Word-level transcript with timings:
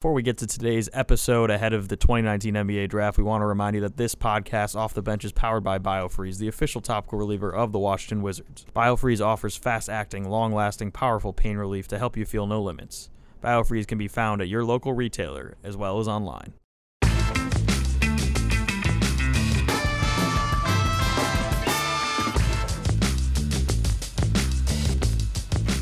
Before 0.00 0.14
we 0.14 0.22
get 0.22 0.38
to 0.38 0.46
today's 0.46 0.88
episode 0.94 1.50
ahead 1.50 1.74
of 1.74 1.88
the 1.88 1.96
2019 1.96 2.54
NBA 2.54 2.88
draft, 2.88 3.18
we 3.18 3.24
want 3.24 3.42
to 3.42 3.46
remind 3.46 3.74
you 3.74 3.82
that 3.82 3.98
this 3.98 4.14
podcast, 4.14 4.74
Off 4.74 4.94
the 4.94 5.02
Bench, 5.02 5.26
is 5.26 5.32
powered 5.32 5.62
by 5.62 5.78
BioFreeze, 5.78 6.38
the 6.38 6.48
official 6.48 6.80
topical 6.80 7.18
reliever 7.18 7.54
of 7.54 7.72
the 7.72 7.78
Washington 7.78 8.22
Wizards. 8.22 8.64
BioFreeze 8.74 9.22
offers 9.22 9.58
fast 9.58 9.90
acting, 9.90 10.26
long 10.26 10.54
lasting, 10.54 10.90
powerful 10.90 11.34
pain 11.34 11.58
relief 11.58 11.86
to 11.88 11.98
help 11.98 12.16
you 12.16 12.24
feel 12.24 12.46
no 12.46 12.62
limits. 12.62 13.10
BioFreeze 13.44 13.86
can 13.86 13.98
be 13.98 14.08
found 14.08 14.40
at 14.40 14.48
your 14.48 14.64
local 14.64 14.94
retailer 14.94 15.58
as 15.62 15.76
well 15.76 16.00
as 16.00 16.08
online. 16.08 16.54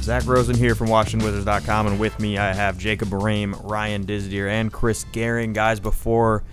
Zach 0.08 0.26
Rosen 0.26 0.56
here 0.56 0.74
from 0.74 0.86
WashingtonWizards.com, 0.86 1.86
and 1.86 2.00
with 2.00 2.18
me 2.18 2.38
I 2.38 2.54
have 2.54 2.78
Jacob 2.78 3.12
Rame, 3.12 3.54
Ryan 3.62 4.06
Disdier, 4.06 4.48
and 4.48 4.72
Chris 4.72 5.04
Gehring. 5.12 5.52
Guys, 5.52 5.80
before 5.80 6.44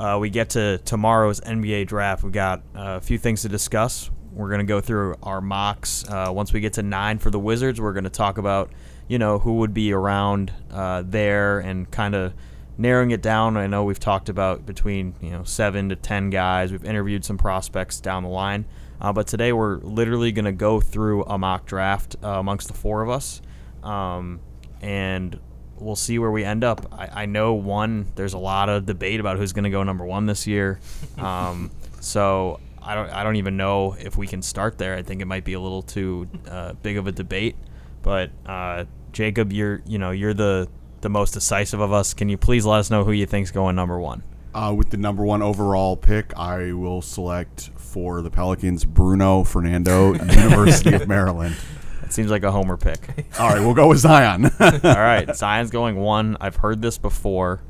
uh, 0.00 0.18
we 0.20 0.30
get 0.30 0.50
to 0.50 0.78
tomorrow's 0.78 1.40
NBA 1.42 1.86
draft, 1.86 2.24
we've 2.24 2.32
got 2.32 2.64
a 2.74 3.00
few 3.00 3.18
things 3.18 3.42
to 3.42 3.48
discuss. 3.48 4.10
We're 4.32 4.48
going 4.48 4.58
to 4.58 4.66
go 4.66 4.80
through 4.80 5.14
our 5.22 5.40
mocks. 5.40 6.04
Uh, 6.08 6.32
once 6.32 6.52
we 6.52 6.58
get 6.58 6.72
to 6.72 6.82
nine 6.82 7.20
for 7.20 7.30
the 7.30 7.38
Wizards, 7.38 7.80
we're 7.80 7.92
going 7.92 8.02
to 8.02 8.10
talk 8.10 8.36
about, 8.36 8.72
you 9.06 9.16
know, 9.16 9.38
who 9.38 9.58
would 9.58 9.72
be 9.72 9.92
around 9.92 10.52
uh, 10.72 11.04
there 11.06 11.60
and 11.60 11.88
kind 11.88 12.16
of 12.16 12.34
narrowing 12.78 13.12
it 13.12 13.22
down. 13.22 13.56
I 13.56 13.68
know 13.68 13.84
we've 13.84 14.00
talked 14.00 14.28
about 14.28 14.66
between, 14.66 15.14
you 15.20 15.30
know, 15.30 15.44
seven 15.44 15.88
to 15.90 15.94
ten 15.94 16.30
guys. 16.30 16.72
We've 16.72 16.84
interviewed 16.84 17.24
some 17.24 17.38
prospects 17.38 18.00
down 18.00 18.24
the 18.24 18.28
line. 18.28 18.64
Uh, 19.02 19.12
but 19.12 19.26
today 19.26 19.52
we're 19.52 19.78
literally 19.78 20.30
going 20.30 20.44
to 20.44 20.52
go 20.52 20.80
through 20.80 21.24
a 21.24 21.36
mock 21.36 21.66
draft 21.66 22.14
uh, 22.22 22.38
amongst 22.38 22.68
the 22.68 22.74
four 22.74 23.02
of 23.02 23.10
us, 23.10 23.42
um, 23.82 24.38
and 24.80 25.40
we'll 25.76 25.96
see 25.96 26.20
where 26.20 26.30
we 26.30 26.44
end 26.44 26.62
up. 26.62 26.86
I, 26.92 27.22
I, 27.22 27.26
know 27.26 27.54
one. 27.54 28.12
There's 28.14 28.34
a 28.34 28.38
lot 28.38 28.68
of 28.68 28.86
debate 28.86 29.18
about 29.18 29.38
who's 29.38 29.52
going 29.52 29.64
to 29.64 29.70
go 29.70 29.82
number 29.82 30.04
one 30.04 30.26
this 30.26 30.46
year, 30.46 30.78
um, 31.18 31.72
so 32.00 32.60
I 32.80 32.94
don't. 32.94 33.10
I 33.10 33.24
don't 33.24 33.36
even 33.36 33.56
know 33.56 33.96
if 33.98 34.16
we 34.16 34.28
can 34.28 34.40
start 34.40 34.78
there. 34.78 34.94
I 34.94 35.02
think 35.02 35.20
it 35.20 35.26
might 35.26 35.44
be 35.44 35.54
a 35.54 35.60
little 35.60 35.82
too 35.82 36.28
uh, 36.48 36.74
big 36.74 36.96
of 36.96 37.08
a 37.08 37.12
debate. 37.12 37.56
But 38.02 38.30
uh, 38.46 38.84
Jacob, 39.10 39.52
you're 39.52 39.82
you 39.84 39.98
know 39.98 40.12
you're 40.12 40.34
the 40.34 40.68
the 41.00 41.08
most 41.08 41.32
decisive 41.32 41.80
of 41.80 41.92
us. 41.92 42.14
Can 42.14 42.28
you 42.28 42.38
please 42.38 42.64
let 42.64 42.78
us 42.78 42.88
know 42.88 43.02
who 43.02 43.10
you 43.10 43.26
think's 43.26 43.50
going 43.50 43.74
number 43.74 43.98
one? 43.98 44.22
Uh, 44.54 44.74
with 44.76 44.90
the 44.90 44.98
number 44.98 45.24
one 45.24 45.40
overall 45.40 45.96
pick, 45.96 46.36
I 46.36 46.72
will 46.72 47.00
select 47.00 47.70
for 47.76 48.20
the 48.20 48.30
Pelicans 48.30 48.84
Bruno 48.84 49.44
Fernando, 49.44 50.12
University 50.14 50.94
of 50.94 51.08
Maryland. 51.08 51.56
That 52.02 52.12
seems 52.12 52.30
like 52.30 52.42
a 52.42 52.50
homer 52.50 52.76
pick. 52.76 53.26
All 53.38 53.48
right, 53.48 53.60
we'll 53.60 53.74
go 53.74 53.88
with 53.88 53.98
Zion. 53.98 54.44
All 54.60 54.70
right, 54.82 55.34
Zion's 55.34 55.70
going 55.70 55.96
one. 55.96 56.36
I've 56.40 56.56
heard 56.56 56.82
this 56.82 56.98
before. 56.98 57.62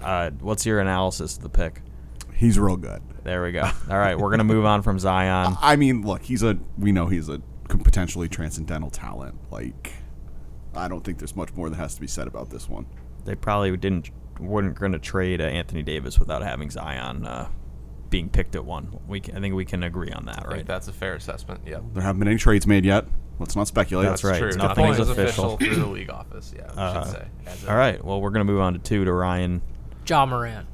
Uh, 0.00 0.30
what's 0.40 0.64
your 0.64 0.80
analysis 0.80 1.36
of 1.36 1.42
the 1.42 1.50
pick? 1.50 1.82
He's 2.34 2.58
real 2.58 2.76
good. 2.76 3.02
There 3.22 3.42
we 3.42 3.52
go. 3.52 3.70
All 3.90 3.98
right, 3.98 4.18
we're 4.18 4.30
gonna 4.30 4.44
move 4.44 4.64
on 4.64 4.82
from 4.82 4.98
Zion. 4.98 5.56
I 5.60 5.76
mean, 5.76 6.02
look, 6.02 6.22
he's 6.22 6.42
a. 6.42 6.58
We 6.78 6.92
know 6.92 7.06
he's 7.06 7.28
a 7.28 7.40
potentially 7.68 8.28
transcendental 8.28 8.90
talent. 8.90 9.34
Like, 9.50 9.92
I 10.74 10.88
don't 10.88 11.04
think 11.04 11.18
there's 11.18 11.36
much 11.36 11.54
more 11.54 11.68
that 11.68 11.76
has 11.76 11.94
to 11.94 12.00
be 12.00 12.06
said 12.06 12.26
about 12.26 12.50
this 12.50 12.68
one. 12.68 12.86
They 13.24 13.34
probably 13.34 13.76
didn't 13.76 14.10
weren't 14.40 14.78
going 14.78 14.92
to 14.92 14.98
trade 14.98 15.40
uh, 15.40 15.44
Anthony 15.44 15.82
Davis 15.82 16.18
without 16.18 16.42
having 16.42 16.70
Zion 16.70 17.26
uh, 17.26 17.48
being 18.10 18.28
picked 18.28 18.54
at 18.54 18.64
one. 18.64 18.98
We 19.08 19.20
can, 19.20 19.36
I 19.36 19.40
think 19.40 19.54
we 19.54 19.64
can 19.64 19.82
agree 19.82 20.10
on 20.10 20.26
that, 20.26 20.46
right? 20.46 20.66
that's 20.66 20.88
a 20.88 20.92
fair 20.92 21.14
assessment. 21.14 21.62
Yeah. 21.66 21.80
There 21.92 22.02
haven't 22.02 22.20
been 22.20 22.28
any 22.28 22.38
trades 22.38 22.66
made 22.66 22.84
yet. 22.84 23.06
Let's 23.38 23.56
not 23.56 23.66
speculate. 23.66 24.06
That's, 24.08 24.22
right. 24.22 24.38
True. 24.38 24.52
Nothing 24.52 24.84
is 24.86 25.00
official. 25.00 25.54
official 25.54 25.56
through 25.56 25.82
the 25.82 25.86
league 25.90 26.10
office. 26.10 26.54
Yeah, 26.56 26.70
we 26.72 26.78
Uh, 26.78 27.04
should 27.04 27.12
say. 27.12 27.26
As 27.46 27.66
All 27.66 27.76
right. 27.76 28.02
Well, 28.04 28.20
we're 28.20 28.30
going 28.30 28.46
to 28.46 28.52
move 28.52 28.60
on 28.60 28.74
to 28.74 28.78
two 28.78 29.04
to 29.04 29.12
Ryan. 29.12 29.60
Ja 30.06 30.24
Morant. 30.24 30.68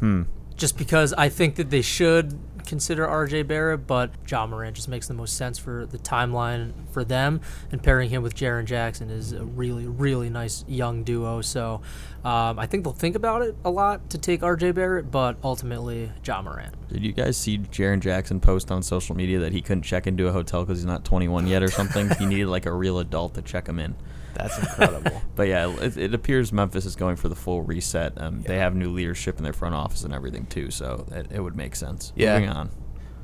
Hmm. 0.00 0.22
Just 0.56 0.78
because 0.78 1.12
I 1.12 1.28
think 1.28 1.56
that 1.56 1.68
they 1.70 1.82
should 1.82 2.38
consider 2.66 3.06
RJ 3.06 3.46
Barrett, 3.46 3.86
but 3.86 4.10
Ja 4.28 4.46
Morant 4.46 4.76
just 4.76 4.88
makes 4.88 5.06
the 5.08 5.14
most 5.14 5.36
sense 5.36 5.58
for 5.58 5.86
the 5.86 5.98
timeline 5.98 6.72
for 6.90 7.04
them. 7.04 7.40
And 7.70 7.82
pairing 7.82 8.10
him 8.10 8.22
with 8.22 8.34
Jaren 8.34 8.64
Jackson 8.64 9.10
is 9.10 9.32
a 9.32 9.44
really, 9.44 9.86
really 9.86 10.30
nice 10.30 10.64
young 10.66 11.04
duo. 11.04 11.40
So 11.40 11.80
um, 12.24 12.58
I 12.58 12.66
think 12.66 12.84
they'll 12.84 12.92
think 12.92 13.16
about 13.16 13.42
it 13.42 13.56
a 13.64 13.70
lot 13.70 14.10
to 14.10 14.18
take 14.18 14.40
RJ 14.40 14.74
Barrett, 14.74 15.10
but 15.10 15.36
ultimately 15.42 16.10
Ja 16.24 16.42
Morant. 16.42 16.74
Did 16.88 17.04
you 17.04 17.12
guys 17.12 17.36
see 17.36 17.58
Jaren 17.58 18.00
Jackson 18.00 18.40
post 18.40 18.70
on 18.70 18.82
social 18.82 19.14
media 19.14 19.38
that 19.40 19.52
he 19.52 19.60
couldn't 19.60 19.82
check 19.82 20.06
into 20.06 20.28
a 20.28 20.32
hotel 20.32 20.64
because 20.64 20.78
he's 20.78 20.86
not 20.86 21.04
21 21.04 21.46
yet 21.46 21.62
or 21.62 21.70
something? 21.70 22.10
he 22.18 22.26
needed 22.26 22.48
like 22.48 22.66
a 22.66 22.72
real 22.72 22.98
adult 22.98 23.34
to 23.34 23.42
check 23.42 23.68
him 23.68 23.78
in. 23.78 23.94
That's 24.34 24.58
incredible. 24.58 25.22
But 25.36 25.48
yeah, 25.48 25.68
it, 25.80 25.96
it 25.96 26.14
appears 26.14 26.52
Memphis 26.52 26.86
is 26.86 26.94
going 26.94 27.16
for 27.16 27.28
the 27.28 27.34
full 27.34 27.62
reset. 27.62 28.12
Um, 28.16 28.42
They 28.42 28.58
have 28.58 28.76
new 28.76 28.90
leadership 28.92 29.36
in 29.38 29.42
their 29.42 29.52
front 29.52 29.74
office 29.74 30.04
and 30.04 30.14
everything 30.14 30.46
too, 30.46 30.70
so 30.70 31.06
it, 31.10 31.26
it 31.32 31.40
would 31.40 31.56
make 31.56 31.74
sense. 31.74 32.12
Yeah. 32.14 32.34
Moving 32.34 32.50
on. 32.50 32.70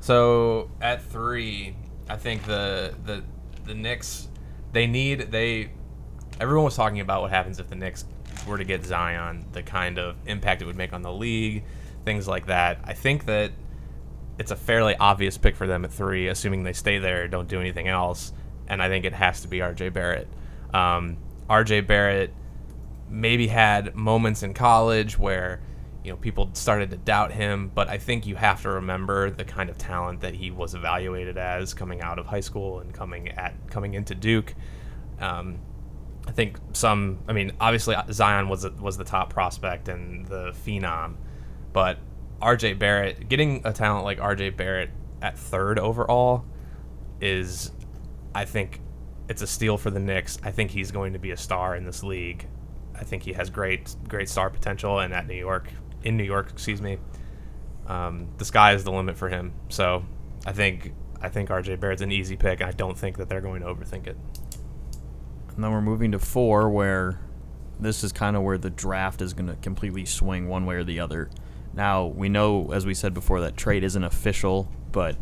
So 0.01 0.69
at 0.81 1.01
three, 1.03 1.75
I 2.09 2.17
think 2.17 2.43
the 2.43 2.93
the 3.05 3.23
the 3.63 3.73
Knicks 3.75 4.27
they 4.73 4.87
need 4.87 5.31
they 5.31 5.71
everyone 6.39 6.65
was 6.65 6.75
talking 6.75 6.99
about 6.99 7.21
what 7.21 7.31
happens 7.31 7.59
if 7.59 7.69
the 7.69 7.75
Knicks 7.75 8.03
were 8.47 8.57
to 8.57 8.63
get 8.63 8.83
Zion, 8.83 9.45
the 9.53 9.63
kind 9.63 9.97
of 9.99 10.15
impact 10.25 10.61
it 10.61 10.65
would 10.65 10.75
make 10.75 10.91
on 10.91 11.01
the 11.01 11.13
league, 11.13 11.63
things 12.03 12.27
like 12.27 12.47
that. 12.47 12.79
I 12.83 12.93
think 12.93 13.25
that 13.25 13.51
it's 14.39 14.51
a 14.51 14.55
fairly 14.55 14.95
obvious 14.95 15.37
pick 15.37 15.55
for 15.55 15.67
them 15.67 15.85
at 15.85 15.91
three, 15.93 16.27
assuming 16.27 16.63
they 16.63 16.73
stay 16.73 16.97
there, 16.97 17.27
don't 17.27 17.47
do 17.47 17.59
anything 17.59 17.87
else, 17.87 18.33
and 18.67 18.81
I 18.81 18.89
think 18.89 19.05
it 19.05 19.13
has 19.13 19.41
to 19.41 19.47
be 19.47 19.59
RJ 19.59 19.93
Barrett. 19.93 20.27
Um, 20.73 21.17
RJ 21.49 21.87
Barrett 21.87 22.33
maybe 23.09 23.47
had 23.47 23.95
moments 23.95 24.41
in 24.43 24.53
college 24.53 25.19
where 25.19 25.61
you 26.03 26.11
know 26.11 26.17
people 26.17 26.49
started 26.53 26.91
to 26.91 26.97
doubt 26.97 27.31
him, 27.31 27.71
but 27.73 27.89
I 27.89 27.97
think 27.97 28.25
you 28.25 28.35
have 28.35 28.61
to 28.63 28.69
remember 28.69 29.29
the 29.29 29.43
kind 29.43 29.69
of 29.69 29.77
talent 29.77 30.21
that 30.21 30.33
he 30.33 30.49
was 30.51 30.73
evaluated 30.73 31.37
as 31.37 31.73
coming 31.73 32.01
out 32.01 32.19
of 32.19 32.25
high 32.25 32.39
school 32.39 32.79
and 32.79 32.93
coming 32.93 33.29
at 33.29 33.53
coming 33.69 33.93
into 33.93 34.15
Duke. 34.15 34.53
Um, 35.19 35.59
I 36.27 36.31
think 36.31 36.57
some. 36.73 37.19
I 37.27 37.33
mean, 37.33 37.51
obviously 37.59 37.95
Zion 38.11 38.49
was 38.49 38.69
was 38.71 38.97
the 38.97 39.03
top 39.03 39.31
prospect 39.31 39.89
and 39.89 40.25
the 40.25 40.51
phenom, 40.65 41.15
but 41.73 41.99
RJ 42.41 42.79
Barrett 42.79 43.29
getting 43.29 43.61
a 43.65 43.73
talent 43.73 44.03
like 44.03 44.19
RJ 44.19 44.57
Barrett 44.57 44.89
at 45.21 45.37
third 45.37 45.77
overall 45.77 46.45
is, 47.19 47.71
I 48.33 48.45
think, 48.45 48.81
it's 49.29 49.41
a 49.41 49.47
steal 49.47 49.77
for 49.77 49.89
the 49.89 49.99
Knicks. 49.99 50.37
I 50.43 50.51
think 50.51 50.71
he's 50.71 50.91
going 50.91 51.13
to 51.13 51.19
be 51.19 51.31
a 51.31 51.37
star 51.37 51.75
in 51.75 51.85
this 51.85 52.03
league. 52.03 52.47
I 52.95 53.03
think 53.03 53.23
he 53.23 53.33
has 53.33 53.49
great 53.49 53.95
great 54.07 54.29
star 54.29 54.49
potential, 54.49 54.99
and 54.99 55.13
at 55.13 55.27
New 55.27 55.35
York, 55.35 55.69
in 56.03 56.17
New 56.17 56.23
York, 56.23 56.49
excuse 56.51 56.81
me, 56.81 56.97
um, 57.87 58.27
the 58.37 58.45
sky 58.45 58.73
is 58.73 58.83
the 58.83 58.91
limit 58.91 59.17
for 59.17 59.29
him. 59.29 59.53
So 59.69 60.03
I 60.45 60.51
think 60.51 60.93
I 61.21 61.29
think 61.29 61.49
RJ 61.49 61.79
Barrett's 61.79 62.01
an 62.01 62.11
easy 62.11 62.35
pick, 62.35 62.59
and 62.59 62.69
I 62.69 62.73
don't 62.73 62.97
think 62.97 63.17
that 63.17 63.29
they're 63.29 63.41
going 63.41 63.61
to 63.61 63.67
overthink 63.67 64.07
it. 64.07 64.17
And 65.55 65.63
then 65.63 65.71
we're 65.71 65.81
moving 65.81 66.11
to 66.13 66.19
four, 66.19 66.69
where 66.69 67.19
this 67.79 68.03
is 68.03 68.11
kind 68.11 68.35
of 68.35 68.43
where 68.43 68.57
the 68.57 68.69
draft 68.69 69.21
is 69.21 69.33
going 69.33 69.47
to 69.47 69.55
completely 69.55 70.05
swing 70.05 70.47
one 70.47 70.65
way 70.65 70.75
or 70.75 70.83
the 70.83 70.99
other. 70.99 71.29
Now, 71.73 72.05
we 72.05 72.29
know, 72.29 72.71
as 72.71 72.85
we 72.85 72.93
said 72.93 73.13
before, 73.13 73.41
that 73.41 73.57
trade 73.57 73.83
isn't 73.83 74.03
official, 74.03 74.71
but 74.91 75.15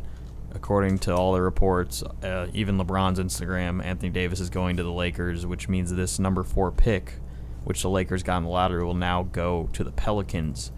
according 0.54 1.00
to 1.00 1.16
all 1.16 1.34
the 1.34 1.42
reports, 1.42 2.04
uh, 2.24 2.48
even 2.54 2.78
LeBron's 2.78 3.20
Instagram, 3.20 3.84
Anthony 3.84 4.10
Davis 4.10 4.40
is 4.40 4.50
going 4.50 4.78
to 4.78 4.84
the 4.84 4.92
Lakers, 4.92 5.46
which 5.46 5.70
means 5.70 5.94
this 5.94 6.20
number 6.20 6.44
four 6.44 6.72
pick, 6.72 7.14
which 7.64 7.82
the 7.82 7.90
Lakers 7.90 8.24
got 8.24 8.38
in 8.38 8.44
the 8.44 8.50
lottery, 8.50 8.84
will 8.84 8.94
now 8.94 9.24
go 9.24 9.70
to 9.74 9.84
the 9.84 9.92
Pelicans. 9.92 10.72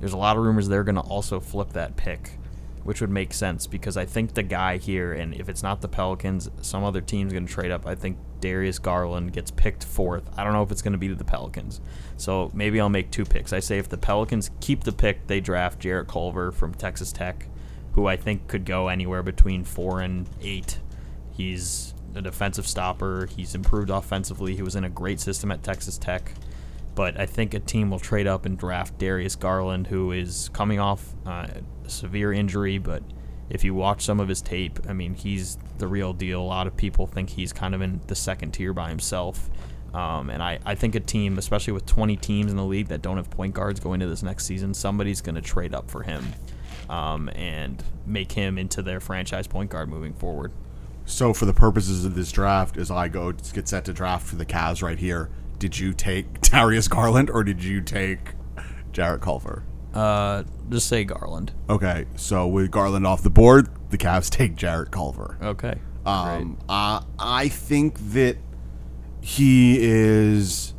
There's 0.00 0.12
a 0.12 0.18
lot 0.18 0.36
of 0.36 0.42
rumors 0.42 0.68
they're 0.68 0.84
going 0.84 0.96
to 0.96 1.00
also 1.00 1.40
flip 1.40 1.72
that 1.72 1.96
pick, 1.96 2.38
which 2.82 3.00
would 3.00 3.10
make 3.10 3.32
sense 3.32 3.66
because 3.66 3.96
I 3.96 4.04
think 4.04 4.34
the 4.34 4.42
guy 4.42 4.76
here, 4.76 5.12
and 5.12 5.34
if 5.34 5.48
it's 5.48 5.62
not 5.62 5.80
the 5.80 5.88
Pelicans, 5.88 6.50
some 6.60 6.84
other 6.84 7.00
team's 7.00 7.32
going 7.32 7.46
to 7.46 7.52
trade 7.52 7.70
up. 7.70 7.86
I 7.86 7.94
think 7.94 8.18
Darius 8.40 8.78
Garland 8.78 9.32
gets 9.32 9.50
picked 9.50 9.84
fourth. 9.84 10.28
I 10.36 10.44
don't 10.44 10.52
know 10.52 10.62
if 10.62 10.70
it's 10.70 10.82
going 10.82 10.92
to 10.92 10.98
be 10.98 11.08
the 11.08 11.24
Pelicans. 11.24 11.80
So 12.18 12.50
maybe 12.52 12.78
I'll 12.78 12.90
make 12.90 13.10
two 13.10 13.24
picks. 13.24 13.54
I 13.54 13.60
say 13.60 13.78
if 13.78 13.88
the 13.88 13.96
Pelicans 13.96 14.50
keep 14.60 14.84
the 14.84 14.92
pick, 14.92 15.26
they 15.28 15.40
draft 15.40 15.78
Jarrett 15.78 16.08
Culver 16.08 16.52
from 16.52 16.74
Texas 16.74 17.10
Tech, 17.10 17.48
who 17.94 18.06
I 18.06 18.16
think 18.16 18.48
could 18.48 18.64
go 18.64 18.88
anywhere 18.88 19.22
between 19.22 19.64
four 19.64 20.00
and 20.00 20.28
eight. 20.42 20.78
He's 21.32 21.94
a 22.14 22.22
defensive 22.22 22.66
stopper. 22.66 23.28
He's 23.34 23.54
improved 23.54 23.90
offensively. 23.90 24.56
He 24.56 24.62
was 24.62 24.74
in 24.74 24.84
a 24.84 24.90
great 24.90 25.20
system 25.20 25.50
at 25.50 25.62
Texas 25.62 25.96
Tech. 25.96 26.32
But 26.94 27.18
I 27.18 27.26
think 27.26 27.54
a 27.54 27.60
team 27.60 27.90
will 27.90 27.98
trade 27.98 28.26
up 28.26 28.46
and 28.46 28.58
draft 28.58 28.98
Darius 28.98 29.36
Garland, 29.36 29.88
who 29.88 30.12
is 30.12 30.50
coming 30.52 30.78
off 30.78 31.14
uh, 31.26 31.46
a 31.84 31.88
severe 31.88 32.32
injury. 32.32 32.78
But 32.78 33.02
if 33.48 33.64
you 33.64 33.74
watch 33.74 34.04
some 34.04 34.20
of 34.20 34.28
his 34.28 34.42
tape, 34.42 34.78
I 34.88 34.92
mean, 34.92 35.14
he's 35.14 35.58
the 35.78 35.86
real 35.88 36.12
deal. 36.12 36.40
A 36.40 36.42
lot 36.42 36.66
of 36.66 36.76
people 36.76 37.06
think 37.06 37.30
he's 37.30 37.52
kind 37.52 37.74
of 37.74 37.80
in 37.80 38.00
the 38.06 38.14
second 38.14 38.52
tier 38.52 38.72
by 38.72 38.88
himself. 38.88 39.50
Um, 39.92 40.30
and 40.30 40.42
I, 40.42 40.58
I 40.64 40.74
think 40.74 40.96
a 40.96 41.00
team, 41.00 41.38
especially 41.38 41.72
with 41.72 41.86
20 41.86 42.16
teams 42.16 42.50
in 42.50 42.56
the 42.56 42.64
league 42.64 42.88
that 42.88 43.02
don't 43.02 43.16
have 43.16 43.30
point 43.30 43.54
guards 43.54 43.78
going 43.78 44.02
into 44.02 44.08
this 44.08 44.24
next 44.24 44.46
season, 44.46 44.74
somebody's 44.74 45.20
going 45.20 45.36
to 45.36 45.40
trade 45.40 45.74
up 45.74 45.88
for 45.88 46.02
him 46.02 46.24
um, 46.88 47.28
and 47.34 47.82
make 48.06 48.32
him 48.32 48.58
into 48.58 48.82
their 48.82 49.00
franchise 49.00 49.46
point 49.46 49.70
guard 49.70 49.88
moving 49.88 50.14
forward. 50.14 50.52
So, 51.06 51.34
for 51.34 51.44
the 51.44 51.52
purposes 51.52 52.04
of 52.04 52.14
this 52.14 52.32
draft, 52.32 52.76
as 52.76 52.90
I 52.90 53.08
go 53.08 53.32
get 53.32 53.68
set 53.68 53.84
to 53.86 53.92
draft 53.92 54.26
for 54.26 54.36
the 54.36 54.46
Cavs 54.46 54.82
right 54.82 54.98
here, 54.98 55.30
did 55.58 55.78
you 55.78 55.92
take 55.92 56.40
Darius 56.40 56.88
Garland 56.88 57.30
or 57.30 57.44
did 57.44 57.62
you 57.62 57.80
take 57.80 58.32
Jarrett 58.92 59.20
Culver? 59.20 59.64
Uh, 59.92 60.42
just 60.70 60.88
say 60.88 61.04
Garland. 61.04 61.52
Okay, 61.68 62.06
so 62.16 62.46
with 62.46 62.70
Garland 62.70 63.06
off 63.06 63.22
the 63.22 63.30
board, 63.30 63.68
the 63.90 63.98
Cavs 63.98 64.30
take 64.30 64.56
Jarrett 64.56 64.90
Culver. 64.90 65.38
Okay. 65.42 65.78
Um, 66.04 66.58
uh, 66.68 67.02
I 67.18 67.48
think 67.48 67.98
that 68.12 68.36
he 69.20 69.78
is 69.80 70.74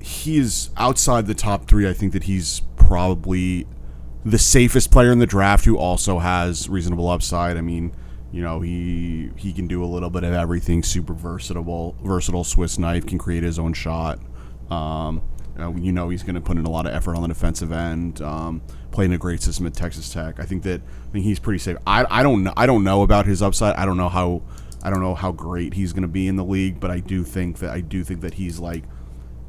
he 0.00 0.38
is 0.38 0.70
outside 0.76 1.26
the 1.26 1.34
top 1.34 1.66
three. 1.66 1.88
I 1.88 1.92
think 1.92 2.12
that 2.12 2.24
he's 2.24 2.62
probably 2.76 3.66
the 4.24 4.38
safest 4.38 4.90
player 4.90 5.12
in 5.12 5.18
the 5.18 5.26
draft 5.26 5.64
who 5.64 5.76
also 5.76 6.18
has 6.18 6.68
reasonable 6.68 7.08
upside. 7.08 7.56
I 7.56 7.60
mean, 7.60 7.94
you 8.30 8.42
know, 8.42 8.60
he 8.60 9.30
he 9.36 9.52
can 9.52 9.66
do 9.66 9.82
a 9.82 9.86
little 9.86 10.10
bit 10.10 10.24
of 10.24 10.32
everything. 10.32 10.82
Super 10.82 11.14
versatile, 11.14 11.96
versatile 12.02 12.44
Swiss 12.44 12.78
knife. 12.78 13.06
Can 13.06 13.18
create 13.18 13.42
his 13.42 13.58
own 13.58 13.72
shot. 13.72 14.18
Um, 14.70 15.22
you 15.54 15.60
know, 15.60 15.76
you 15.76 15.92
know 15.92 16.08
he's 16.08 16.22
going 16.22 16.34
to 16.34 16.40
put 16.40 16.56
in 16.56 16.66
a 16.66 16.70
lot 16.70 16.86
of 16.86 16.92
effort 16.92 17.16
on 17.16 17.22
the 17.22 17.28
defensive 17.28 17.72
end. 17.72 18.20
Um, 18.20 18.60
playing 18.90 19.12
a 19.12 19.18
great 19.18 19.40
system 19.40 19.66
at 19.66 19.74
Texas 19.74 20.12
Tech. 20.12 20.40
I 20.40 20.44
think 20.44 20.62
that 20.64 20.82
I 20.82 21.12
think 21.12 21.24
he's 21.24 21.38
pretty 21.38 21.58
safe. 21.58 21.76
I, 21.86 22.04
I 22.10 22.22
don't 22.22 22.44
know 22.44 22.52
I 22.56 22.66
don't 22.66 22.84
know 22.84 23.02
about 23.02 23.26
his 23.26 23.40
upside. 23.40 23.76
I 23.76 23.86
don't 23.86 23.96
know 23.96 24.10
how 24.10 24.42
I 24.82 24.90
don't 24.90 25.00
know 25.00 25.14
how 25.14 25.32
great 25.32 25.74
he's 25.74 25.92
going 25.92 26.02
to 26.02 26.08
be 26.08 26.28
in 26.28 26.36
the 26.36 26.44
league, 26.44 26.80
but 26.80 26.90
I 26.90 27.00
do 27.00 27.24
think 27.24 27.58
that 27.58 27.70
I 27.70 27.80
do 27.80 28.04
think 28.04 28.20
that 28.20 28.34
he's 28.34 28.58
like 28.58 28.84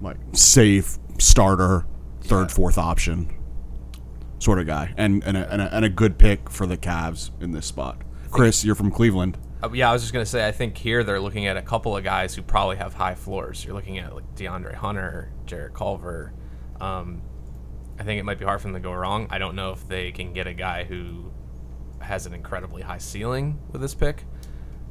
like 0.01 0.17
safe 0.31 0.97
starter, 1.17 1.85
third 2.21 2.49
fourth 2.49 2.77
option 2.77 3.35
sort 4.39 4.59
of 4.59 4.65
guy, 4.65 4.93
and 4.97 5.23
and 5.23 5.37
a, 5.37 5.51
and 5.51 5.61
a, 5.61 5.75
and 5.75 5.85
a 5.85 5.89
good 5.89 6.17
pick 6.17 6.49
for 6.49 6.65
the 6.65 6.77
Cavs 6.77 7.31
in 7.41 7.51
this 7.51 7.65
spot. 7.65 8.01
Chris, 8.31 8.63
you're 8.63 8.75
from 8.75 8.91
Cleveland. 8.91 9.37
Uh, 9.61 9.69
yeah, 9.73 9.89
I 9.89 9.93
was 9.93 10.01
just 10.01 10.13
gonna 10.13 10.25
say. 10.25 10.47
I 10.47 10.51
think 10.51 10.77
here 10.77 11.03
they're 11.03 11.19
looking 11.19 11.47
at 11.47 11.57
a 11.57 11.61
couple 11.61 11.95
of 11.95 12.03
guys 12.03 12.33
who 12.33 12.41
probably 12.41 12.77
have 12.77 12.93
high 12.93 13.15
floors. 13.15 13.63
You're 13.63 13.75
looking 13.75 13.97
at 13.99 14.15
like 14.15 14.35
DeAndre 14.35 14.75
Hunter, 14.75 15.31
Jarrett 15.45 15.73
Culver. 15.73 16.33
Um, 16.79 17.21
I 17.99 18.03
think 18.03 18.19
it 18.19 18.23
might 18.23 18.39
be 18.39 18.45
hard 18.45 18.61
for 18.61 18.67
them 18.67 18.75
to 18.75 18.79
go 18.79 18.93
wrong. 18.93 19.27
I 19.29 19.37
don't 19.37 19.55
know 19.55 19.71
if 19.71 19.85
they 19.87 20.11
can 20.11 20.31
get 20.31 20.47
a 20.47 20.53
guy 20.53 20.85
who 20.85 21.33
has 21.99 22.25
an 22.25 22.33
incredibly 22.33 22.81
high 22.81 22.97
ceiling 22.97 23.59
with 23.71 23.81
this 23.81 23.93
pick. 23.93 24.23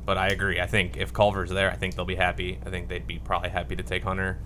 But 0.04 0.18
I 0.18 0.28
agree. 0.28 0.60
I 0.60 0.66
think 0.66 0.96
if 0.96 1.12
Culver's 1.12 1.50
there, 1.50 1.70
I 1.70 1.76
think 1.76 1.94
they'll 1.94 2.04
be 2.04 2.16
happy. 2.16 2.58
I 2.64 2.70
think 2.70 2.88
they'd 2.88 3.06
be 3.06 3.18
probably 3.18 3.50
happy 3.50 3.76
to 3.76 3.82
take 3.82 4.04
Hunter 4.04 4.38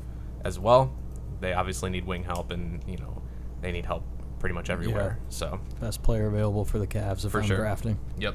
as 0.45 0.59
well. 0.59 0.97
They 1.41 1.53
obviously 1.53 1.91
need 1.91 2.05
wing 2.05 2.25
help, 2.25 2.51
and 2.51 2.83
you 2.87 2.97
know 2.97 3.23
they 3.61 3.73
need 3.73 3.87
help 3.87 4.05
pretty 4.43 4.55
much 4.55 4.69
everywhere. 4.71 5.19
So 5.31 5.61
Best 5.81 6.03
player 6.03 6.27
available 6.27 6.65
for 6.65 6.81
the 6.81 6.87
Cavs 6.87 7.25
if 7.25 7.31
For 7.31 7.41
I'm 7.41 7.47
sure. 7.47 7.59
drafting. 7.59 7.97
yep, 8.19 8.35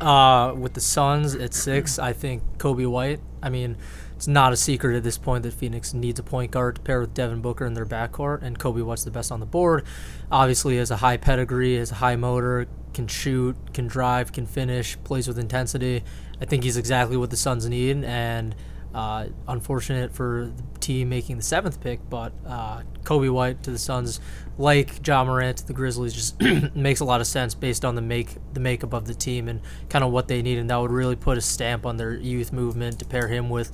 Uh, 0.00 0.54
with 0.56 0.74
the 0.74 0.80
Suns 0.80 1.34
at 1.34 1.52
six, 1.52 1.98
I 1.98 2.12
think 2.12 2.42
Coby 2.58 2.86
White. 2.86 3.20
I 3.42 3.48
mean, 3.50 3.76
it's 4.14 4.28
not 4.28 4.52
a 4.52 4.56
secret 4.56 4.96
at 4.96 5.02
this 5.02 5.18
point 5.18 5.42
that 5.42 5.52
Phoenix 5.52 5.92
needs 5.94 6.20
a 6.20 6.22
point 6.22 6.52
guard 6.52 6.76
to 6.76 6.80
pair 6.80 7.00
with 7.00 7.12
Devin 7.12 7.40
Booker 7.42 7.66
in 7.66 7.74
their 7.74 7.84
backcourt, 7.84 8.42
and 8.42 8.56
Coby 8.56 8.84
White's 8.84 9.02
the 9.04 9.10
best 9.10 9.32
on 9.32 9.40
the 9.40 9.46
board. 9.46 9.84
Obviously, 10.30 10.76
has 10.76 10.90
a 10.92 10.96
high 10.98 11.16
pedigree, 11.16 11.76
has 11.76 11.90
a 11.90 11.96
high 11.96 12.14
motor, 12.16 12.66
can 12.92 13.08
shoot, 13.08 13.56
can 13.74 13.88
drive, 13.88 14.30
can 14.32 14.46
finish, 14.46 14.96
plays 15.02 15.26
with 15.26 15.38
intensity. 15.40 16.04
I 16.40 16.44
think 16.44 16.62
he's 16.62 16.76
exactly 16.76 17.16
what 17.16 17.30
the 17.30 17.36
Suns 17.36 17.68
need, 17.68 18.04
and 18.04 18.54
uh, 18.94 19.26
unfortunate 19.48 20.12
for 20.12 20.52
the 20.72 20.78
team 20.78 21.08
making 21.08 21.36
the 21.36 21.42
seventh 21.42 21.80
pick, 21.80 21.98
but 22.08 22.32
uh, 22.46 22.82
Coby 23.02 23.28
White 23.32 23.62
to 23.64 23.72
the 23.72 23.78
Suns, 23.78 24.20
like 24.56 25.02
John 25.02 25.26
Morant 25.26 25.66
the 25.66 25.72
Grizzlies, 25.72 26.14
just 26.14 26.40
makes 26.74 27.00
a 27.00 27.04
lot 27.04 27.20
of 27.20 27.26
sense 27.26 27.54
based 27.54 27.84
on 27.84 27.94
the 27.94 28.02
make 28.02 28.36
the 28.52 28.60
makeup 28.60 28.92
of 28.92 29.06
the 29.06 29.14
team 29.14 29.48
and 29.48 29.60
kind 29.88 30.04
of 30.04 30.12
what 30.12 30.28
they 30.28 30.42
need, 30.42 30.58
and 30.58 30.70
that 30.70 30.76
would 30.76 30.92
really 30.92 31.16
put 31.16 31.38
a 31.38 31.40
stamp 31.40 31.86
on 31.86 31.96
their 31.96 32.14
youth 32.14 32.52
movement 32.52 32.98
to 33.00 33.04
pair 33.04 33.28
him 33.28 33.50
with 33.50 33.72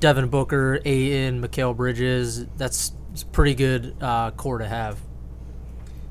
Devin 0.00 0.28
Booker, 0.28 0.80
Ayton, 0.84 1.40
Mikal 1.40 1.76
Bridges. 1.76 2.46
That's 2.56 2.92
pretty 3.32 3.54
good 3.54 3.94
uh, 4.00 4.32
core 4.32 4.58
to 4.58 4.66
have. 4.66 4.98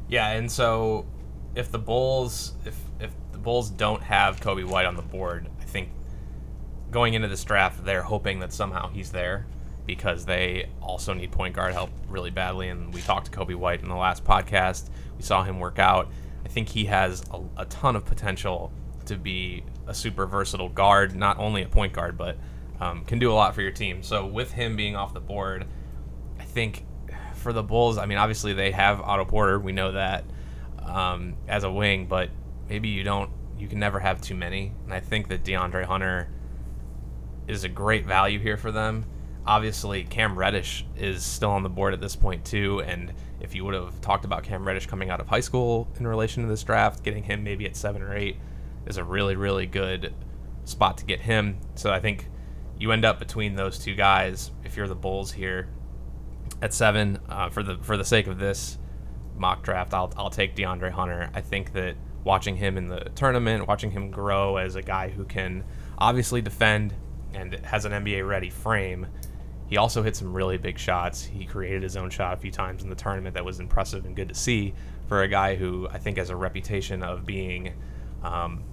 yeah. 0.07 0.31
And 0.31 0.51
so 0.51 1.05
if 1.55 1.71
the 1.71 1.79
Bulls, 1.79 2.53
if 2.65 2.77
if 2.99 3.11
the 3.33 3.37
Bulls 3.39 3.69
don't 3.69 4.03
have 4.03 4.39
Coby 4.39 4.65
White 4.65 4.85
on 4.85 4.95
the 4.95 5.01
board, 5.01 5.49
I 5.59 5.65
think 5.65 5.89
going 6.91 7.13
into 7.13 7.27
this 7.27 7.43
draft, 7.43 7.83
they're 7.83 8.03
hoping 8.03 8.39
that 8.39 8.53
somehow 8.53 8.89
he's 8.89 9.11
there 9.11 9.47
because 9.85 10.25
they 10.25 10.69
also 10.81 11.13
need 11.13 11.31
point 11.31 11.55
guard 11.55 11.73
help 11.73 11.89
really 12.07 12.29
badly. 12.29 12.69
And 12.69 12.93
we 12.93 13.01
talked 13.01 13.31
to 13.31 13.37
Coby 13.37 13.55
White 13.55 13.81
in 13.81 13.89
the 13.89 13.95
last 13.95 14.23
podcast. 14.23 14.89
We 15.17 15.23
saw 15.23 15.43
him 15.43 15.59
work 15.59 15.79
out. 15.79 16.09
I 16.45 16.47
think 16.47 16.69
he 16.69 16.85
has 16.85 17.23
a, 17.31 17.61
a 17.61 17.65
ton 17.65 17.95
of 17.95 18.05
potential 18.05 18.71
to 19.05 19.17
be 19.17 19.63
a 19.87 19.93
super 19.93 20.25
versatile 20.25 20.69
guard, 20.69 21.15
not 21.15 21.37
only 21.39 21.63
a 21.63 21.67
point 21.67 21.93
guard, 21.93 22.17
but 22.17 22.37
um, 22.79 23.05
can 23.05 23.19
do 23.19 23.31
a 23.31 23.33
lot 23.33 23.53
for 23.53 23.61
your 23.61 23.71
team. 23.71 24.03
So 24.03 24.25
with 24.25 24.51
him 24.51 24.75
being 24.75 24.95
off 24.95 25.13
the 25.13 25.19
board, 25.19 25.65
I 26.39 26.43
think 26.43 26.85
for 27.35 27.53
the 27.53 27.63
Bulls, 27.63 27.97
I 27.97 28.05
mean, 28.05 28.17
obviously 28.17 28.53
they 28.53 28.71
have 28.71 29.01
Otto 29.01 29.25
Porter. 29.25 29.59
We 29.59 29.71
know 29.71 29.91
that 29.93 30.23
um, 30.83 31.35
as 31.47 31.63
a 31.63 31.71
wing, 31.71 32.07
but 32.07 32.29
maybe 32.69 32.89
you 32.89 33.03
don't. 33.03 33.29
You 33.57 33.67
can 33.67 33.79
never 33.79 33.99
have 33.99 34.21
too 34.21 34.33
many. 34.33 34.73
And 34.85 34.93
I 34.93 34.99
think 34.99 35.27
that 35.27 35.43
DeAndre 35.43 35.85
Hunter 35.85 36.29
is 37.47 37.63
a 37.63 37.69
great 37.69 38.05
value 38.05 38.39
here 38.39 38.57
for 38.57 38.71
them. 38.71 39.05
Obviously, 39.45 40.03
Cam 40.03 40.37
Reddish 40.37 40.85
is 40.95 41.23
still 41.23 41.49
on 41.49 41.63
the 41.63 41.69
board 41.69 41.93
at 41.93 42.01
this 42.01 42.15
point 42.15 42.45
too. 42.45 42.81
And 42.81 43.13
if 43.39 43.55
you 43.55 43.65
would 43.65 43.73
have 43.73 43.99
talked 44.01 44.25
about 44.25 44.43
Cam 44.43 44.65
Reddish 44.65 44.85
coming 44.85 45.09
out 45.09 45.19
of 45.19 45.27
high 45.27 45.39
school 45.39 45.87
in 45.99 46.07
relation 46.07 46.43
to 46.43 46.49
this 46.49 46.63
draft, 46.63 47.03
getting 47.03 47.23
him 47.23 47.43
maybe 47.43 47.65
at 47.65 47.75
seven 47.75 48.01
or 48.01 48.15
eight 48.15 48.37
is 48.85 48.97
a 48.97 49.03
really, 49.03 49.35
really 49.35 49.65
good 49.65 50.13
spot 50.65 50.97
to 50.99 51.05
get 51.05 51.21
him. 51.21 51.57
So 51.75 51.91
I 51.91 51.99
think 51.99 52.27
you 52.77 52.91
end 52.91 53.05
up 53.05 53.19
between 53.19 53.55
those 53.55 53.79
two 53.79 53.95
guys 53.95 54.51
if 54.63 54.75
you're 54.77 54.87
the 54.87 54.95
Bulls 54.95 55.31
here 55.31 55.67
at 56.61 56.73
seven. 56.73 57.19
Uh, 57.29 57.49
for 57.49 57.63
the 57.63 57.77
for 57.77 57.97
the 57.97 58.05
sake 58.05 58.27
of 58.27 58.39
this 58.39 58.77
mock 59.37 59.63
draft, 59.63 59.93
I'll 59.93 60.13
I'll 60.17 60.29
take 60.29 60.55
DeAndre 60.55 60.91
Hunter. 60.91 61.29
I 61.33 61.41
think 61.41 61.73
that 61.73 61.95
watching 62.23 62.55
him 62.55 62.77
in 62.77 62.87
the 62.87 62.99
tournament, 63.15 63.67
watching 63.67 63.91
him 63.91 64.11
grow 64.11 64.57
as 64.57 64.75
a 64.75 64.81
guy 64.81 65.09
who 65.09 65.25
can 65.25 65.63
obviously 65.97 66.41
defend 66.41 66.93
and 67.33 67.53
has 67.65 67.85
an 67.85 67.91
NBA 67.91 68.27
ready 68.27 68.49
frame. 68.49 69.07
He 69.71 69.77
also 69.77 70.03
hit 70.03 70.17
some 70.17 70.33
really 70.33 70.57
big 70.57 70.77
shots. 70.77 71.23
He 71.23 71.45
created 71.45 71.81
his 71.81 71.95
own 71.95 72.09
shot 72.09 72.33
a 72.33 72.37
few 72.37 72.51
times 72.51 72.83
in 72.83 72.89
the 72.89 72.95
tournament 72.95 73.35
that 73.35 73.45
was 73.45 73.61
impressive 73.61 74.05
and 74.05 74.13
good 74.13 74.27
to 74.27 74.35
see 74.35 74.73
for 75.07 75.23
a 75.23 75.29
guy 75.29 75.55
who 75.55 75.87
I 75.89 75.97
think 75.97 76.17
has 76.17 76.29
a 76.29 76.35
reputation 76.35 77.01
of 77.01 77.25
being 77.25 77.71
um, 78.21 78.65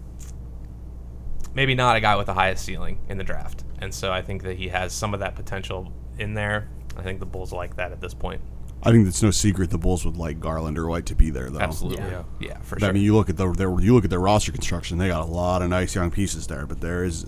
maybe 1.55 1.77
not 1.77 1.95
a 1.95 2.01
guy 2.01 2.17
with 2.17 2.27
the 2.27 2.35
highest 2.35 2.65
ceiling 2.65 2.99
in 3.09 3.17
the 3.17 3.23
draft. 3.23 3.63
And 3.79 3.95
so 3.95 4.11
I 4.11 4.23
think 4.23 4.43
that 4.43 4.57
he 4.57 4.67
has 4.71 4.93
some 4.93 5.15
of 5.15 5.21
that 5.21 5.37
potential 5.37 5.93
in 6.19 6.35
there. 6.35 6.69
I 6.97 7.03
think 7.03 7.21
the 7.21 7.27
Bulls 7.27 7.53
like 7.53 7.77
that 7.77 7.93
at 7.93 8.01
this 8.01 8.13
point. 8.13 8.41
I 8.83 8.91
think 8.91 9.07
it's 9.07 9.23
no 9.23 9.31
secret 9.31 9.71
the 9.71 9.79
Bulls 9.79 10.05
would 10.05 10.17
like 10.17 10.41
Garland 10.41 10.79
or 10.79 10.89
White 10.89 11.07
to 11.07 11.15
be 11.15 11.31
there, 11.31 11.49
though. 11.49 11.61
Absolutely. 11.61 12.05
Yeah. 12.05 12.25
Yeah, 12.41 12.59
for 12.63 12.75
I 12.75 12.79
sure. 12.81 12.89
I 12.89 12.93
mean, 12.93 13.05
you 13.05 13.15
look 13.15 13.31
at 13.31 13.37
the 13.37 13.53
their, 13.53 13.71
you 13.79 13.95
look 13.95 14.03
at 14.03 14.11
their 14.11 14.19
roster 14.19 14.51
construction; 14.51 14.99
they 14.99 15.09
got 15.09 15.23
a 15.23 15.31
lot 15.31 15.63
of 15.63 15.71
nice 15.71 15.95
young 15.95 16.11
pieces 16.11 16.49
there, 16.49 16.67
but 16.67 16.81
there 16.81 17.05
is 17.05 17.27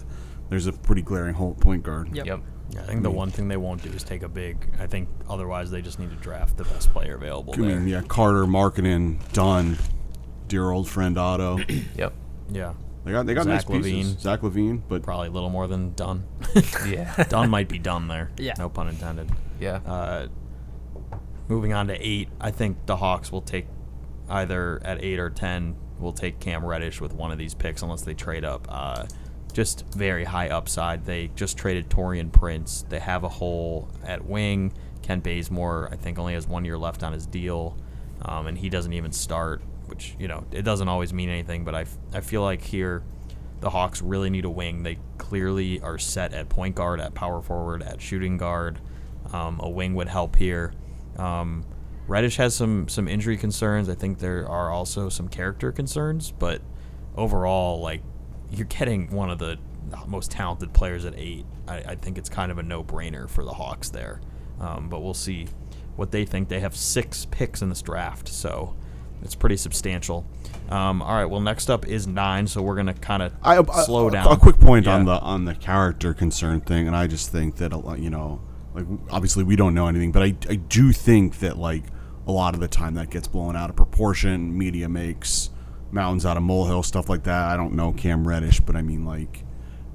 there's 0.48 0.66
a 0.66 0.72
pretty 0.72 1.02
glaring 1.02 1.34
hole 1.34 1.54
point 1.54 1.84
guard. 1.84 2.16
Yep. 2.16 2.26
yep. 2.26 2.40
Yeah, 2.70 2.82
I 2.82 2.86
think 2.86 3.02
the 3.02 3.10
one 3.10 3.30
thing 3.30 3.48
they 3.48 3.56
won't 3.56 3.82
do 3.82 3.90
is 3.90 4.02
take 4.04 4.22
a 4.22 4.28
big. 4.28 4.72
I 4.78 4.86
think 4.86 5.08
otherwise 5.28 5.70
they 5.70 5.82
just 5.82 5.98
need 5.98 6.10
to 6.10 6.16
draft 6.16 6.56
the 6.56 6.64
best 6.64 6.92
player 6.92 7.16
available 7.16 7.52
I 7.54 7.56
there. 7.56 7.78
mean, 7.80 7.88
yeah, 7.88 8.02
Carter, 8.02 8.44
Markkanen, 8.46 9.18
Dunn, 9.32 9.76
dear 10.48 10.70
old 10.70 10.88
friend 10.88 11.18
Otto. 11.18 11.58
Yep. 11.96 12.12
Yeah, 12.52 12.74
They 13.04 13.12
got 13.12 13.26
they 13.26 13.34
got 13.34 13.46
nice 13.46 13.62
Zach 13.62 13.70
pieces. 13.70 13.92
LaVine. 14.16 14.20
Zach 14.20 14.40
LaVine, 14.40 14.82
but 14.88 15.02
probably 15.02 15.28
a 15.28 15.30
little 15.30 15.50
more 15.50 15.66
than 15.66 15.92
done. 15.94 16.24
Yeah. 16.86 17.14
done 17.28 17.48
might 17.50 17.68
be 17.68 17.78
done 17.78 18.08
there. 18.08 18.30
Yeah. 18.38 18.54
No 18.58 18.68
pun 18.68 18.88
intended. 18.88 19.30
yeah. 19.60 19.76
Uh, 19.86 20.28
moving 21.48 21.72
on 21.72 21.88
to 21.88 21.94
eight, 22.06 22.28
I 22.40 22.50
think 22.50 22.86
the 22.86 22.96
Hawks 22.96 23.30
will 23.32 23.42
take 23.42 23.66
either 24.28 24.80
at 24.84 25.02
eight 25.02 25.18
or 25.18 25.30
ten. 25.30 25.76
Will 25.98 26.12
take 26.12 26.40
Cam 26.40 26.64
Reddish 26.64 27.00
with 27.00 27.12
one 27.12 27.30
of 27.30 27.36
these 27.38 27.52
picks 27.54 27.82
unless 27.82 28.02
they 28.02 28.14
trade 28.14 28.44
up. 28.44 28.66
Uh, 28.70 29.04
just 29.50 29.84
very 29.94 30.24
high 30.24 30.48
upside. 30.48 31.04
They 31.04 31.30
just 31.34 31.56
traded 31.56 31.88
Taurean 31.88 32.32
Prince. 32.32 32.84
They 32.88 32.98
have 32.98 33.24
a 33.24 33.28
hole 33.28 33.88
at 34.04 34.24
wing. 34.24 34.72
Ken 35.02 35.20
Bazemore, 35.20 35.88
I 35.90 35.96
think, 35.96 36.18
only 36.18 36.34
has 36.34 36.46
one 36.46 36.64
year 36.64 36.78
left 36.78 37.02
on 37.02 37.12
his 37.12 37.26
deal, 37.26 37.76
um, 38.22 38.46
and 38.46 38.56
he 38.58 38.68
doesn't 38.68 38.92
even 38.92 39.12
start. 39.12 39.62
Which 39.86 40.14
you 40.18 40.28
know, 40.28 40.44
it 40.52 40.62
doesn't 40.62 40.88
always 40.88 41.12
mean 41.12 41.28
anything. 41.28 41.64
But 41.64 41.74
I, 41.74 41.80
f- 41.82 41.98
I 42.12 42.20
feel 42.20 42.42
like 42.42 42.62
here, 42.62 43.02
the 43.60 43.70
Hawks 43.70 44.02
really 44.02 44.30
need 44.30 44.44
a 44.44 44.50
wing. 44.50 44.82
They 44.82 44.98
clearly 45.18 45.80
are 45.80 45.98
set 45.98 46.32
at 46.32 46.48
point 46.48 46.76
guard, 46.76 47.00
at 47.00 47.14
power 47.14 47.42
forward, 47.42 47.82
at 47.82 48.00
shooting 48.00 48.36
guard. 48.36 48.78
Um, 49.32 49.58
a 49.60 49.68
wing 49.68 49.94
would 49.94 50.08
help 50.08 50.36
here. 50.36 50.72
Um, 51.16 51.64
Reddish 52.06 52.36
has 52.36 52.54
some 52.54 52.88
some 52.88 53.08
injury 53.08 53.36
concerns. 53.36 53.88
I 53.88 53.94
think 53.94 54.18
there 54.18 54.48
are 54.48 54.70
also 54.70 55.08
some 55.08 55.28
character 55.28 55.72
concerns, 55.72 56.32
but 56.32 56.60
overall, 57.16 57.80
like 57.80 58.02
you're 58.50 58.66
getting 58.66 59.10
one 59.10 59.30
of 59.30 59.38
the 59.38 59.58
most 60.06 60.30
talented 60.30 60.72
players 60.72 61.04
at 61.04 61.14
eight. 61.16 61.46
I, 61.66 61.76
I 61.78 61.94
think 61.94 62.18
it's 62.18 62.28
kind 62.28 62.50
of 62.52 62.58
a 62.58 62.62
no 62.62 62.82
brainer 62.84 63.28
for 63.28 63.44
the 63.44 63.52
Hawks 63.52 63.88
there. 63.90 64.20
Um, 64.60 64.88
but 64.88 65.00
we'll 65.00 65.14
see 65.14 65.48
what 65.96 66.10
they 66.10 66.24
think. 66.24 66.48
They 66.48 66.60
have 66.60 66.76
six 66.76 67.26
picks 67.30 67.62
in 67.62 67.68
this 67.68 67.82
draft, 67.82 68.28
so 68.28 68.76
it's 69.22 69.34
pretty 69.34 69.56
substantial. 69.56 70.26
Um, 70.68 71.02
all 71.02 71.14
right, 71.14 71.24
well, 71.24 71.40
next 71.40 71.70
up 71.70 71.86
is 71.86 72.06
nine, 72.06 72.46
so 72.46 72.62
we're 72.62 72.76
gonna 72.76 72.94
kind 72.94 73.22
of 73.22 73.32
I, 73.42 73.58
I- 73.58 73.84
slow 73.84 74.10
down. 74.10 74.30
A 74.30 74.36
quick 74.36 74.58
point 74.58 74.86
on 74.86 75.04
the 75.06 75.18
on 75.20 75.44
the 75.44 75.54
character 75.54 76.12
concern 76.14 76.60
thing, 76.60 76.86
and 76.86 76.94
I 76.94 77.06
just 77.06 77.32
think 77.32 77.56
that 77.56 77.72
you 77.98 78.10
know, 78.10 78.40
like 78.74 78.84
obviously 79.10 79.44
we 79.44 79.56
don't 79.56 79.74
know 79.74 79.88
anything, 79.88 80.12
but 80.12 80.22
I 80.22 80.34
I 80.48 80.56
do 80.56 80.92
think 80.92 81.38
that 81.40 81.58
like 81.58 81.84
a 82.26 82.32
lot 82.32 82.54
of 82.54 82.60
the 82.60 82.68
time 82.68 82.94
that 82.94 83.10
gets 83.10 83.26
blown 83.26 83.56
out 83.56 83.70
of 83.70 83.76
proportion. 83.76 84.56
Media 84.56 84.88
makes 84.88 85.50
mountains 85.92 86.24
out 86.26 86.36
of 86.36 86.42
molehill, 86.42 86.82
stuff 86.82 87.08
like 87.08 87.24
that. 87.24 87.46
I 87.50 87.56
don't 87.56 87.74
know 87.74 87.92
Cam 87.92 88.26
Reddish, 88.26 88.60
but 88.60 88.76
I 88.76 88.82
mean 88.82 89.04
like 89.04 89.44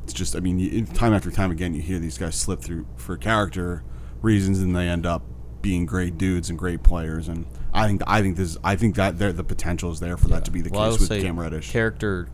it's 0.04 0.14
just 0.14 0.36
I 0.36 0.40
mean 0.40 0.60
you, 0.60 0.86
time 0.86 1.14
after 1.14 1.32
time 1.32 1.52
again 1.52 1.74
you 1.74 1.82
hear 1.82 2.00
these 2.00 2.18
guys 2.18 2.36
slip 2.36 2.62
through 2.62 2.86
for 2.96 3.18
character 3.18 3.84
reasons, 4.22 4.60
and 4.62 4.75
they 4.75 4.88
end 4.88 5.06
up 5.06 5.24
being 5.62 5.86
great 5.86 6.18
dudes 6.18 6.50
and 6.50 6.60
great 6.60 6.84
players. 6.84 7.28
And 7.28 7.46
I 7.74 7.88
think 7.88 8.02
I 8.08 8.22
think 8.22 8.38
this 8.38 8.58
I 8.64 8.75
think 8.75 8.96
that 8.96 9.18
there 9.20 9.34
the 9.34 9.44
potential 9.44 9.92
is 9.92 10.00
there 10.00 10.18
for 10.18 10.28
that 10.30 10.46
to 10.46 10.52
be 10.52 10.62
the 10.62 10.70
Well, 10.70 10.92
case 10.98 11.10
with 11.10 11.22
Cam 11.22 11.40
Reddish. 11.40 11.72
Character, 11.72 12.28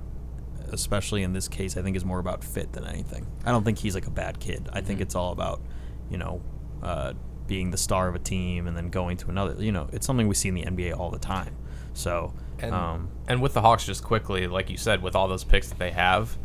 especially 0.71 1.23
in 1.23 1.33
this 1.33 1.47
case, 1.47 1.77
I 1.77 1.81
think 1.81 1.95
is 1.95 2.05
more 2.05 2.19
about 2.19 2.43
fit 2.43 2.73
than 2.73 2.85
anything. 2.85 3.27
I 3.45 3.51
don't 3.51 3.63
think 3.63 3.77
he's 3.77 3.95
like 3.95 4.07
a 4.07 4.11
bad 4.11 4.39
kid. 4.39 4.67
I 4.71 4.77
Mm-hmm. 4.79 4.87
think 4.87 5.01
it's 5.01 5.15
all 5.15 5.31
about, 5.31 5.61
you 6.09 6.17
know, 6.17 6.41
uh, 6.83 7.13
being 7.47 7.71
the 7.71 7.77
star 7.77 8.07
of 8.07 8.15
a 8.15 8.19
team 8.19 8.67
and 8.67 8.75
then 8.75 8.89
going 8.89 9.17
to 9.17 9.29
another. 9.29 9.61
You 9.63 9.71
know, 9.71 9.89
it's 9.91 10.05
something 10.05 10.27
we 10.27 10.35
see 10.35 10.49
in 10.49 10.55
the 10.55 10.63
NBA 10.63 10.97
all 10.97 11.09
the 11.11 11.19
time. 11.19 11.55
So, 11.93 12.33
And, 12.59 12.73
um, 12.73 13.09
and 13.27 13.41
with 13.41 13.53
the 13.53 13.61
Hawks, 13.61 13.85
just 13.85 14.03
quickly, 14.03 14.47
like 14.47 14.69
you 14.69 14.77
said, 14.77 15.01
with 15.01 15.15
all 15.15 15.27
those 15.27 15.43
picks 15.43 15.69
that 15.69 15.79
they 15.79 15.91
have, 15.91 16.37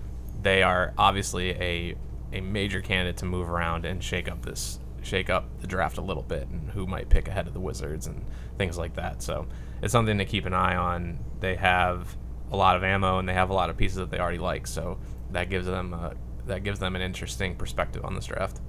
they 0.42 0.62
are 0.62 0.94
obviously 0.96 1.50
a 1.50 1.96
a 2.32 2.40
major 2.40 2.80
candidate 2.80 3.16
to 3.18 3.24
move 3.24 3.48
around 3.48 3.84
and 3.84 4.02
shake 4.02 4.28
up 4.28 4.44
this 4.44 4.80
shake 5.02 5.30
up 5.30 5.48
the 5.60 5.66
draft 5.66 5.98
a 5.98 6.00
little 6.00 6.22
bit 6.22 6.48
and 6.48 6.70
who 6.70 6.86
might 6.86 7.08
pick 7.08 7.28
ahead 7.28 7.46
of 7.46 7.54
the 7.54 7.60
Wizards 7.60 8.08
and 8.08 8.24
things 8.58 8.76
like 8.76 8.94
that. 8.96 9.22
So 9.22 9.46
it's 9.80 9.92
something 9.92 10.18
to 10.18 10.24
keep 10.24 10.46
an 10.46 10.52
eye 10.52 10.74
on. 10.74 11.18
They 11.38 11.54
have 11.54 12.16
a 12.50 12.56
lot 12.56 12.76
of 12.76 12.82
ammo 12.82 13.18
and 13.18 13.28
they 13.28 13.34
have 13.34 13.50
a 13.50 13.54
lot 13.54 13.70
of 13.70 13.76
pieces 13.76 13.98
that 13.98 14.10
they 14.10 14.18
already 14.18 14.38
like. 14.38 14.66
So 14.66 14.98
that 15.30 15.48
gives 15.48 15.66
them 15.66 15.94
a, 15.94 16.14
that 16.46 16.64
gives 16.64 16.80
them 16.80 16.96
an 16.96 17.02
interesting 17.02 17.54
perspective 17.54 18.04
on 18.04 18.14
this 18.14 18.26
draft. 18.26 18.60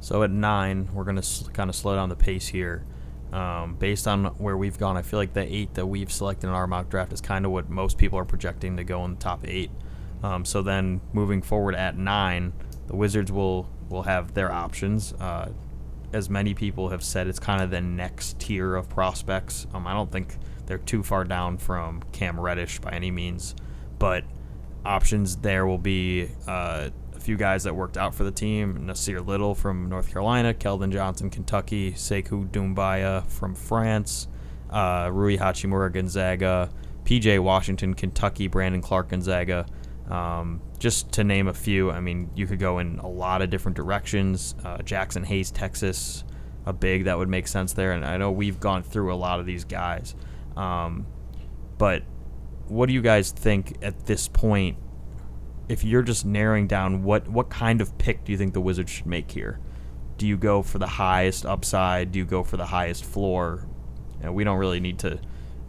So 0.00 0.22
at 0.22 0.30
nine, 0.30 0.88
we're 0.92 1.04
going 1.04 1.20
to 1.20 1.50
kind 1.52 1.70
of 1.70 1.76
slow 1.76 1.94
down 1.94 2.08
the 2.08 2.16
pace 2.16 2.48
here. 2.48 2.84
Um, 3.32 3.74
based 3.76 4.08
on 4.08 4.24
where 4.38 4.56
we've 4.56 4.76
gone, 4.78 4.96
I 4.96 5.02
feel 5.02 5.18
like 5.18 5.34
the 5.34 5.54
eight 5.54 5.74
that 5.74 5.86
we've 5.86 6.10
selected 6.10 6.48
in 6.48 6.52
our 6.52 6.66
mock 6.66 6.88
draft 6.88 7.12
is 7.12 7.20
kind 7.20 7.46
of 7.46 7.52
what 7.52 7.70
most 7.70 7.96
people 7.96 8.18
are 8.18 8.24
projecting 8.24 8.76
to 8.76 8.84
go 8.84 9.04
in 9.04 9.12
the 9.12 9.20
top 9.20 9.46
eight. 9.46 9.70
Um, 10.22 10.44
so 10.44 10.62
then 10.62 11.00
moving 11.12 11.40
forward 11.40 11.74
at 11.74 11.96
nine, 11.96 12.52
the 12.88 12.96
Wizards 12.96 13.30
will 13.30 13.68
will 13.88 14.02
have 14.02 14.34
their 14.34 14.52
options. 14.52 15.12
Uh, 15.14 15.50
as 16.12 16.28
many 16.28 16.54
people 16.54 16.88
have 16.88 17.04
said, 17.04 17.26
it's 17.26 17.38
kind 17.38 17.62
of 17.62 17.70
the 17.70 17.80
next 17.80 18.38
tier 18.40 18.74
of 18.74 18.88
prospects. 18.88 19.66
Um, 19.72 19.86
I 19.86 19.92
don't 19.92 20.10
think 20.10 20.36
they're 20.66 20.78
too 20.78 21.02
far 21.02 21.24
down 21.24 21.58
from 21.58 22.02
Cam 22.12 22.38
Reddish 22.38 22.80
by 22.80 22.90
any 22.90 23.10
means, 23.10 23.54
but 23.98 24.24
options 24.84 25.36
there 25.36 25.66
will 25.66 25.78
be 25.78 26.28
uh, 26.46 26.90
a 27.20 27.22
few 27.22 27.36
guys 27.36 27.64
that 27.64 27.76
worked 27.76 27.98
out 27.98 28.14
for 28.14 28.24
the 28.24 28.30
team: 28.30 28.86
Nassir 28.86 29.24
Little 29.24 29.54
from 29.54 29.88
North 29.88 30.10
Carolina, 30.10 30.54
Keldon 30.54 30.90
Johnson, 30.90 31.28
Kentucky, 31.28 31.92
Sekou 31.92 32.48
Doumbouya 32.48 33.26
from 33.26 33.54
France, 33.54 34.26
uh, 34.70 35.10
Rui 35.12 35.36
Hachimura 35.36 35.92
Gonzaga, 35.92 36.70
PJ 37.04 37.38
Washington, 37.40 37.92
Kentucky, 37.94 38.46
Brandon 38.46 38.80
Clarke 38.80 39.10
Gonzaga. 39.10 39.66
Um, 40.08 40.60
just 40.78 41.12
to 41.12 41.24
name 41.24 41.46
a 41.46 41.54
few, 41.54 41.90
I 41.90 42.00
mean, 42.00 42.30
you 42.34 42.46
could 42.46 42.58
go 42.58 42.78
in 42.78 42.98
a 42.98 43.08
lot 43.08 43.42
of 43.42 43.50
different 43.50 43.76
directions. 43.76 44.54
Uh, 44.64 44.78
Jaxson 44.78 45.24
Hayes, 45.24 45.50
Texas, 45.50 46.24
a 46.66 46.72
big 46.72 47.04
that 47.04 47.18
would 47.18 47.28
make 47.28 47.46
sense 47.46 47.74
there. 47.74 47.92
And 47.92 48.04
I 48.04 48.16
know 48.16 48.30
we've 48.30 48.58
gone 48.58 48.82
through 48.82 49.12
a 49.12 49.14
lot 49.14 49.38
of 49.38 49.46
these 49.46 49.64
guys. 49.64 50.14
Um, 50.56 51.06
but 51.78 52.02
what 52.66 52.86
do 52.86 52.92
you 52.92 53.02
guys 53.02 53.30
think 53.30 53.76
at 53.82 54.06
this 54.06 54.26
point? 54.26 54.78
If 55.70 55.84
you're 55.84 56.02
just 56.02 56.26
narrowing 56.26 56.66
down 56.66 57.04
what 57.04 57.28
what 57.28 57.48
kind 57.48 57.80
of 57.80 57.96
pick 57.96 58.24
do 58.24 58.32
you 58.32 58.38
think 58.38 58.54
the 58.54 58.60
Wizards 58.60 58.90
should 58.90 59.06
make 59.06 59.30
here? 59.30 59.60
Do 60.18 60.26
you 60.26 60.36
go 60.36 60.62
for 60.62 60.78
the 60.78 60.88
highest 60.88 61.46
upside? 61.46 62.10
Do 62.10 62.18
you 62.18 62.24
go 62.24 62.42
for 62.42 62.56
the 62.56 62.66
highest 62.66 63.04
floor? 63.04 63.68
You 64.18 64.26
know, 64.26 64.32
we 64.32 64.42
don't 64.42 64.58
really 64.58 64.80
need 64.80 64.98
to. 64.98 65.20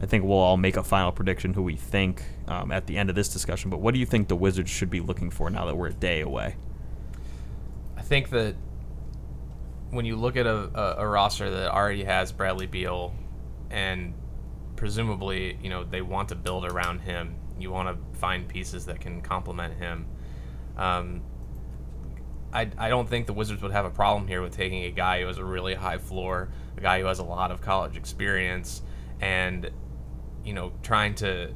I 0.01 0.07
think 0.07 0.23
we'll 0.23 0.39
all 0.39 0.57
make 0.57 0.75
a 0.75 0.81
final 0.81 1.11
prediction 1.11 1.53
who 1.53 1.61
we 1.61 1.75
think 1.75 2.23
um, 2.47 2.71
at 2.71 2.87
the 2.87 2.97
end 2.97 3.11
of 3.11 3.15
this 3.15 3.29
discussion. 3.29 3.69
But 3.69 3.79
what 3.79 3.93
do 3.93 3.99
you 3.99 4.07
think 4.07 4.27
the 4.27 4.35
Wizards 4.35 4.71
should 4.71 4.89
be 4.89 5.01
looking 5.01 5.29
for 5.29 5.51
now 5.51 5.65
that 5.65 5.77
we're 5.77 5.89
a 5.89 5.93
day 5.93 6.21
away? 6.21 6.55
I 7.95 8.01
think 8.01 8.31
that 8.31 8.55
when 9.91 10.05
you 10.05 10.15
look 10.15 10.35
at 10.35 10.47
a, 10.47 10.71
a, 10.73 10.95
a 11.03 11.07
roster 11.07 11.51
that 11.51 11.71
already 11.71 12.05
has 12.05 12.31
Bradley 12.31 12.65
Beal, 12.65 13.13
and 13.69 14.15
presumably, 14.75 15.59
you 15.61 15.69
know, 15.69 15.83
they 15.83 16.01
want 16.01 16.29
to 16.29 16.35
build 16.35 16.65
around 16.65 17.01
him. 17.01 17.35
You 17.61 17.71
want 17.71 17.89
to 17.89 18.19
find 18.19 18.47
pieces 18.47 18.85
that 18.85 18.99
can 18.99 19.21
complement 19.21 19.77
him. 19.77 20.05
Um, 20.77 21.21
I, 22.53 22.69
I 22.77 22.89
don't 22.89 23.07
think 23.07 23.27
the 23.27 23.33
Wizards 23.33 23.61
would 23.61 23.71
have 23.71 23.85
a 23.85 23.89
problem 23.89 24.27
here 24.27 24.41
with 24.41 24.55
taking 24.55 24.83
a 24.83 24.91
guy 24.91 25.21
who 25.21 25.27
has 25.27 25.37
a 25.37 25.45
really 25.45 25.73
high 25.73 25.97
floor, 25.97 26.49
a 26.77 26.81
guy 26.81 26.99
who 26.99 27.05
has 27.05 27.19
a 27.19 27.23
lot 27.23 27.51
of 27.51 27.61
college 27.61 27.95
experience, 27.95 28.81
and 29.21 29.69
you 30.43 30.53
know, 30.53 30.73
trying 30.83 31.15
to 31.15 31.53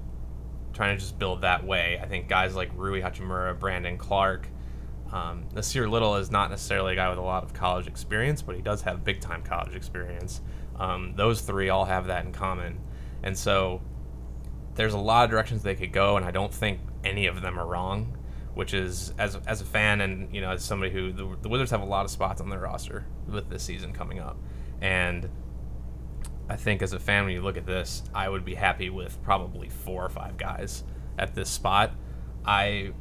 trying 0.74 0.96
to 0.96 1.00
just 1.00 1.18
build 1.18 1.42
that 1.42 1.66
way. 1.66 2.00
I 2.02 2.08
think 2.08 2.28
guys 2.28 2.56
like 2.56 2.70
Rui 2.76 3.02
Hachimura, 3.02 3.58
Brandon 3.58 3.98
Clarke, 3.98 4.48
um, 5.12 5.46
Nassir 5.54 5.90
Little 5.90 6.16
is 6.16 6.30
not 6.32 6.50
necessarily 6.50 6.94
a 6.94 6.96
guy 6.96 7.10
with 7.10 7.18
a 7.18 7.22
lot 7.22 7.44
of 7.44 7.54
college 7.54 7.88
experience, 7.88 8.42
but 8.42 8.56
he 8.56 8.62
does 8.62 8.82
have 8.82 9.04
big 9.04 9.22
time 9.22 9.42
college 9.44 9.76
experience. 9.76 10.42
Um, 10.78 11.14
those 11.16 11.42
three 11.42 11.70
all 11.70 11.86
have 11.86 12.08
that 12.08 12.26
in 12.26 12.32
common, 12.32 12.80
and 13.24 13.38
so 13.38 13.82
there's 14.76 14.94
a 14.94 15.00
lot 15.00 15.26
of 15.26 15.32
directions 15.32 15.64
they 15.64 15.76
could 15.76 15.92
go, 15.92 16.18
and 16.18 16.26
I 16.26 16.32
don't 16.32 16.54
think 16.54 16.80
any 17.04 17.28
of 17.28 17.42
them 17.42 17.60
are 17.60 17.66
wrong. 17.66 18.18
Which 18.54 18.74
is 18.74 19.14
as 19.18 19.36
as 19.46 19.60
a 19.60 19.66
fan 19.66 20.00
and 20.00 20.34
you 20.34 20.40
know 20.40 20.52
as 20.52 20.64
somebody 20.64 20.90
who 20.90 21.12
the, 21.12 21.36
the 21.42 21.50
Wizards 21.50 21.72
have 21.72 21.82
a 21.82 21.86
lot 21.86 22.06
of 22.06 22.12
spots 22.12 22.40
on 22.40 22.50
their 22.50 22.62
roster 22.62 23.06
with 23.28 23.50
this 23.50 23.64
season 23.64 23.92
coming 23.92 24.20
up, 24.20 24.38
and 24.80 25.30
I 26.48 26.56
think 26.56 26.82
as 26.82 26.94
a 26.94 27.00
fan, 27.00 27.26
when 27.26 27.34
you 27.34 27.42
look 27.42 27.58
at 27.58 27.66
this, 27.66 28.04
I 28.14 28.30
would 28.30 28.46
be 28.46 28.56
happy 28.56 28.90
with 28.90 29.22
probably 29.24 29.68
four 29.68 30.06
or 30.06 30.10
five 30.10 30.38
guys 30.38 30.86
at 31.18 31.36
this 31.36 31.50
spot. 31.50 31.92
I 32.46 32.94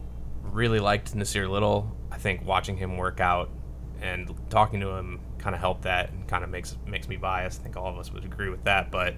really 0.42 0.80
liked 0.80 1.14
Nassir 1.14 1.48
Little. 1.48 1.94
I 2.10 2.16
think 2.16 2.44
watching 2.44 2.76
him 2.76 2.96
work 2.96 3.20
out 3.20 3.50
and 4.00 4.34
talking 4.50 4.80
to 4.80 4.88
him 4.90 5.20
kind 5.38 5.54
of 5.54 5.60
helped 5.60 5.82
that 5.82 6.10
and 6.10 6.26
kind 6.26 6.42
of 6.42 6.50
makes 6.50 6.76
makes 6.86 7.06
me 7.06 7.16
biased. 7.16 7.60
I 7.60 7.62
think 7.64 7.76
all 7.76 7.88
of 7.88 7.98
us 7.98 8.12
would 8.12 8.24
agree 8.24 8.48
with 8.48 8.64
that, 8.64 8.90
but 8.90 9.14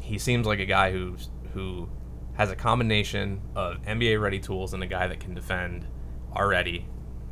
he 0.00 0.18
seems 0.18 0.46
like 0.46 0.58
a 0.58 0.66
guy 0.66 0.92
who's 0.92 1.28
who 1.52 1.88
has 2.34 2.50
a 2.50 2.56
combination 2.56 3.40
of 3.54 3.82
NBA 3.82 4.20
ready 4.20 4.38
tools 4.38 4.74
and 4.74 4.82
a 4.82 4.86
guy 4.86 5.06
that 5.06 5.20
can 5.20 5.34
defend 5.34 5.86
already, 6.34 6.86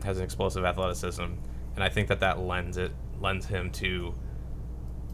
has 0.04 0.18
an 0.18 0.24
explosive 0.24 0.64
athleticism, 0.64 1.22
and 1.22 1.84
I 1.84 1.88
think 1.88 2.08
that 2.08 2.20
that 2.20 2.40
lends 2.40 2.76
it 2.76 2.92
lends 3.20 3.46
him 3.46 3.70
to 3.72 4.14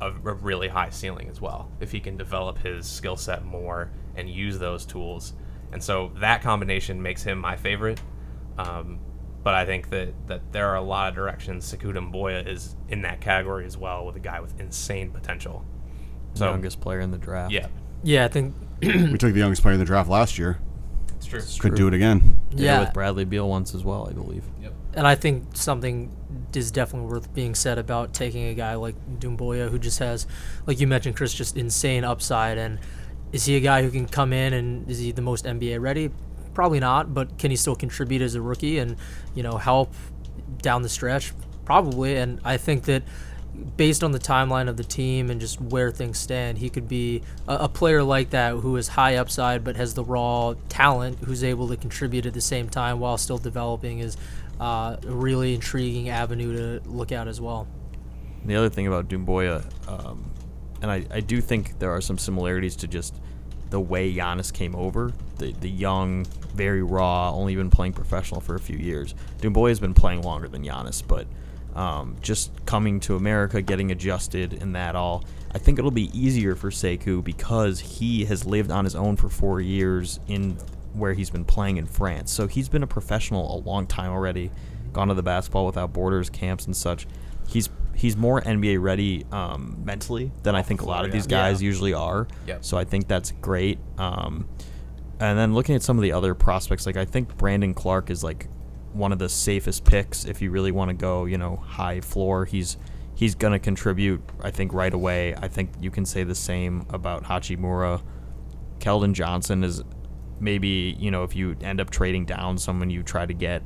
a, 0.00 0.08
a 0.08 0.34
really 0.34 0.68
high 0.68 0.90
ceiling 0.90 1.28
as 1.28 1.40
well 1.40 1.70
if 1.80 1.90
he 1.90 2.00
can 2.00 2.16
develop 2.16 2.58
his 2.58 2.86
skill 2.86 3.16
set 3.16 3.44
more 3.44 3.90
and 4.16 4.28
use 4.28 4.58
those 4.58 4.84
tools. 4.84 5.34
And 5.72 5.82
so 5.82 6.12
that 6.16 6.42
combination 6.42 7.02
makes 7.02 7.22
him 7.22 7.38
my 7.38 7.56
favorite. 7.56 8.00
Um, 8.58 9.00
but 9.42 9.54
I 9.54 9.66
think 9.66 9.90
that, 9.90 10.14
that 10.26 10.52
there 10.52 10.68
are 10.68 10.76
a 10.76 10.82
lot 10.82 11.08
of 11.08 11.14
directions. 11.14 11.70
Sekou 11.70 11.94
Doumbouya 11.94 12.46
is 12.46 12.76
in 12.88 13.02
that 13.02 13.20
category 13.20 13.66
as 13.66 13.76
well 13.76 14.06
with 14.06 14.16
a 14.16 14.20
guy 14.20 14.40
with 14.40 14.58
insane 14.58 15.10
potential. 15.10 15.64
So 16.34 16.50
Youngest 16.50 16.80
player 16.80 17.00
in 17.00 17.10
the 17.10 17.18
draft. 17.18 17.52
yeah, 17.52 17.66
Yeah, 18.04 18.24
I 18.24 18.28
think. 18.28 18.54
we 18.82 19.18
took 19.18 19.32
the 19.32 19.38
youngest 19.40 19.62
player 19.62 19.74
in 19.74 19.80
the 19.80 19.86
draft 19.86 20.08
last 20.08 20.38
year. 20.38 20.58
it's 21.16 21.26
true. 21.26 21.40
Could 21.58 21.74
do 21.74 21.88
it 21.88 21.94
again. 21.94 22.38
Did 22.50 22.60
it 22.60 22.62
Yeah, 22.64 22.80
with 22.80 22.92
Bradley 22.92 23.24
Beal 23.24 23.48
once 23.48 23.74
as 23.74 23.82
well, 23.82 24.06
I 24.08 24.12
believe. 24.12 24.44
Yep. 24.62 24.72
and 24.94 25.06
I 25.06 25.14
think 25.14 25.56
something 25.56 26.14
is 26.54 26.70
definitely 26.70 27.08
worth 27.10 27.32
being 27.34 27.54
said 27.54 27.78
about 27.78 28.12
taking 28.14 28.44
a 28.44 28.54
guy 28.54 28.74
like 28.74 28.94
Doumbouya, 29.18 29.70
who 29.70 29.78
just 29.78 29.98
has, 29.98 30.26
like 30.66 30.78
you 30.80 30.86
mentioned, 30.86 31.16
Chris, 31.16 31.32
just 31.34 31.56
insane 31.56 32.04
upside. 32.04 32.58
And 32.58 32.78
is 33.32 33.46
he 33.46 33.56
a 33.56 33.60
guy 33.60 33.82
who 33.82 33.90
can 33.90 34.06
come 34.06 34.32
in 34.32 34.52
and 34.52 34.88
is 34.88 34.98
he 34.98 35.10
the 35.10 35.22
most 35.22 35.44
NBA 35.46 35.80
ready? 35.80 36.10
Probably 36.52 36.78
not, 36.80 37.12
but 37.14 37.38
can 37.38 37.50
he 37.50 37.56
still 37.56 37.74
contribute 37.74 38.22
as 38.22 38.34
a 38.36 38.40
rookie 38.40 38.78
and 38.78 38.96
you 39.34 39.42
know 39.42 39.56
help 39.56 39.92
down 40.62 40.82
the 40.82 40.88
stretch? 40.88 41.32
Probably. 41.64 42.16
And 42.16 42.38
I 42.44 42.58
think 42.58 42.84
that 42.84 43.02
based 43.76 44.02
on 44.04 44.12
the 44.12 44.18
timeline 44.18 44.68
of 44.68 44.76
the 44.76 44.84
team 44.84 45.30
and 45.30 45.40
just 45.40 45.60
where 45.60 45.90
things 45.90 46.18
stand, 46.18 46.58
he 46.58 46.68
could 46.68 46.88
be 46.88 47.22
a, 47.48 47.54
a 47.54 47.68
player 47.68 48.02
like 48.02 48.30
that 48.30 48.54
who 48.54 48.76
is 48.76 48.88
high 48.88 49.16
upside 49.16 49.64
but 49.64 49.76
has 49.76 49.94
the 49.94 50.04
raw 50.04 50.54
talent, 50.68 51.18
who's 51.24 51.44
able 51.44 51.68
to 51.68 51.76
contribute 51.76 52.26
at 52.26 52.34
the 52.34 52.40
same 52.40 52.68
time 52.68 53.00
while 53.00 53.18
still 53.18 53.38
developing 53.38 53.98
is 54.00 54.16
uh, 54.60 54.96
a 55.06 55.12
really 55.12 55.54
intriguing 55.54 56.08
avenue 56.08 56.80
to 56.80 56.88
look 56.88 57.12
at 57.12 57.28
as 57.28 57.40
well. 57.40 57.66
The 58.44 58.56
other 58.56 58.68
thing 58.68 58.86
about 58.86 59.08
Doumbouya, 59.08 59.64
um, 59.88 60.30
and 60.82 60.90
I, 60.90 61.04
I 61.10 61.20
do 61.20 61.40
think 61.40 61.78
there 61.78 61.90
are 61.90 62.00
some 62.00 62.18
similarities 62.18 62.76
to 62.76 62.88
just 62.88 63.14
the 63.70 63.80
way 63.80 64.12
Giannis 64.12 64.52
came 64.52 64.76
over. 64.76 65.12
The 65.38 65.52
the 65.52 65.70
young, 65.70 66.26
very 66.54 66.82
raw, 66.82 67.32
only 67.32 67.56
been 67.56 67.70
playing 67.70 67.94
professional 67.94 68.40
for 68.40 68.54
a 68.54 68.60
few 68.60 68.76
years. 68.76 69.14
Doumbouya 69.40 69.70
has 69.70 69.80
been 69.80 69.94
playing 69.94 70.22
longer 70.22 70.46
than 70.46 70.62
Giannis, 70.62 71.02
but 71.06 71.26
um, 71.74 72.16
just 72.20 72.50
coming 72.66 73.00
to 73.00 73.16
America, 73.16 73.60
getting 73.62 73.90
adjusted, 73.90 74.52
and 74.62 74.74
that 74.76 74.94
all. 74.96 75.24
I 75.54 75.58
think 75.58 75.78
it'll 75.78 75.90
be 75.90 76.10
easier 76.18 76.54
for 76.56 76.70
Sekou 76.70 77.22
because 77.22 77.78
he 77.80 78.24
has 78.26 78.44
lived 78.44 78.70
on 78.70 78.84
his 78.84 78.94
own 78.96 79.16
for 79.16 79.28
four 79.28 79.60
years 79.60 80.18
in 80.28 80.56
where 80.94 81.12
he's 81.12 81.30
been 81.30 81.44
playing 81.44 81.76
in 81.76 81.86
France. 81.86 82.30
So 82.32 82.46
he's 82.46 82.68
been 82.68 82.82
a 82.82 82.86
professional 82.88 83.56
a 83.56 83.58
long 83.60 83.86
time 83.86 84.10
already, 84.12 84.50
gone 84.92 85.08
to 85.08 85.14
the 85.14 85.22
basketball 85.22 85.66
without 85.66 85.92
borders 85.92 86.30
camps 86.30 86.66
and 86.66 86.76
such. 86.76 87.06
He's 87.48 87.68
he's 87.94 88.16
more 88.16 88.40
NBA 88.40 88.80
ready 88.82 89.24
um, 89.30 89.76
mentally 89.84 90.32
than 90.42 90.56
I 90.56 90.62
think 90.62 90.82
a 90.82 90.86
lot 90.86 91.04
of 91.04 91.12
these 91.12 91.26
guys 91.28 91.62
Yeah. 91.62 91.66
usually 91.66 91.94
are. 91.94 92.26
Yep. 92.48 92.64
So 92.64 92.76
I 92.76 92.84
think 92.84 93.06
that's 93.06 93.30
great. 93.40 93.78
Um, 93.98 94.48
and 95.20 95.38
then 95.38 95.54
looking 95.54 95.76
at 95.76 95.82
some 95.82 95.96
of 95.96 96.02
the 96.02 96.10
other 96.12 96.34
prospects, 96.34 96.86
like 96.86 96.96
I 96.96 97.04
think 97.04 97.36
Brandon 97.36 97.72
Clarke 97.74 98.10
is 98.10 98.24
like 98.24 98.48
one 98.94 99.12
of 99.12 99.18
the 99.18 99.28
safest 99.28 99.84
picks 99.84 100.24
if 100.24 100.40
you 100.40 100.50
really 100.50 100.72
want 100.72 100.88
to 100.88 100.94
go, 100.94 101.24
you 101.24 101.38
know, 101.38 101.56
high 101.56 102.00
floor. 102.00 102.44
He's 102.44 102.76
he's 103.14 103.34
gonna 103.34 103.58
contribute, 103.58 104.22
I 104.42 104.50
think, 104.50 104.72
right 104.72 104.92
away. 104.92 105.34
I 105.34 105.48
think 105.48 105.70
you 105.80 105.90
can 105.90 106.06
say 106.06 106.24
the 106.24 106.34
same 106.34 106.86
about 106.90 107.24
Hachimura. 107.24 108.02
Keldon 108.78 109.12
Johnson 109.12 109.64
is 109.64 109.82
maybe 110.40 110.96
you 110.98 111.10
know 111.10 111.22
if 111.24 111.34
you 111.34 111.56
end 111.60 111.80
up 111.80 111.90
trading 111.90 112.24
down 112.24 112.58
someone 112.58 112.90
you 112.90 113.02
try 113.02 113.26
to 113.26 113.34
get. 113.34 113.62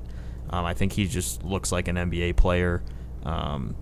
Um, 0.51 0.65
I 0.65 0.73
think 0.75 0.93
he 0.93 1.07
just 1.07 1.45
looks 1.45 1.73
like 1.73 1.89
an 1.89 1.97
NBA 1.97 2.37
player. 2.37 2.83
Um, 3.25 3.77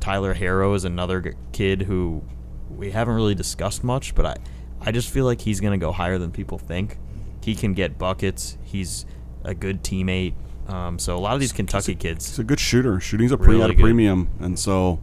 Tyler 0.00 0.34
Herro 0.34 0.74
is 0.74 0.84
another 0.84 1.34
kid 1.52 1.82
who 1.82 2.22
we 2.68 2.90
haven't 2.90 3.14
really 3.14 3.34
discussed 3.34 3.82
much, 3.82 4.14
but 4.14 4.26
I, 4.26 4.36
I 4.82 4.92
just 4.92 5.08
feel 5.08 5.24
like 5.24 5.40
he's 5.40 5.60
going 5.60 5.78
to 5.78 5.82
go 5.82 5.92
higher 5.92 6.18
than 6.18 6.30
people 6.30 6.58
think. 6.58 6.98
He 7.42 7.54
can 7.54 7.72
get 7.72 7.96
buckets. 7.96 8.58
He's 8.64 9.06
a 9.44 9.54
good 9.54 9.82
teammate. 9.82 10.34
Um, 10.68 10.98
so 10.98 11.16
a 11.16 11.20
lot 11.20 11.34
of 11.34 11.40
these 11.40 11.52
Kentucky 11.52 11.92
He's 11.92 12.00
kids, 12.00 12.38
a 12.38 12.44
good 12.44 12.60
shooter. 12.60 12.98
Shooting's 13.00 13.32
a 13.32 13.36
pre 13.36 13.48
Really 13.54 13.64
at 13.64 13.70
a 13.70 13.74
good. 13.74 13.82
premium, 13.82 14.30
and 14.40 14.58
so, 14.58 15.02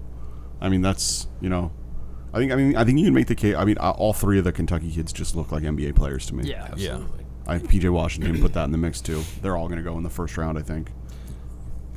I 0.60 0.70
mean, 0.70 0.82
that's 0.82 1.28
you 1.40 1.50
know, 1.50 1.72
I 2.34 2.38
think 2.40 2.52
I 2.52 2.56
mean 2.56 2.76
I 2.76 2.84
think 2.84 2.98
you 3.00 3.06
can 3.06 3.14
make 3.14 3.28
the 3.28 3.36
case. 3.36 3.56
I 3.56 3.66
mean, 3.66 3.78
uh, 3.80 3.92
all 3.92 4.14
three 4.14 4.40
of 4.40 4.44
the 4.44 4.52
Kentucky 4.52 4.92
kids 4.92 5.14
just 5.14 5.36
look 5.36 5.52
like 5.52 5.64
NBA 5.64 5.96
players 5.96 6.26
to 6.28 6.36
me. 6.36 6.50
Yeah, 6.50 6.74
Yeah. 6.76 7.00
I 7.48 7.58
PJ 7.58 7.90
Washington 7.92 8.40
put 8.42 8.54
that 8.54 8.66
in 8.66 8.72
the 8.72 8.78
mix 8.78 9.02
too. 9.02 9.24
They're 9.42 9.58
all 9.58 9.68
going 9.68 9.78
to 9.80 9.84
go 9.84 9.98
in 9.98 10.04
the 10.04 10.10
first 10.10 10.38
round, 10.38 10.58
I 10.58 10.62
think. 10.62 10.92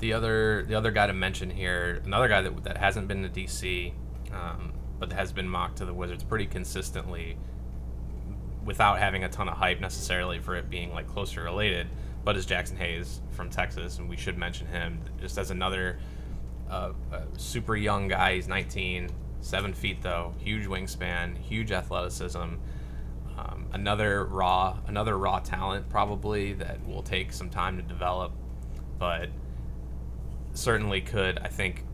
The 0.01 0.13
other 0.13 0.65
the 0.67 0.75
other 0.75 0.91
guy 0.91 1.07
to 1.07 1.13
mention 1.13 1.51
here, 1.51 2.03
another 2.05 2.29
guy 2.29 2.41
that, 2.43 2.65
that 2.65 2.77
hasn't 2.79 3.09
been 3.09 3.23
to 3.23 3.29
DC, 3.29 3.93
um, 4.33 4.73
but 4.99 5.13
has 5.13 5.33
been 5.33 5.49
mocked 5.49 5.79
to 5.79 5.85
the 5.85 5.95
Wizards 5.95 6.25
pretty 6.25 6.47
consistently, 6.47 7.37
without 8.65 8.99
having 8.99 9.25
a 9.25 9.29
ton 9.29 9.49
of 9.49 9.57
hype 9.57 9.81
necessarily 9.81 10.39
for 10.39 10.57
it 10.57 10.69
being 10.71 10.93
like 10.93 11.07
closely 11.07 11.43
related, 11.43 11.87
but 12.25 12.37
is 12.37 12.47
Jaxson 12.47 12.77
Hayes 12.79 13.21
from 13.31 13.51
Texas, 13.51 13.99
and 13.99 14.09
we 14.09 14.17
should 14.17 14.39
mention 14.39 14.67
him 14.67 15.01
just 15.21 15.37
as 15.39 15.51
another 15.51 15.99
uh, 16.71 16.93
uh, 17.13 17.21
super 17.37 17.77
young 17.77 18.09
guy. 18.09 18.37
He's 18.37 18.49
19, 18.49 19.11
seven 19.41 19.75
feet 19.75 20.03
though, 20.03 20.35
huge 20.39 20.67
wingspan, 20.67 21.37
huge 21.39 21.71
athleticism. 21.71 22.39
Um, 23.37 23.67
another 23.73 24.25
raw, 24.25 24.79
another 24.87 25.19
raw 25.19 25.41
talent 25.41 25.89
probably 25.89 26.55
that 26.55 26.87
will 26.87 27.03
take 27.03 27.33
some 27.33 27.51
time 27.51 27.77
to 27.77 27.83
develop, 27.83 28.33
but 28.99 29.29
certainly 30.55 31.01
could 31.01 31.39
I 31.41 31.49
think 31.49 31.85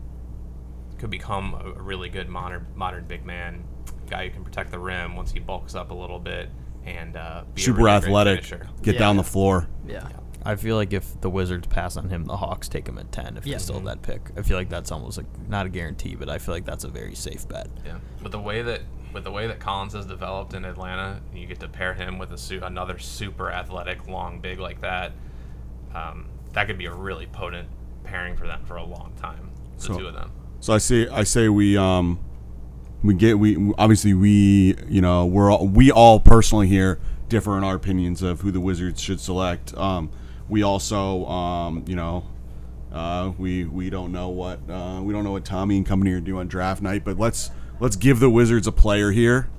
could 0.99 1.09
become 1.09 1.55
a, 1.55 1.79
a 1.79 1.81
really 1.81 2.09
good 2.09 2.29
modern 2.29 2.67
modern 2.75 3.05
big 3.05 3.25
man 3.25 3.63
guy 4.07 4.27
who 4.27 4.33
can 4.33 4.43
protect 4.43 4.69
the 4.69 4.77
rim 4.77 5.15
once 5.15 5.31
he 5.31 5.39
bulks 5.39 5.73
up 5.73 5.89
a 5.89 5.93
little 5.95 6.19
bit 6.19 6.49
and 6.85 7.17
uh, 7.17 7.43
be 7.55 7.61
a 7.61 7.65
Super 7.65 7.83
really 7.83 7.91
athletic, 7.97 8.43
finisher. 8.43 8.67
get 8.83 8.97
down 8.97 9.17
the 9.17 9.23
floor. 9.23 9.67
Yeah. 9.87 10.07
I 10.43 10.55
feel 10.55 10.75
like 10.75 10.91
if 10.93 11.19
the 11.21 11.29
Wizards 11.29 11.67
pass 11.67 11.97
on 11.97 12.09
him, 12.09 12.25
the 12.25 12.37
Hawks 12.37 12.67
take 12.67 12.87
him 12.87 12.97
at 12.97 13.11
10 13.11 13.37
if 13.37 13.45
Yeah. 13.45 13.55
they 13.55 13.59
still 13.63 13.75
have 13.75 13.85
that 13.85 14.01
pick. 14.01 14.31
I 14.37 14.41
feel 14.41 14.57
like 14.57 14.69
that's 14.69 14.91
almost 14.91 15.17
like 15.17 15.27
not 15.47 15.65
a 15.65 15.69
guarantee, 15.69 16.15
but 16.15 16.29
I 16.29 16.37
feel 16.39 16.53
like 16.55 16.65
that's 16.65 16.83
a 16.83 16.87
very 16.89 17.13
safe 17.15 17.47
bet. 17.47 17.67
Yeah, 17.85 17.97
with 18.23 18.31
the 18.31 18.39
way 18.39 18.61
that 18.63 18.81
with 19.13 19.23
the 19.25 19.31
way 19.31 19.45
that 19.47 19.59
Collins 19.59 19.91
has 19.93 20.05
developed 20.05 20.53
in 20.53 20.63
Atlanta, 20.63 21.19
you 21.35 21.45
get 21.45 21.59
to 21.59 21.67
pair 21.67 21.93
him 21.93 22.17
with 22.17 22.31
a 22.31 22.37
su- 22.37 22.61
another 22.63 22.97
super 22.97 23.51
athletic, 23.51 24.07
long, 24.07 24.39
big 24.39 24.57
like 24.57 24.79
that. 24.81 25.11
Um, 25.93 26.25
that 26.53 26.67
could 26.67 26.77
be 26.77 26.85
a 26.85 26.93
really 26.93 27.25
potent 27.27 27.67
pairing 28.05 28.37
for 28.37 28.47
them 28.47 28.61
for 28.65 28.77
a 28.77 28.83
long 28.83 29.11
time. 29.21 29.49
The 29.77 29.83
So- 29.83 29.97
two 29.97 30.07
of 30.07 30.13
them. 30.13 30.31
So 30.61 30.73
I 30.73 30.77
say 30.77 31.07
I 31.09 31.23
say 31.23 31.49
we 31.49 31.75
um 31.77 32.19
we 33.03 33.13
get 33.15 33.37
we 33.39 33.73
obviously 33.77 34.13
we 34.13 34.75
you 34.87 35.01
know 35.01 35.25
we're 35.25 35.51
all, 35.51 35.67
we 35.67 35.91
all 35.91 36.19
personally 36.19 36.67
here 36.67 36.99
differ 37.29 37.57
in 37.57 37.63
our 37.63 37.75
opinions 37.75 38.21
of 38.21 38.41
who 38.41 38.51
the 38.51 38.59
Wizards 38.61 39.01
should 39.01 39.19
select. 39.19 39.75
Um, 39.77 40.09
we 40.51 40.61
also 40.63 41.25
um, 41.25 41.83
you 41.87 41.95
know 41.95 42.25
uh, 42.91 43.31
we 43.39 43.63
we 43.63 43.89
don't 43.89 44.11
know 44.11 44.29
what 44.29 44.59
uh, 44.69 44.99
we 45.01 45.13
don't 45.13 45.23
know 45.23 45.31
what 45.31 45.45
Tommy 45.45 45.77
and 45.77 45.85
company 45.85 46.11
are 46.11 46.19
doing 46.19 46.41
on 46.41 46.47
draft 46.47 46.81
night, 46.83 47.03
but 47.03 47.17
let's 47.17 47.49
let's 47.79 47.95
give 47.95 48.19
the 48.19 48.29
Wizards 48.29 48.67
a 48.67 48.71
player 48.71 49.11
here. 49.11 49.49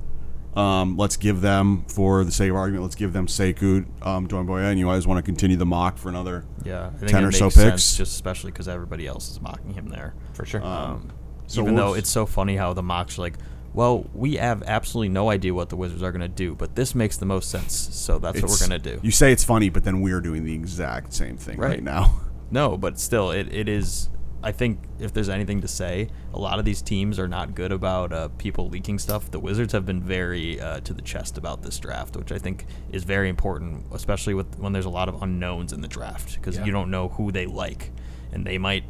Um, 0.54 0.98
let's 0.98 1.16
give 1.16 1.40
them, 1.40 1.86
for 1.88 2.24
the 2.24 2.30
sake 2.30 2.50
of 2.50 2.56
argument, 2.56 2.82
let's 2.82 2.94
give 2.94 3.14
them 3.14 3.26
Sekou 3.26 3.86
um, 4.06 4.28
Doumbouya, 4.28 4.70
and 4.70 4.78
you 4.78 4.84
guys 4.84 5.06
want 5.06 5.16
to 5.16 5.22
continue 5.22 5.56
the 5.56 5.64
mock 5.64 5.96
for 5.96 6.10
another 6.10 6.44
Yeah, 6.62 6.88
I 6.88 6.98
think 6.98 7.10
10 7.10 7.22
it 7.22 7.24
or 7.24 7.26
makes 7.28 7.38
so 7.38 7.48
sense, 7.48 7.70
picks. 7.70 7.96
just 7.96 8.12
especially 8.12 8.52
because 8.52 8.68
everybody 8.68 9.06
else 9.06 9.30
is 9.30 9.40
mocking 9.40 9.72
him 9.72 9.88
there. 9.88 10.12
For 10.34 10.44
sure. 10.44 10.62
Um, 10.62 11.10
so 11.46 11.62
even 11.62 11.74
though 11.74 11.94
it's 11.94 12.10
so 12.10 12.26
funny 12.26 12.54
how 12.56 12.74
the 12.74 12.82
mocks 12.82 13.18
are 13.18 13.22
like, 13.22 13.38
well, 13.74 14.06
we 14.14 14.34
have 14.36 14.62
absolutely 14.64 15.08
no 15.08 15.30
idea 15.30 15.54
what 15.54 15.68
the 15.70 15.76
Wizards 15.76 16.02
are 16.02 16.12
going 16.12 16.20
to 16.20 16.28
do, 16.28 16.54
but 16.54 16.74
this 16.74 16.94
makes 16.94 17.16
the 17.16 17.26
most 17.26 17.50
sense, 17.50 17.72
so 17.74 18.18
that's 18.18 18.40
what 18.42 18.50
we're 18.50 18.68
going 18.68 18.80
to 18.82 18.90
do. 18.96 19.00
You 19.02 19.10
say 19.10 19.32
it's 19.32 19.44
funny, 19.44 19.68
but 19.70 19.84
then 19.84 20.00
we're 20.00 20.20
doing 20.20 20.44
the 20.44 20.54
exact 20.54 21.12
same 21.14 21.36
thing 21.36 21.58
right, 21.58 21.70
Right. 21.70 21.82
now. 21.82 22.20
No, 22.50 22.76
but 22.76 23.00
still, 23.00 23.30
it, 23.30 23.50
it 23.50 23.66
is. 23.66 24.10
I 24.42 24.52
think 24.52 24.78
if 24.98 25.14
there's 25.14 25.30
anything 25.30 25.62
to 25.62 25.68
say, 25.68 26.08
a 26.34 26.38
lot 26.38 26.58
of 26.58 26.66
these 26.66 26.82
teams 26.82 27.18
are 27.18 27.26
not 27.28 27.54
good 27.54 27.72
about 27.72 28.12
uh, 28.12 28.28
people 28.36 28.68
leaking 28.68 28.98
stuff. 28.98 29.30
The 29.30 29.38
Wizards 29.40 29.72
have 29.72 29.86
been 29.86 30.02
very 30.02 30.60
uh, 30.60 30.80
to 30.80 30.92
the 30.92 31.00
chest 31.00 31.38
about 31.38 31.62
this 31.62 31.78
draft, 31.78 32.14
which 32.14 32.30
I 32.30 32.36
think 32.36 32.66
is 32.90 33.04
very 33.04 33.30
important, 33.30 33.86
especially 33.92 34.34
with 34.34 34.58
when 34.58 34.74
there's 34.74 34.84
a 34.84 34.90
lot 34.90 35.08
of 35.08 35.22
unknowns 35.22 35.72
in 35.72 35.80
the 35.80 35.88
draft 35.88 36.34
because 36.34 36.58
Yeah. 36.58 36.66
you 36.66 36.72
don't 36.72 36.90
know 36.90 37.08
who 37.08 37.32
they 37.32 37.46
like, 37.46 37.90
and 38.32 38.44
they 38.46 38.58
might, 38.58 38.84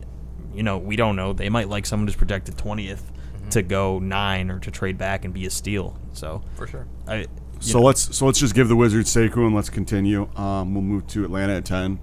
you 0.52 0.64
know, 0.64 0.78
we 0.78 0.96
don't 0.96 1.14
know. 1.14 1.32
They 1.32 1.48
might 1.48 1.68
like 1.68 1.86
someone 1.86 2.08
who's 2.08 2.16
projected 2.16 2.56
20th 2.56 3.02
to 3.52 3.62
go 3.62 3.98
nine 3.98 4.50
or 4.50 4.58
to 4.60 4.70
trade 4.70 4.98
back 4.98 5.24
and 5.24 5.32
be 5.32 5.46
a 5.46 5.50
steal. 5.50 5.98
So 6.12 6.42
for 6.54 6.66
sure. 6.66 6.86
I. 7.06 7.26
So 7.60 7.78
know, 7.78 7.86
let's 7.86 8.16
so 8.16 8.26
let's 8.26 8.40
just 8.40 8.54
give 8.54 8.68
the 8.68 8.74
Wizards 8.76 9.14
Sekou 9.14 9.46
and 9.46 9.54
let's 9.54 9.70
continue. 9.70 10.28
Um, 10.36 10.74
we'll 10.74 10.82
move 10.82 11.06
to 11.08 11.24
Atlanta 11.24 11.54
at 11.56 11.64
ten. 11.64 12.00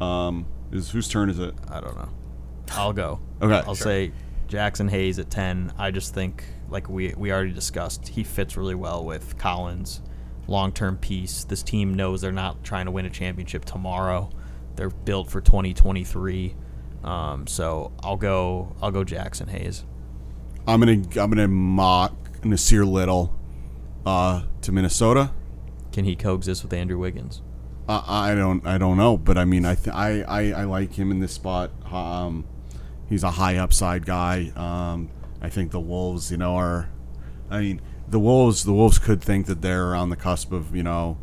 Um, 0.00 0.46
is 0.72 0.90
whose 0.90 1.08
turn 1.08 1.30
is 1.30 1.38
it? 1.38 1.54
I 1.70 1.80
don't 1.80 1.96
know. 1.96 2.08
I'll 2.72 2.92
go. 2.92 3.20
Okay. 3.40 3.54
I'll 3.66 3.74
Sure. 3.74 3.86
say 3.86 4.12
Jaxson 4.48 4.90
Hayes 4.90 5.18
at 5.18 5.30
10. 5.30 5.72
I 5.78 5.90
just 5.90 6.14
think, 6.14 6.44
like 6.68 6.88
we, 6.88 7.14
we 7.16 7.32
already 7.32 7.52
discussed, 7.52 8.08
he 8.08 8.24
fits 8.24 8.56
really 8.56 8.74
well 8.74 9.04
with 9.04 9.38
Collins. 9.38 10.02
Long 10.46 10.72
term 10.72 10.96
piece. 10.96 11.44
This 11.44 11.62
team 11.62 11.94
knows 11.94 12.20
they're 12.20 12.32
not 12.32 12.64
trying 12.64 12.86
to 12.86 12.90
win 12.90 13.04
a 13.06 13.10
championship 13.10 13.64
tomorrow. 13.64 14.30
They're 14.76 14.90
built 14.90 15.30
for 15.30 15.40
2023. 15.40 16.54
Um, 17.04 17.46
so 17.46 17.92
I'll 18.02 18.16
go. 18.16 18.74
I'll 18.80 18.90
go 18.90 19.04
Jaxson 19.04 19.48
Hayes. 19.48 19.84
I'm 20.68 20.80
gonna 20.80 20.92
I'm 20.92 21.30
gonna 21.30 21.48
mock 21.48 22.12
Nassir 22.42 22.86
Little 22.86 23.34
uh, 24.04 24.42
to 24.60 24.70
Minnesota. 24.70 25.32
Can 25.92 26.04
he 26.04 26.14
coexist 26.14 26.62
with 26.62 26.74
Andrew 26.74 26.98
Wiggins? 26.98 27.40
Uh, 27.88 28.02
I 28.06 28.34
don't 28.34 28.66
I 28.66 28.76
don't 28.76 28.98
know, 28.98 29.16
but 29.16 29.38
I 29.38 29.46
mean 29.46 29.64
I 29.64 29.76
th- 29.76 29.96
I, 29.96 30.20
I 30.20 30.52
I 30.52 30.64
like 30.64 30.92
him 30.92 31.10
in 31.10 31.20
this 31.20 31.32
spot. 31.32 31.70
Um, 31.90 32.46
he's 33.08 33.22
a 33.22 33.30
high 33.30 33.56
upside 33.56 34.04
guy. 34.04 34.52
Um, 34.56 35.08
I 35.40 35.48
think 35.48 35.70
the 35.70 35.80
Wolves, 35.80 36.30
you 36.30 36.36
know, 36.36 36.56
are. 36.56 36.90
I 37.48 37.60
mean, 37.60 37.80
the 38.06 38.18
Wolves 38.18 38.64
the 38.64 38.74
Wolves 38.74 38.98
could 38.98 39.22
think 39.22 39.46
that 39.46 39.62
they're 39.62 39.94
on 39.94 40.10
the 40.10 40.16
cusp 40.16 40.52
of 40.52 40.76
you 40.76 40.82
know 40.82 41.16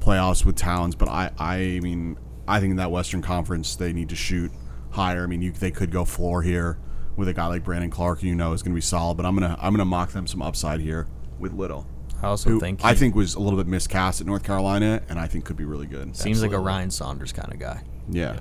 playoffs 0.00 0.44
with 0.44 0.56
Towns, 0.56 0.96
but 0.96 1.08
I 1.08 1.30
I 1.38 1.78
mean 1.80 2.18
I 2.48 2.58
think 2.58 2.72
in 2.72 2.76
that 2.78 2.90
Western 2.90 3.22
Conference 3.22 3.76
they 3.76 3.92
need 3.92 4.08
to 4.08 4.16
shoot 4.16 4.50
higher. 4.90 5.22
I 5.22 5.26
mean, 5.26 5.42
you, 5.42 5.52
they 5.52 5.70
could 5.70 5.92
go 5.92 6.04
floor 6.04 6.42
here 6.42 6.76
with 7.16 7.28
a 7.28 7.32
guy 7.34 7.46
like 7.46 7.64
Brandon 7.64 7.90
Clarke, 7.90 8.20
who 8.20 8.28
you 8.28 8.34
know 8.34 8.52
is 8.52 8.62
going 8.62 8.72
to 8.72 8.76
be 8.76 8.80
solid. 8.80 9.16
But 9.16 9.26
I'm 9.26 9.34
gonna 9.34 9.56
I'm 9.60 9.72
gonna 9.72 9.84
mock 9.84 10.10
them 10.12 10.26
some 10.26 10.42
upside 10.42 10.80
here 10.80 11.06
with 11.38 11.52
Little. 11.52 11.86
I 12.22 12.26
also 12.26 12.50
Who 12.50 12.60
think 12.60 12.84
I 12.84 12.94
think 12.94 13.14
was 13.14 13.34
a 13.34 13.40
little 13.40 13.58
bit 13.58 13.66
miscast 13.66 14.20
at 14.20 14.26
North 14.26 14.42
Carolina, 14.44 15.02
and 15.08 15.18
I 15.18 15.26
think 15.26 15.44
could 15.46 15.56
be 15.56 15.64
really 15.64 15.86
good. 15.86 16.14
seems 16.16 16.42
like 16.42 16.52
a 16.52 16.58
Ryan 16.58 16.90
Saunders 16.90 17.32
kind 17.32 17.52
of 17.52 17.58
guy. 17.58 17.82
Yeah. 18.10 18.40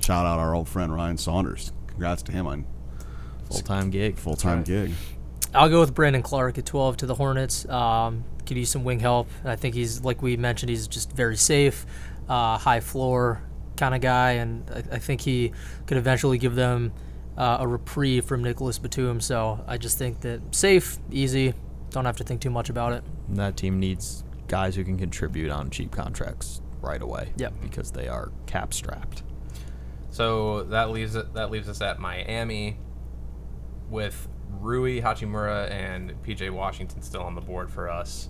Shout 0.00 0.26
out 0.26 0.38
our 0.38 0.54
old 0.54 0.68
friend 0.68 0.92
Ryan 0.94 1.18
Saunders. 1.18 1.72
Congrats 1.88 2.22
to 2.24 2.32
him 2.32 2.46
on 2.46 2.64
Full 3.50 3.60
time 3.60 3.90
gig. 3.90 4.16
full 4.16 4.34
time 4.36 4.58
right. 4.58 4.66
gig. 4.66 4.92
I'll 5.54 5.68
go 5.68 5.80
with 5.80 5.94
Brandon 5.94 6.22
Clarke 6.22 6.56
at 6.56 6.64
12 6.64 6.96
to 6.98 7.06
the 7.06 7.14
Hornets. 7.14 7.68
Um, 7.68 8.24
could 8.46 8.56
use 8.56 8.70
some 8.70 8.84
wing 8.84 8.98
help. 9.00 9.28
I 9.44 9.56
think 9.56 9.74
he's, 9.74 10.02
like 10.02 10.22
we 10.22 10.38
mentioned, 10.38 10.70
he's 10.70 10.88
just 10.88 11.12
very 11.12 11.36
safe, 11.36 11.84
uh, 12.28 12.56
high 12.56 12.80
floor 12.80 13.42
kind 13.76 13.94
of 13.94 14.00
guy, 14.00 14.32
and 14.32 14.68
I, 14.70 14.96
I 14.96 14.98
think 14.98 15.20
he 15.20 15.52
could 15.86 15.98
eventually 15.98 16.38
give 16.38 16.54
them 16.54 16.92
uh, 17.36 17.58
a 17.60 17.66
reprieve 17.66 18.24
from 18.24 18.42
Nicolas 18.42 18.78
Batum. 18.78 19.20
So 19.20 19.64
I 19.66 19.78
just 19.78 19.98
think 19.98 20.20
that 20.20 20.54
safe, 20.54 20.98
easy, 21.10 21.54
don't 21.90 22.04
have 22.04 22.16
to 22.18 22.24
think 22.24 22.40
too 22.40 22.50
much 22.50 22.70
about 22.70 22.92
it. 22.92 23.04
And 23.28 23.36
that 23.38 23.56
team 23.56 23.78
needs 23.78 24.24
guys 24.48 24.74
who 24.74 24.84
can 24.84 24.98
contribute 24.98 25.50
on 25.50 25.70
cheap 25.70 25.90
contracts 25.90 26.60
right 26.80 27.00
away. 27.00 27.32
Yep. 27.36 27.54
Because 27.62 27.90
they 27.92 28.08
are 28.08 28.30
cap 28.46 28.74
strapped. 28.74 29.22
So 30.10 30.64
that 30.64 30.90
leaves 30.90 31.14
it. 31.14 31.32
That 31.34 31.50
leaves 31.50 31.68
us 31.68 31.80
at 31.80 31.98
Miami, 31.98 32.76
with 33.92 34.28
Rui 34.60 35.00
Hachimura 35.00 35.70
and 35.70 36.12
PJ 36.24 36.50
Washington 36.50 37.02
still 37.02 37.22
on 37.22 37.34
the 37.34 37.40
board 37.40 37.70
for 37.70 37.88
us 37.88 38.28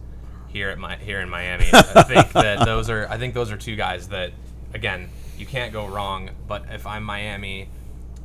here 0.49 0.69
at 0.69 0.79
my 0.79 0.97
here 0.97 1.21
in 1.21 1.29
Miami. 1.31 1.67
I 1.73 2.03
think 2.03 2.33
that 2.33 2.67
those 2.67 2.91
are. 2.91 3.09
I 3.09 3.17
think 3.17 3.33
those 3.33 3.51
are 3.51 3.57
two 3.57 3.77
guys 3.77 4.09
that, 4.09 4.33
again, 4.75 5.09
you 5.39 5.47
can't 5.47 5.73
go 5.73 5.87
wrong. 5.87 6.31
But 6.47 6.67
if 6.71 6.87
I'm 6.87 7.05
Miami, 7.05 7.69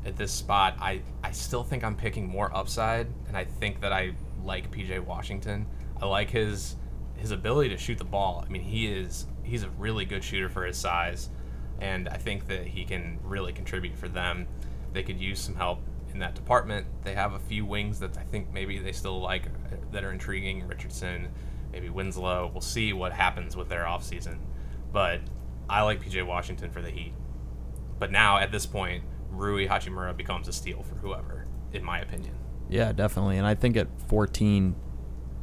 at 0.07 0.15
this 0.15 0.31
spot, 0.31 0.77
I 0.79 1.01
I 1.23 1.31
still 1.31 1.63
think 1.63 1.83
I'm 1.83 1.95
picking 1.95 2.27
more 2.27 2.55
upside, 2.55 3.07
and 3.27 3.35
I 3.35 3.43
think 3.43 3.81
that 3.81 3.91
I 3.91 4.13
like 4.43 4.71
PJ 4.71 4.99
Washington. 5.05 5.67
I 6.01 6.05
like 6.05 6.29
his 6.29 6.77
his 7.17 7.31
ability 7.31 7.69
to 7.69 7.77
shoot 7.77 7.97
the 7.97 8.05
ball. 8.05 8.43
I 8.45 8.49
mean, 8.49 8.61
he 8.61 8.87
is 8.87 9.27
he's 9.43 9.63
a 9.63 9.69
really 9.71 10.05
good 10.05 10.23
shooter 10.23 10.49
for 10.49 10.65
his 10.65 10.77
size, 10.77 11.29
and 11.79 12.07
I 12.07 12.17
think 12.17 12.47
that 12.47 12.65
he 12.65 12.85
can 12.85 13.19
really 13.23 13.51
contribute 13.51 13.97
for 13.97 14.07
them. 14.07 14.47
They 14.93 15.03
could 15.03 15.19
use 15.19 15.39
some 15.41 15.55
help 15.55 15.81
in 16.13 16.19
that 16.19 16.35
department. 16.35 16.87
They 17.03 17.13
have 17.13 17.33
a 17.33 17.39
few 17.39 17.65
wings 17.65 17.99
that 17.99 18.17
I 18.17 18.23
think 18.23 18.51
maybe 18.53 18.79
they 18.79 18.93
still 18.93 19.19
like 19.19 19.49
that 19.91 20.05
are 20.05 20.11
intriguing. 20.11 20.65
Richardson, 20.67 21.27
maybe 21.73 21.89
Winslow. 21.89 22.49
We'll 22.53 22.61
see 22.61 22.93
what 22.93 23.11
happens 23.11 23.57
with 23.57 23.67
their 23.67 23.83
offseason. 23.83 24.37
But 24.93 25.19
I 25.69 25.81
like 25.81 26.01
PJ 26.01 26.25
Washington 26.25 26.71
for 26.71 26.81
the 26.81 26.89
Heat. 26.89 27.13
But 27.99 28.11
now 28.11 28.37
at 28.37 28.51
this 28.51 28.65
point, 28.65 29.03
Rui 29.31 29.67
Hachimura 29.67 30.15
becomes 30.15 30.47
a 30.47 30.53
steal 30.53 30.83
for 30.83 30.95
whoever, 30.95 31.45
in 31.73 31.83
my 31.83 31.99
opinion. 31.99 32.33
Yeah, 32.69 32.91
definitely. 32.91 33.37
And 33.37 33.47
I 33.47 33.55
think 33.55 33.77
at 33.77 33.87
14, 34.07 34.75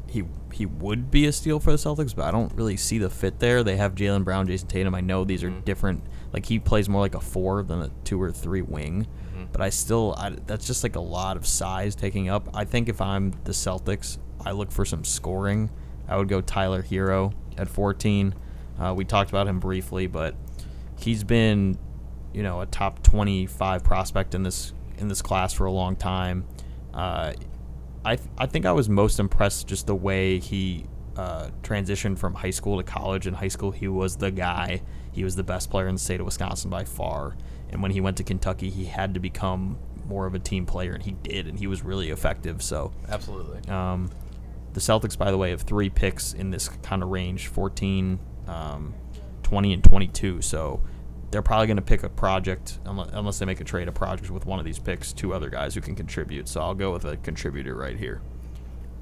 he 0.09 0.25
he 0.53 0.67
would 0.67 1.11
be 1.11 1.27
a 1.27 1.33
steal 1.33 1.59
for 1.59 1.73
the 1.73 1.77
Celtics, 1.77 2.15
but 2.15 2.25
I 2.27 2.31
don't 2.31 2.53
really 2.55 2.77
see 2.77 2.99
the 2.99 3.11
fit 3.11 3.41
there. 3.41 3.65
They 3.65 3.77
have 3.77 3.95
Jaylen 3.97 4.23
Brown, 4.25 4.47
Jayson 4.47 4.69
Tatum. 4.69 4.95
I 4.95 5.01
know 5.01 5.25
these 5.25 5.43
are 5.43 5.51
Mhm. 5.51 5.65
different. 5.65 6.05
Like 6.33 6.47
he 6.47 6.59
plays 6.61 6.89
more 6.89 7.01
like 7.01 7.15
a 7.17 7.21
four 7.21 7.63
than 7.65 7.83
a 7.83 7.91
two 8.05 8.21
or 8.23 8.31
three 8.31 8.63
wing, 8.63 9.07
but 9.51 9.61
I 9.61 9.71
still 9.71 10.15
I, 10.17 10.31
that's 10.47 10.67
just 10.67 10.83
like 10.85 10.95
a 10.97 11.01
lot 11.01 11.37
of 11.37 11.47
size 11.47 11.95
taking 11.97 12.29
up. 12.29 12.49
I 12.55 12.65
think 12.65 12.89
if 12.89 13.01
I'm 13.01 13.33
the 13.45 13.53
Celtics, 13.53 14.19
I 14.45 14.53
look 14.53 14.71
for 14.71 14.85
some 14.85 15.03
scoring. 15.05 15.71
I 16.07 16.17
would 16.19 16.29
go 16.29 16.41
Tyler 16.41 16.83
Herro 16.83 17.33
at 17.59 17.69
14. 17.69 18.35
Uh, 18.79 18.93
we 18.97 19.05
talked 19.05 19.31
about 19.31 19.49
him 19.49 19.59
briefly, 19.59 20.07
but 20.07 20.35
he's 20.99 21.25
been, 21.25 21.79
you 22.35 22.43
know, 22.43 22.61
a 22.61 22.67
top 22.67 23.03
25 23.03 23.85
prospect 23.85 24.35
in 24.35 24.43
this 24.43 24.73
in 24.99 25.09
this 25.09 25.23
class 25.23 25.53
for 25.53 25.65
a 25.65 25.73
long 25.73 25.97
time. 25.97 26.45
Uh, 26.93 27.33
I 28.05 28.17
th- 28.17 28.29
I 28.37 28.47
think 28.47 28.67
I 28.67 28.73
was 28.73 28.89
most 28.89 29.19
impressed 29.19 29.67
just 29.67 29.87
the 29.87 29.95
way 29.95 30.39
he 30.39 30.87
uh, 31.17 31.51
transitioned 31.63 32.19
from 32.19 32.35
high 32.35 32.51
school 32.51 32.77
to 32.77 32.83
college. 32.83 33.27
In 33.27 33.35
high 33.35 33.49
school, 33.49 33.71
he 33.71 33.89
was 33.89 34.17
the 34.17 34.31
guy. 34.31 34.83
He 35.13 35.25
was 35.25 35.37
the 35.37 35.45
best 35.45 35.71
player 35.71 35.87
in 35.87 35.95
the 35.95 36.01
state 36.01 36.21
of 36.21 36.27
Wisconsin 36.27 36.71
by 36.71 36.85
far. 36.85 37.37
And 37.71 37.83
when 37.83 37.93
he 37.93 38.01
went 38.01 38.17
to 38.19 38.25
Kentucky, 38.25 38.69
he 38.69 38.85
had 38.85 39.15
to 39.15 39.21
become 39.21 39.79
more 40.07 40.27
of 40.27 40.35
a 40.35 40.39
team 40.39 40.67
player, 40.67 40.93
and 40.93 41.03
he 41.03 41.13
did, 41.13 41.47
and 41.47 41.59
he 41.59 41.67
was 41.67 41.83
really 41.83 42.11
effective. 42.11 42.63
So 42.63 42.93
Absolutely. 43.09 43.69
um, 43.71 44.11
the 44.75 44.81
Celtics, 44.81 45.17
by 45.17 45.31
the 45.31 45.39
way, 45.39 45.51
have 45.51 45.63
three 45.63 45.89
picks 45.89 46.33
in 46.35 46.51
this 46.51 46.69
kind 46.83 47.03
of 47.03 47.09
range 47.09 47.47
14, 47.47 48.19
um, 48.47 48.95
20, 49.43 49.73
and 49.73 49.85
22. 49.85 50.43
So 50.43 50.83
they're 51.35 51.43
probably 51.43 51.67
going 51.67 51.79
to 51.79 51.83
pick 51.83 52.05
a 52.05 52.09
project, 52.09 52.79
unless, 52.85 53.41
they 53.41 53.45
make 53.45 53.61
a 53.61 53.65
trade, 53.65 53.89
a 53.89 53.93
project 53.93 54.31
with 54.31 54.47
one 54.47 54.61
of 54.61 54.65
these 54.65 54.79
picks, 54.79 55.13
two 55.13 55.35
other 55.35 55.51
guys 55.51 55.75
who 55.75 55.81
can 55.81 55.97
contribute. 55.97 56.47
So 56.47 56.61
I'll 56.61 56.77
go 56.77 56.93
with 56.93 57.05
a 57.05 57.17
contributor 57.17 57.75
right 57.75 57.99
here. 57.99 58.23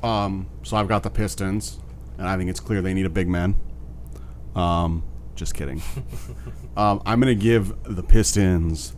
Um, 0.03 0.49
so 0.63 0.79
I've 0.79 0.89
got 0.89 1.03
the 1.03 1.11
Pistons, 1.11 1.79
and 2.17 2.27
I 2.27 2.39
think 2.39 2.49
it's 2.49 2.59
clear 2.59 2.81
they 2.81 2.95
need 2.95 3.05
a 3.05 3.11
big 3.11 3.29
man. 3.29 3.55
Um, 4.57 5.05
just 5.35 5.55
kidding. 5.55 5.83
um, 6.79 7.03
I'm 7.05 7.21
going 7.21 7.39
to 7.39 7.43
give 7.43 7.75
the 7.83 8.03
Pistons 8.03 8.97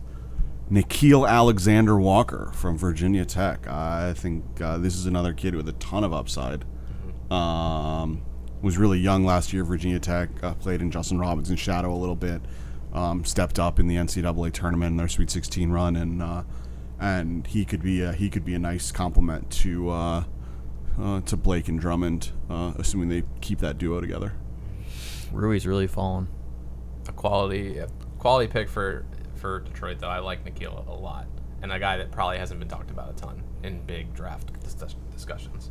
Nickeil 0.71 1.27
Alexander 1.27 1.97
Walker 1.97 2.51
from 2.53 2.77
Virginia 2.77 3.25
Tech. 3.25 3.67
I 3.67 4.13
think 4.13 4.61
uh, 4.61 4.77
this 4.77 4.95
is 4.95 5.07
another 5.07 5.33
kid 5.33 5.55
with 5.55 5.67
a 5.67 5.73
ton 5.73 6.05
of 6.05 6.13
upside. 6.13 6.63
Um, 7.29 8.21
was 8.61 8.77
really 8.77 8.99
young 8.99 9.25
last 9.25 9.51
year. 9.51 9.65
Virginia 9.65 9.99
Tech 9.99 10.29
uh, 10.41 10.53
played 10.53 10.81
in 10.81 10.89
Justin 10.89 11.19
Robinson's 11.19 11.59
shadow 11.59 11.93
a 11.93 11.99
little 11.99 12.15
bit. 12.15 12.41
Um, 12.95 13.25
stepped 13.25 13.59
up 13.59 13.77
in 13.77 13.87
the 13.87 13.97
NCAA 13.97 14.53
tournament 14.53 14.91
in 14.91 14.97
their 14.97 15.09
Sweet 15.09 15.29
16 15.29 15.69
run, 15.69 15.97
and 15.97 16.21
uh, 16.23 16.43
and 16.97 17.45
he 17.45 17.65
could 17.65 17.81
be 17.81 18.01
a, 18.01 18.13
he 18.13 18.29
could 18.29 18.45
be 18.45 18.55
a 18.55 18.59
nice 18.59 18.89
complement 18.91 19.51
to 19.51 19.89
uh, 19.89 20.23
uh, 20.97 21.19
to 21.19 21.35
Blake 21.35 21.67
and 21.67 21.77
Drummond, 21.77 22.31
uh, 22.49 22.71
assuming 22.79 23.09
they 23.09 23.23
keep 23.41 23.59
that 23.59 23.77
duo 23.77 23.99
together. 23.99 24.33
Rui's 25.33 25.67
really 25.67 25.87
fallen. 25.87 26.29
a 27.09 27.11
quality 27.11 27.79
a 27.79 27.89
quality 28.17 28.49
pick 28.49 28.69
for 28.69 29.05
for 29.35 29.59
Detroit 29.59 29.99
though. 29.99 30.07
I 30.07 30.19
like 30.19 30.45
Nickeil 30.45 30.87
a 30.87 30.93
lot, 30.93 31.27
and 31.61 31.73
a 31.73 31.79
guy 31.79 31.97
that 31.97 32.11
probably 32.11 32.37
hasn't 32.37 32.61
been 32.61 32.69
talked 32.69 32.91
about 32.91 33.09
a 33.09 33.13
ton 33.13 33.43
in 33.63 33.81
big 33.85 34.13
draft 34.13 34.51
discussions. 35.11 35.69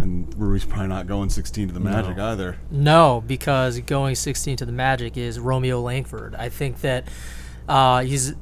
And 0.00 0.32
Rui's 0.38 0.64
probably 0.64 0.88
not 0.88 1.06
going 1.06 1.28
16 1.30 1.68
to 1.68 1.74
the 1.74 1.80
Magic 1.80 2.18
either. 2.18 2.56
No, 2.70 3.22
because 3.26 3.78
going 3.80 4.14
16 4.14 4.56
to 4.58 4.66
the 4.66 4.72
Magic 4.72 5.16
is 5.16 5.38
Romeo 5.38 5.80
Langford. 5.80 6.34
I 6.34 6.48
think 6.48 6.80
that 6.82 7.08
uh, 7.68 8.00
he's. 8.02 8.34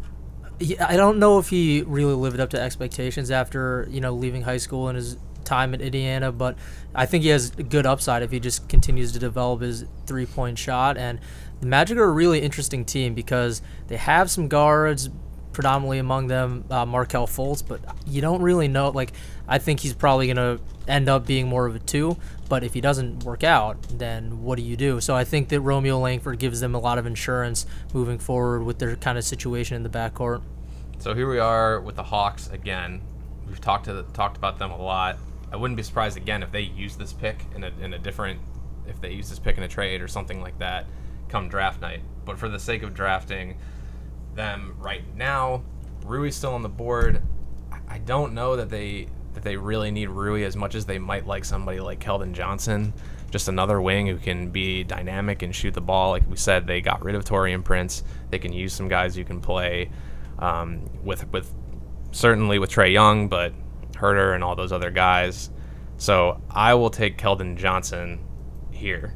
he- 0.59 0.79
I 0.79 0.97
don't 0.97 1.19
know 1.19 1.39
if 1.39 1.49
he 1.49 1.83
really 1.83 2.15
lived 2.15 2.41
up 2.41 2.51
to 2.51 2.61
expectations 2.61 3.31
after 3.31 3.87
you 3.91 4.01
know 4.01 4.13
leaving 4.13 4.43
high 4.43 4.59
school 4.59 4.89
and 4.89 4.97
his 4.97 5.17
time 5.45 5.73
at 5.75 5.81
Indiana, 5.81 6.33
but 6.33 6.57
I 6.95 7.07
think 7.07 7.23
he 7.23 7.31
has 7.31 7.53
a 7.57 7.63
good 7.63 7.87
upside 7.87 8.23
if 8.23 8.31
he 8.33 8.41
just 8.41 8.69
continues 8.69 9.13
to 9.13 9.19
develop 9.19 9.61
his 9.63 9.85
three 10.07 10.27
point 10.27 10.59
shot. 10.59 10.99
And 10.99 11.21
the 11.61 11.67
Magic 11.67 11.97
are 11.99 12.05
a 12.05 12.11
really 12.13 12.41
interesting 12.41 12.85
team 12.85 13.15
because 13.15 13.63
they 13.87 13.97
have 13.97 14.31
some 14.31 14.49
guards, 14.49 15.09
predominantly 15.53 15.99
among 15.99 16.27
them 16.27 16.65
uh, 16.71 16.85
Markelle 16.85 17.27
Fultz, 17.27 17.67
but 17.67 17.81
you 18.07 18.21
don't 18.21 18.43
really 18.43 18.69
know. 18.69 18.91
Like, 18.91 19.13
I 19.49 19.59
think 19.59 19.81
he's 19.81 19.95
probably 19.95 20.27
going 20.27 20.37
to 20.37 20.63
end 20.89 21.09
up 21.09 21.27
being 21.27 21.49
more 21.49 21.67
of 21.67 21.75
a 21.75 21.79
two, 21.79 22.17
but 22.49 22.63
if 22.63 22.75
he 22.75 22.81
doesn't 22.81 23.25
work 23.25 23.43
out, 23.45 23.81
then 23.91 24.43
what 24.43 24.57
do 24.57 24.63
you 24.63 24.77
do? 24.77 25.01
So 25.01 25.15
I 25.15 25.25
think 25.25 25.49
that 25.49 25.61
Romeo 25.61 25.99
Langford 25.99 26.39
gives 26.39 26.61
them 26.61 26.75
a 26.75 26.79
lot 26.79 26.99
of 26.99 27.07
insurance 27.07 27.67
moving 27.93 28.19
forward 28.19 28.63
with 28.63 28.79
their 28.79 28.97
kind 28.97 29.19
of 29.19 29.25
situation 29.25 29.77
in 29.77 29.83
the 29.83 29.89
backcourt. 29.89 30.43
So 30.99 31.15
here 31.15 31.29
we 31.29 31.39
are 31.39 31.81
with 31.81 31.97
the 31.97 32.03
Hawks 32.03 32.49
again. 32.49 33.01
We've 33.47 33.61
talked 33.61 33.85
to 33.87 34.05
talked 34.13 34.37
about 34.37 34.59
them 34.59 34.71
a 34.71 34.81
lot. 34.81 35.19
I 35.53 35.57
wouldn't 35.57 35.77
be 35.77 35.83
surprised 35.83 36.17
again 36.17 36.43
if 36.43 36.51
they 36.51 36.63
use 36.63 36.97
this 36.97 37.13
pick 37.13 37.45
in 37.55 37.65
a, 37.65 37.73
in 37.81 37.93
a 37.93 37.99
different 37.99 38.41
if 38.87 39.01
they 39.01 39.13
use 39.13 39.29
this 39.29 39.39
pick 39.39 39.57
in 39.57 39.63
a 39.63 39.69
trade 39.69 40.01
or 40.01 40.09
something 40.09 40.41
like 40.41 40.59
that 40.59 40.87
come 41.29 41.49
draft 41.49 41.81
night. 41.81 42.01
But 42.25 42.39
for 42.39 42.49
the 42.49 42.59
sake 42.59 42.83
of 42.83 42.95
drafting 42.95 43.57
them 44.35 44.77
right 44.79 45.03
now, 45.17 45.63
Rui's 46.05 46.37
still 46.37 46.55
on 46.55 46.63
the 46.63 46.69
board. 46.69 47.23
I 47.89 47.99
don't 47.99 48.33
know 48.33 48.57
that 48.57 48.71
they 48.71 49.09
that 49.37 49.45
they 49.45 49.57
really 49.59 49.91
need 49.91 50.09
Rui 50.09 50.45
as 50.45 50.57
much 50.57 50.75
as 50.75 50.87
they 50.87 50.99
might 50.99 51.27
like 51.27 51.45
somebody 51.45 51.79
like 51.79 52.01
Keldon 52.01 52.33
Johnson, 52.33 52.95
just 53.31 53.49
another 53.49 53.83
wing 53.83 54.07
who 54.07 54.17
can 54.17 54.49
be 54.49 54.83
dynamic 54.83 55.43
and 55.43 55.55
shoot 55.55 55.75
the 55.75 55.81
ball. 55.83 56.11
Like 56.11 56.29
we 56.29 56.37
said, 56.37 56.67
they 56.67 56.81
got 56.81 57.05
rid 57.05 57.15
of 57.15 57.23
Taurean 57.23 57.63
Prince. 57.63 58.03
They 58.31 58.39
can 58.39 58.55
use 58.55 58.73
some 58.73 58.89
guys 58.89 59.15
who 59.15 59.25
can 59.25 59.43
play 59.43 59.91
um, 60.39 60.89
with 61.05 61.31
with 61.33 61.53
certainly 62.13 62.59
with 62.59 62.71
Trae 62.71 62.91
Young, 62.91 63.29
but 63.29 63.53
Huerter 63.93 64.35
and 64.35 64.43
all 64.43 64.57
those 64.57 64.73
other 64.73 64.91
guys. 64.91 65.51
So 65.99 66.41
I 66.49 66.73
will 66.73 66.91
take 66.91 67.19
Keldon 67.19 67.59
Johnson 67.59 68.25
here 68.71 69.15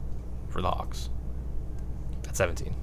for 0.51 0.61
the 0.61 0.71
Hawks 0.71 1.09
at 2.29 2.37
17. 2.37 2.75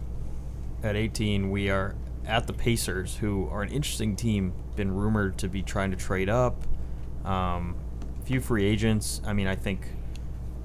At 0.81 0.95
18, 0.95 1.51
we 1.51 1.69
are 1.69 1.93
at 2.25 2.47
the 2.47 2.53
Pacers, 2.53 3.15
who 3.17 3.47
are 3.49 3.61
an 3.61 3.69
interesting 3.69 4.15
team. 4.15 4.53
Been 4.75 4.91
rumored 4.91 5.37
to 5.37 5.47
be 5.47 5.61
trying 5.61 5.91
to 5.91 5.97
trade 5.97 6.29
up. 6.29 6.65
Um, 7.27 7.75
few 8.23 8.41
free 8.41 8.65
agents. 8.65 9.21
I 9.25 9.33
mean, 9.33 9.47
I 9.47 9.55
think 9.55 9.87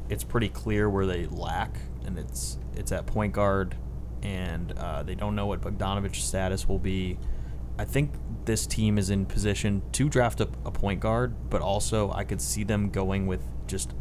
it's 0.08 0.24
pretty 0.24 0.48
clear 0.48 0.88
where 0.88 1.06
they 1.06 1.26
lack, 1.26 1.76
and 2.04 2.18
it's 2.18 2.58
it's 2.76 2.92
at 2.92 3.06
point 3.06 3.32
guard, 3.32 3.76
and 4.22 4.72
uh, 4.72 5.02
they 5.02 5.14
don't 5.14 5.34
know 5.34 5.46
what 5.46 5.60
Bogdanovic's 5.60 6.22
status 6.22 6.68
will 6.68 6.78
be. 6.78 7.18
I 7.78 7.84
think 7.84 8.12
this 8.44 8.66
team 8.66 8.98
is 8.98 9.10
in 9.10 9.24
position 9.26 9.82
to 9.92 10.08
draft 10.08 10.40
a, 10.40 10.48
a 10.64 10.70
point 10.70 11.00
guard, 11.00 11.34
but 11.50 11.62
also 11.62 12.10
I 12.12 12.24
could 12.24 12.40
see 12.40 12.64
them 12.64 12.90
going 12.90 13.26
with 13.26 13.42
just 13.66 13.94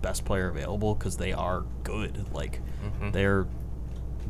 best 0.00 0.24
player 0.24 0.48
available 0.48 0.94
because 0.94 1.16
they 1.16 1.32
are 1.32 1.64
good. 1.82 2.32
Like 2.32 2.60
they're 3.12 3.46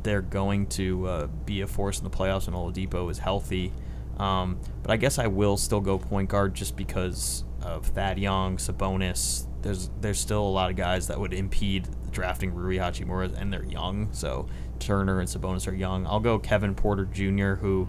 they're 0.03 0.23
going 0.23 0.67
to 0.69 1.07
uh, 1.07 1.27
be 1.45 1.61
a 1.61 1.67
force 1.67 1.99
in 1.99 2.05
the 2.05 2.11
playoffs, 2.11 2.47
and 2.47 2.57
Oladipo 2.57 3.11
is 3.11 3.19
healthy. 3.19 3.73
Um, 4.19 4.59
but 4.83 4.91
I 4.91 4.97
guess 4.97 5.19
I 5.19 5.27
will 5.27 5.57
still 5.57 5.81
go 5.81 5.99
point 5.99 6.31
guard 6.31 6.55
just 6.55 6.75
because 6.77 7.45
of 7.63 7.87
Thad 7.87 8.19
Young, 8.19 8.57
Sabonis. 8.57 9.47
There's 9.63 9.91
there's 10.01 10.21
still 10.21 10.43
a 10.43 10.49
lot 10.49 10.71
of 10.71 10.77
guys 10.77 11.09
that 11.09 11.19
would 11.19 11.33
impede 11.33 11.89
drafting 12.11 12.55
Rui 12.55 12.77
Hachimura, 12.77 13.39
and 13.39 13.53
they're 13.53 13.65
young. 13.65 14.13
So 14.13 14.49
Turner 14.79 15.21
and 15.21 15.29
Sabonis 15.29 15.67
are 15.69 15.75
young. 15.75 16.07
I'll 16.07 16.21
go 16.21 16.39
Kevin 16.39 16.75
Porter 16.75 17.05
Jr., 17.05 17.55
who 17.55 17.89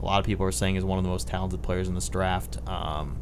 a 0.00 0.04
lot 0.04 0.20
of 0.20 0.26
people 0.26 0.46
are 0.46 0.52
saying 0.52 0.76
is 0.76 0.84
one 0.84 0.98
of 0.98 1.04
the 1.04 1.10
most 1.10 1.28
talented 1.28 1.62
players 1.62 1.88
in 1.88 1.94
this 1.94 2.08
draft. 2.08 2.58
Um, 2.68 3.18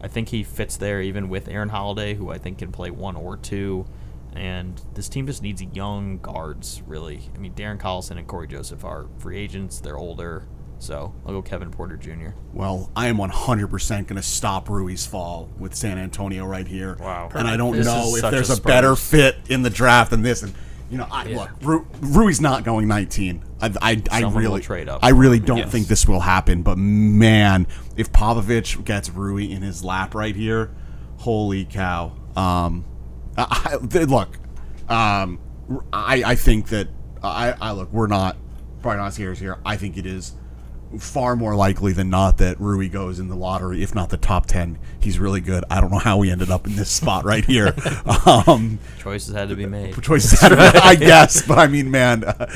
I 0.00 0.08
think 0.08 0.28
he 0.28 0.42
fits 0.42 0.76
there 0.76 1.00
even 1.00 1.28
with 1.28 1.48
Aaron 1.48 1.70
Holiday, 1.70 2.14
who 2.14 2.30
I 2.30 2.38
think 2.38 2.58
can 2.58 2.70
play 2.72 2.90
one 2.90 3.16
or 3.16 3.36
two. 3.36 3.86
And 4.34 4.80
this 4.94 5.08
team 5.08 5.26
just 5.26 5.42
needs 5.42 5.62
young 5.62 6.18
guards, 6.18 6.82
really. 6.86 7.30
I 7.34 7.38
mean, 7.38 7.54
Darren 7.54 7.78
Collison 7.78 8.18
and 8.18 8.26
Cory 8.26 8.48
Joseph 8.48 8.84
are 8.84 9.06
free 9.18 9.38
agents. 9.38 9.80
They're 9.80 9.96
older. 9.96 10.44
So 10.84 11.14
I'll 11.24 11.32
go 11.32 11.40
Kevin 11.40 11.70
Porter 11.70 11.96
Jr. 11.96 12.36
Well, 12.52 12.90
I 12.94 13.08
am 13.08 13.16
100% 13.16 13.88
going 13.88 14.16
to 14.16 14.22
stop 14.22 14.68
Rui's 14.68 15.06
fall 15.06 15.48
with 15.58 15.74
San 15.74 15.96
Antonio 15.96 16.44
right 16.44 16.68
here. 16.68 16.98
Wow. 17.00 17.30
And 17.34 17.48
I 17.48 17.56
don't 17.56 17.72
This 17.72 17.86
know 17.86 18.08
is 18.08 18.16
if 18.16 18.20
such 18.20 18.32
there's 18.32 18.50
a 18.50 18.60
a, 18.60 18.60
better 18.60 18.94
fit 18.94 19.38
in 19.48 19.62
the 19.62 19.70
draft 19.70 20.10
than 20.10 20.20
this. 20.20 20.42
And 20.42 20.52
you 20.90 20.98
know, 20.98 21.06
I 21.10 21.24
look, 21.24 21.50
Ru, 21.62 21.86
Rui's 22.02 22.42
not 22.42 22.64
going 22.64 22.86
19. 22.86 23.42
I, 23.62 23.66
I, 23.80 24.02
I 24.10 24.20
Someone 24.20 24.34
will 24.34 24.40
really, 24.42 24.60
trade 24.60 24.90
up 24.90 25.02
I 25.02 25.08
really 25.08 25.38
him, 25.38 25.46
don't 25.46 25.58
yes. 25.58 25.72
think 25.72 25.86
this 25.86 26.06
will 26.06 26.20
happen. 26.20 26.60
But 26.60 26.76
man, 26.76 27.66
if 27.96 28.12
Popovich 28.12 28.84
gets 28.84 29.08
Rui 29.08 29.50
in 29.50 29.62
his 29.62 29.82
lap 29.82 30.14
right 30.14 30.36
here, 30.36 30.70
holy 31.16 31.64
cow! 31.64 32.12
Um, 32.36 32.84
I, 33.38 33.78
I, 33.90 33.98
look, 34.04 34.36
um, 34.90 35.40
I, 35.94 36.22
I 36.26 36.34
think 36.34 36.68
that 36.68 36.88
I, 37.22 37.54
I 37.58 37.72
look, 37.72 37.90
we're 37.90 38.06
not 38.06 38.36
probably 38.82 38.98
not 38.98 39.14
scares 39.14 39.38
here. 39.38 39.58
I 39.64 39.78
think 39.78 39.96
it 39.96 40.04
is 40.04 40.34
far 40.98 41.36
more 41.36 41.54
likely 41.54 41.92
than 41.92 42.10
not 42.10 42.38
that 42.38 42.60
Rui 42.60 42.88
goes 42.88 43.18
in 43.18 43.28
the 43.28 43.36
lottery, 43.36 43.82
if 43.82 43.94
not 43.94 44.10
the 44.10 44.16
top 44.16 44.46
ten. 44.46 44.78
He's 45.00 45.18
really 45.18 45.40
good. 45.40 45.64
I 45.70 45.80
don't 45.80 45.90
know 45.90 45.98
how 45.98 46.18
we 46.18 46.30
ended 46.30 46.50
up 46.50 46.66
in 46.66 46.76
this 46.76 46.90
spot 46.90 47.24
right 47.24 47.44
here. 47.44 47.74
Um, 48.26 48.78
Choices 48.98 49.34
had 49.34 49.48
to 49.50 49.56
be 49.56 49.66
made. 49.66 50.00
choices, 50.02 50.38
I 50.42 50.94
guess, 50.94 51.46
but 51.46 51.58
I 51.58 51.66
mean, 51.66 51.90
man, 51.90 52.24
uh, 52.24 52.46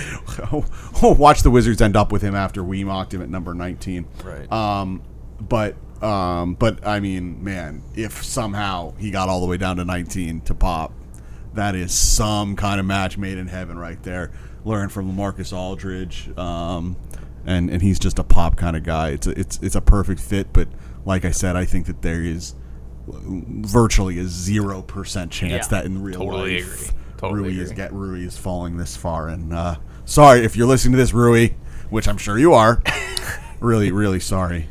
watch 1.02 1.42
the 1.42 1.50
Wizards 1.50 1.82
end 1.82 1.96
up 1.96 2.10
with 2.12 2.22
him 2.22 2.34
after 2.34 2.62
we 2.64 2.84
mocked 2.84 3.12
him 3.12 3.20
at 3.22 3.28
number 3.28 3.54
nineteen. 3.54 4.06
Right. 4.24 4.50
Um, 4.50 5.02
but 5.40 5.74
um, 6.02 6.54
but 6.54 6.86
I 6.86 7.00
mean, 7.00 7.42
man, 7.44 7.82
if 7.94 8.22
somehow 8.24 8.94
he 8.98 9.10
got 9.10 9.28
all 9.28 9.40
the 9.40 9.46
way 9.46 9.56
down 9.56 9.76
to 9.76 9.84
nineteen 9.84 10.40
to 10.42 10.54
pop, 10.54 10.92
that 11.54 11.74
is 11.74 11.92
some 11.92 12.56
kind 12.56 12.80
of 12.80 12.86
match 12.86 13.18
made 13.18 13.36
in 13.38 13.48
heaven 13.48 13.78
right 13.78 14.02
there. 14.02 14.30
Learn 14.64 14.88
from 14.88 15.14
Marcus 15.14 15.52
Aldridge, 15.52 16.30
um, 16.36 16.96
and 17.48 17.70
and 17.70 17.82
he's 17.82 17.98
just 17.98 18.18
a 18.18 18.24
pop 18.24 18.56
kind 18.56 18.76
of 18.76 18.82
guy. 18.84 19.08
It's 19.10 19.26
a, 19.26 19.30
it's 19.38 19.58
it's 19.62 19.74
a 19.74 19.80
perfect 19.80 20.20
fit. 20.20 20.52
But 20.52 20.68
like 21.04 21.24
I 21.24 21.30
said, 21.32 21.56
I 21.56 21.64
think 21.64 21.86
that 21.86 22.02
there 22.02 22.22
is 22.22 22.54
virtually 23.06 24.18
a 24.18 24.24
zero 24.24 24.82
percent 24.82 25.32
chance 25.32 25.66
Yeah. 25.66 25.68
that 25.78 25.84
in 25.86 26.02
real 26.02 26.18
Totally 26.20 26.62
life 26.62 26.90
agree. 26.90 26.98
Totally 27.16 27.40
Rui 27.54 27.58
is 27.62 27.70
agree. 27.70 27.76
get 27.76 27.92
Rui 27.92 28.24
is 28.24 28.36
falling 28.36 28.76
this 28.76 28.96
far. 28.96 29.28
And 29.28 29.52
uh, 29.52 29.76
sorry 30.04 30.44
if 30.44 30.56
you're 30.56 30.68
listening 30.68 30.92
to 30.92 30.98
this, 30.98 31.12
Rui, 31.12 31.50
which 31.90 32.06
I'm 32.06 32.18
sure 32.18 32.38
you 32.38 32.54
are. 32.54 32.82
really, 33.60 33.90
really 33.90 34.20
sorry 34.20 34.68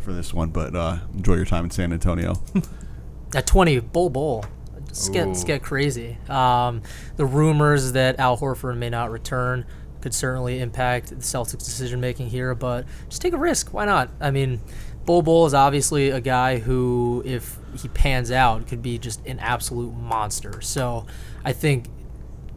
for 0.00 0.12
this 0.12 0.32
one, 0.34 0.50
but 0.50 0.74
uh, 0.74 0.98
enjoy 1.14 1.34
your 1.34 1.44
time 1.44 1.64
in 1.64 1.70
San 1.70 1.92
Antonio. 1.92 2.34
At 3.34 3.46
20, 3.46 3.80
Bol 3.80 4.08
Bol. 4.08 4.44
Let's 4.86 5.10
get, 5.10 5.28
let's 5.28 5.44
get 5.44 5.62
crazy. 5.62 6.16
Um, 6.30 6.80
the 7.16 7.26
rumors 7.26 7.92
that 7.92 8.18
Al 8.18 8.38
Horford 8.38 8.78
may 8.78 8.88
not 8.88 9.10
return 9.10 9.66
could 10.08 10.14
certainly 10.14 10.58
impact 10.60 11.10
the 11.10 11.16
Celtics' 11.16 11.66
decision 11.66 12.00
making 12.00 12.30
here, 12.30 12.54
but 12.54 12.86
just 13.10 13.20
take 13.20 13.34
a 13.34 13.38
risk. 13.38 13.74
Why 13.74 13.84
not? 13.84 14.08
I 14.20 14.30
mean, 14.30 14.58
Bol 15.04 15.20
Bol 15.20 15.44
is 15.44 15.52
obviously 15.52 16.08
a 16.08 16.20
guy 16.20 16.60
who, 16.60 17.22
if 17.26 17.58
he 17.76 17.88
pans 17.88 18.30
out, 18.30 18.66
could 18.66 18.80
be 18.80 18.96
just 18.96 19.24
an 19.26 19.38
absolute 19.38 19.92
monster. 19.92 20.62
So 20.62 21.04
I 21.44 21.52
think 21.52 21.88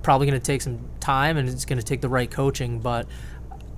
probably 0.01 0.27
going 0.27 0.39
to 0.39 0.45
take 0.45 0.61
some 0.61 0.79
time 1.01 1.35
and 1.35 1.49
it's 1.49 1.65
going 1.65 1.77
to 1.77 1.83
take 1.83 1.99
the 1.99 2.07
right 2.07 2.31
coaching, 2.31 2.79
but 2.79 3.05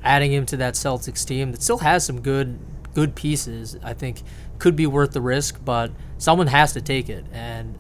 adding 0.04 0.32
him 0.32 0.46
to 0.46 0.58
that 0.58 0.76
Celtics 0.76 1.26
team 1.26 1.52
that 1.52 1.64
still 1.64 1.80
has 1.80 2.06
some 2.06 2.22
good 2.22 2.60
good 2.94 3.16
pieces, 3.16 3.76
I 3.82 3.96
think 3.96 4.22
could 4.60 4.76
be 4.76 4.86
worth 4.86 5.14
the 5.14 5.22
risk, 5.22 5.60
but 5.66 5.90
someone 6.20 6.46
has 6.46 6.74
to 6.74 6.82
take 6.82 7.10
it. 7.10 7.26
And 7.34 7.74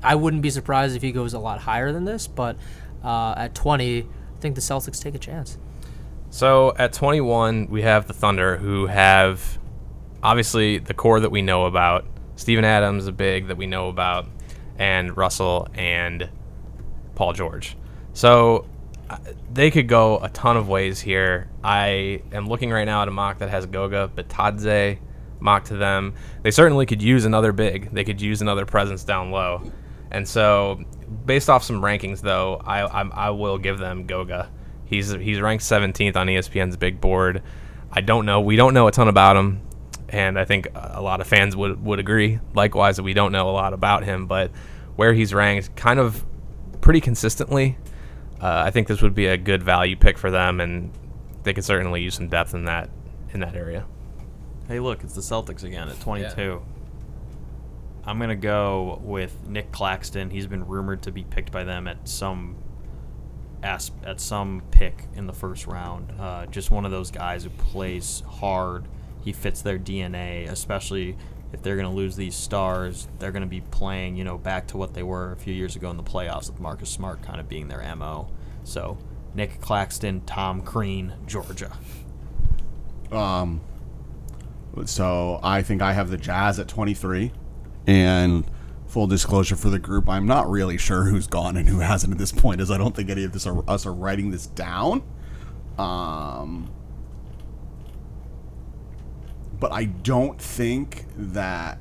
I 0.00 0.14
wouldn't 0.14 0.42
be 0.42 0.50
surprised 0.50 0.94
if 0.94 1.02
he 1.02 1.10
goes 1.10 1.34
a 1.34 1.40
lot 1.40 1.58
higher 1.58 1.90
than 1.90 2.04
this, 2.04 2.28
but 2.28 2.56
uh, 3.02 3.34
at 3.36 3.56
20, 3.56 4.00
I 4.00 4.06
think 4.40 4.54
the 4.54 4.60
Celtics 4.60 5.00
take 5.00 5.14
a 5.14 5.18
chance. 5.18 5.58
So 6.30 6.74
at 6.76 6.92
21, 6.92 7.68
we 7.70 7.82
have 7.82 8.06
the 8.06 8.12
Thunder, 8.12 8.56
who 8.56 8.86
have 8.86 9.58
obviously 10.22 10.78
the 10.78 10.94
core 10.94 11.20
that 11.20 11.30
we 11.30 11.42
know 11.42 11.66
about. 11.66 12.04
Steven 12.36 12.64
Adams, 12.64 13.06
a 13.06 13.12
big 13.12 13.48
that 13.48 13.56
we 13.56 13.66
know 13.66 13.88
about, 13.88 14.26
and 14.78 15.16
Russell 15.16 15.68
and 15.74 16.30
Paul 17.14 17.32
George. 17.32 17.76
So 18.12 18.66
uh, 19.10 19.18
they 19.52 19.70
could 19.70 19.88
go 19.88 20.18
a 20.18 20.28
ton 20.30 20.56
of 20.56 20.68
ways 20.68 21.00
here. 21.00 21.48
I 21.62 22.22
am 22.32 22.46
looking 22.46 22.70
right 22.70 22.84
now 22.84 23.02
at 23.02 23.08
a 23.08 23.10
mock 23.10 23.38
that 23.38 23.50
has 23.50 23.66
Goga 23.66 24.10
Bitadze 24.14 24.98
mock 25.40 25.64
to 25.64 25.76
them. 25.76 26.14
They 26.42 26.50
certainly 26.50 26.86
could 26.86 27.02
use 27.02 27.24
another 27.24 27.52
big. 27.52 27.90
They 27.92 28.04
could 28.04 28.20
use 28.20 28.42
another 28.42 28.66
presence 28.66 29.04
down 29.04 29.30
low. 29.30 29.62
And 30.10 30.26
so, 30.26 30.82
based 31.26 31.50
off 31.50 31.62
some 31.62 31.82
rankings, 31.82 32.20
though, 32.20 32.60
I 32.64 32.80
I, 32.82 33.08
I 33.08 33.30
will 33.30 33.58
give 33.58 33.78
them 33.78 34.06
Goga. 34.06 34.50
He's 34.84 35.10
he's 35.10 35.40
ranked 35.40 35.64
17th 35.64 36.16
on 36.16 36.26
ESPN's 36.26 36.76
big 36.76 37.00
board. 37.00 37.42
I 37.92 38.00
don't 38.00 38.26
know. 38.26 38.40
We 38.40 38.56
don't 38.56 38.74
know 38.74 38.86
a 38.88 38.92
ton 38.92 39.08
about 39.08 39.36
him, 39.36 39.60
and 40.08 40.38
I 40.38 40.44
think 40.44 40.68
a 40.74 41.00
lot 41.00 41.20
of 41.20 41.26
fans 41.26 41.56
would 41.56 41.84
would 41.84 41.98
agree. 41.98 42.40
Likewise, 42.54 42.96
that 42.96 43.02
we 43.02 43.14
don't 43.14 43.32
know 43.32 43.48
a 43.48 43.52
lot 43.52 43.72
about 43.72 44.04
him, 44.04 44.26
but 44.26 44.50
where 44.96 45.12
he's 45.12 45.32
ranked, 45.32 45.76
kind 45.76 45.98
of 45.98 46.24
pretty 46.80 47.00
consistently. 47.00 47.78
Uh, 48.40 48.62
I 48.66 48.70
think 48.70 48.88
this 48.88 49.02
would 49.02 49.14
be 49.14 49.26
a 49.26 49.36
good 49.36 49.62
value 49.62 49.96
pick 49.96 50.18
for 50.18 50.30
them, 50.30 50.60
and 50.60 50.90
they 51.42 51.52
could 51.52 51.64
certainly 51.64 52.02
use 52.02 52.14
some 52.14 52.28
depth 52.28 52.54
in 52.54 52.64
that 52.64 52.90
in 53.32 53.40
that 53.40 53.54
area. 53.54 53.86
Hey, 54.66 54.80
look, 54.80 55.02
it's 55.04 55.14
the 55.14 55.20
Celtics 55.20 55.64
again 55.64 55.88
at 55.88 56.00
22. 56.00 56.62
I'm 58.04 58.18
to 58.30 58.36
go 58.36 59.00
with 59.02 59.46
Nic 59.46 59.72
Claxton. 59.72 60.30
He's 60.30 60.46
been 60.46 60.66
rumored 60.66 61.02
to 61.02 61.12
be 61.12 61.24
picked 61.24 61.52
by 61.52 61.64
them 61.64 61.86
at 61.86 62.08
some 62.08 62.56
as- 63.62 63.90
at 64.04 64.20
some 64.20 64.62
pick 64.70 65.06
in 65.14 65.26
the 65.26 65.32
first 65.32 65.66
round. 65.66 66.12
Uh, 66.18 66.46
just 66.46 66.70
one 66.70 66.84
of 66.84 66.90
those 66.90 67.10
guys 67.10 67.44
who 67.44 67.50
plays 67.50 68.22
hard. 68.26 68.86
He 69.22 69.32
fits 69.32 69.60
their 69.60 69.78
DNA, 69.78 70.48
especially 70.48 71.16
if 71.52 71.62
they're 71.62 71.76
to 71.88 71.94
lose 71.94 72.16
these 72.16 72.34
stars. 72.34 73.06
They're 73.18 73.32
to 73.42 73.46
be 73.48 73.60
playing, 73.60 74.16
you 74.16 74.24
know, 74.24 74.38
back 74.38 74.66
to 74.68 74.78
what 74.78 74.94
they 74.94 75.02
were 75.02 75.32
a 75.32 75.36
few 75.36 75.52
years 75.52 75.76
ago 75.76 75.90
in 75.90 75.96
the 75.98 76.02
playoffs 76.02 76.50
with 76.50 76.58
Marcus 76.58 76.88
Smart 76.88 77.22
kind 77.22 77.38
of 77.38 77.48
being 77.48 77.68
their 77.68 77.82
MO. 77.96 78.28
So, 78.64 78.96
Nic 79.34 79.60
Claxton, 79.60 80.22
Tom 80.22 80.62
Crean, 80.62 81.14
Georgia. 81.26 81.72
Um, 83.12 83.60
so 84.86 85.40
I 85.42 85.62
think 85.62 85.82
I 85.82 85.92
have 85.92 86.10
the 86.10 86.16
Jazz 86.16 86.58
at 86.58 86.68
23. 86.68 87.32
And 87.86 88.44
full 88.86 89.06
disclosure 89.06 89.56
for 89.56 89.68
the 89.70 89.78
group, 89.78 90.08
I'm 90.08 90.26
not 90.26 90.48
really 90.50 90.76
sure 90.76 91.04
who's 91.04 91.26
gone 91.26 91.56
and 91.56 91.68
who 91.68 91.78
hasn't 91.80 92.12
at 92.12 92.18
this 92.18 92.32
point, 92.32 92.60
as 92.60 92.70
I 92.70 92.78
don't 92.78 92.94
think 92.94 93.08
any 93.10 93.24
of 93.24 93.32
this 93.32 93.46
are, 93.46 93.68
us 93.68 93.86
are 93.86 93.92
writing 93.92 94.30
this 94.30 94.46
down. 94.46 95.02
Um, 95.78 96.70
but 99.58 99.72
I 99.72 99.84
don't 99.84 100.40
think 100.40 101.04
that. 101.16 101.80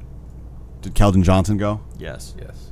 Did 0.81 0.95
Keldon 0.95 1.23
Johnson 1.23 1.57
go? 1.57 1.81
Yes. 1.97 2.35
Yes. 2.39 2.71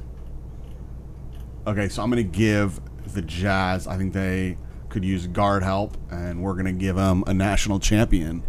Okay, 1.66 1.90
so 1.90 2.02
I'm 2.02 2.10
going 2.10 2.24
to 2.24 2.38
give 2.38 2.80
the 3.14 3.22
Jazz. 3.22 3.88
I 3.88 3.98
think 3.98 4.14
they 4.14 4.58
could 4.88 5.04
use 5.04 5.28
guard 5.28 5.64
help, 5.64 5.98
and 6.10 6.42
we're 6.42 6.54
going 6.54 6.66
to 6.66 6.72
give 6.72 6.96
them 6.96 7.26
a 7.28 7.34
national 7.34 7.80
champion 7.80 8.44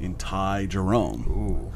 in 0.00 0.16
Ty 0.16 0.66
Jerome. 0.66 1.24
Ooh. 1.30 1.72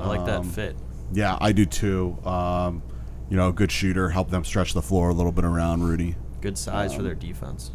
I 0.00 0.06
like 0.06 0.24
that 0.26 0.38
Um, 0.40 0.48
fit. 0.48 0.76
Yeah, 1.12 1.36
I 1.40 1.52
do 1.52 1.66
too. 1.66 2.16
Um, 2.24 2.82
you 3.28 3.36
know, 3.36 3.52
good 3.52 3.70
shooter, 3.70 4.10
help 4.10 4.30
them 4.30 4.44
stretch 4.44 4.74
the 4.74 4.82
floor 4.82 5.10
a 5.10 5.14
little 5.14 5.32
bit 5.32 5.44
around 5.44 5.82
Rudy. 5.84 6.16
Good 6.40 6.58
size 6.58 6.94
for 6.94 7.02
their 7.02 7.14
defense. 7.14 7.70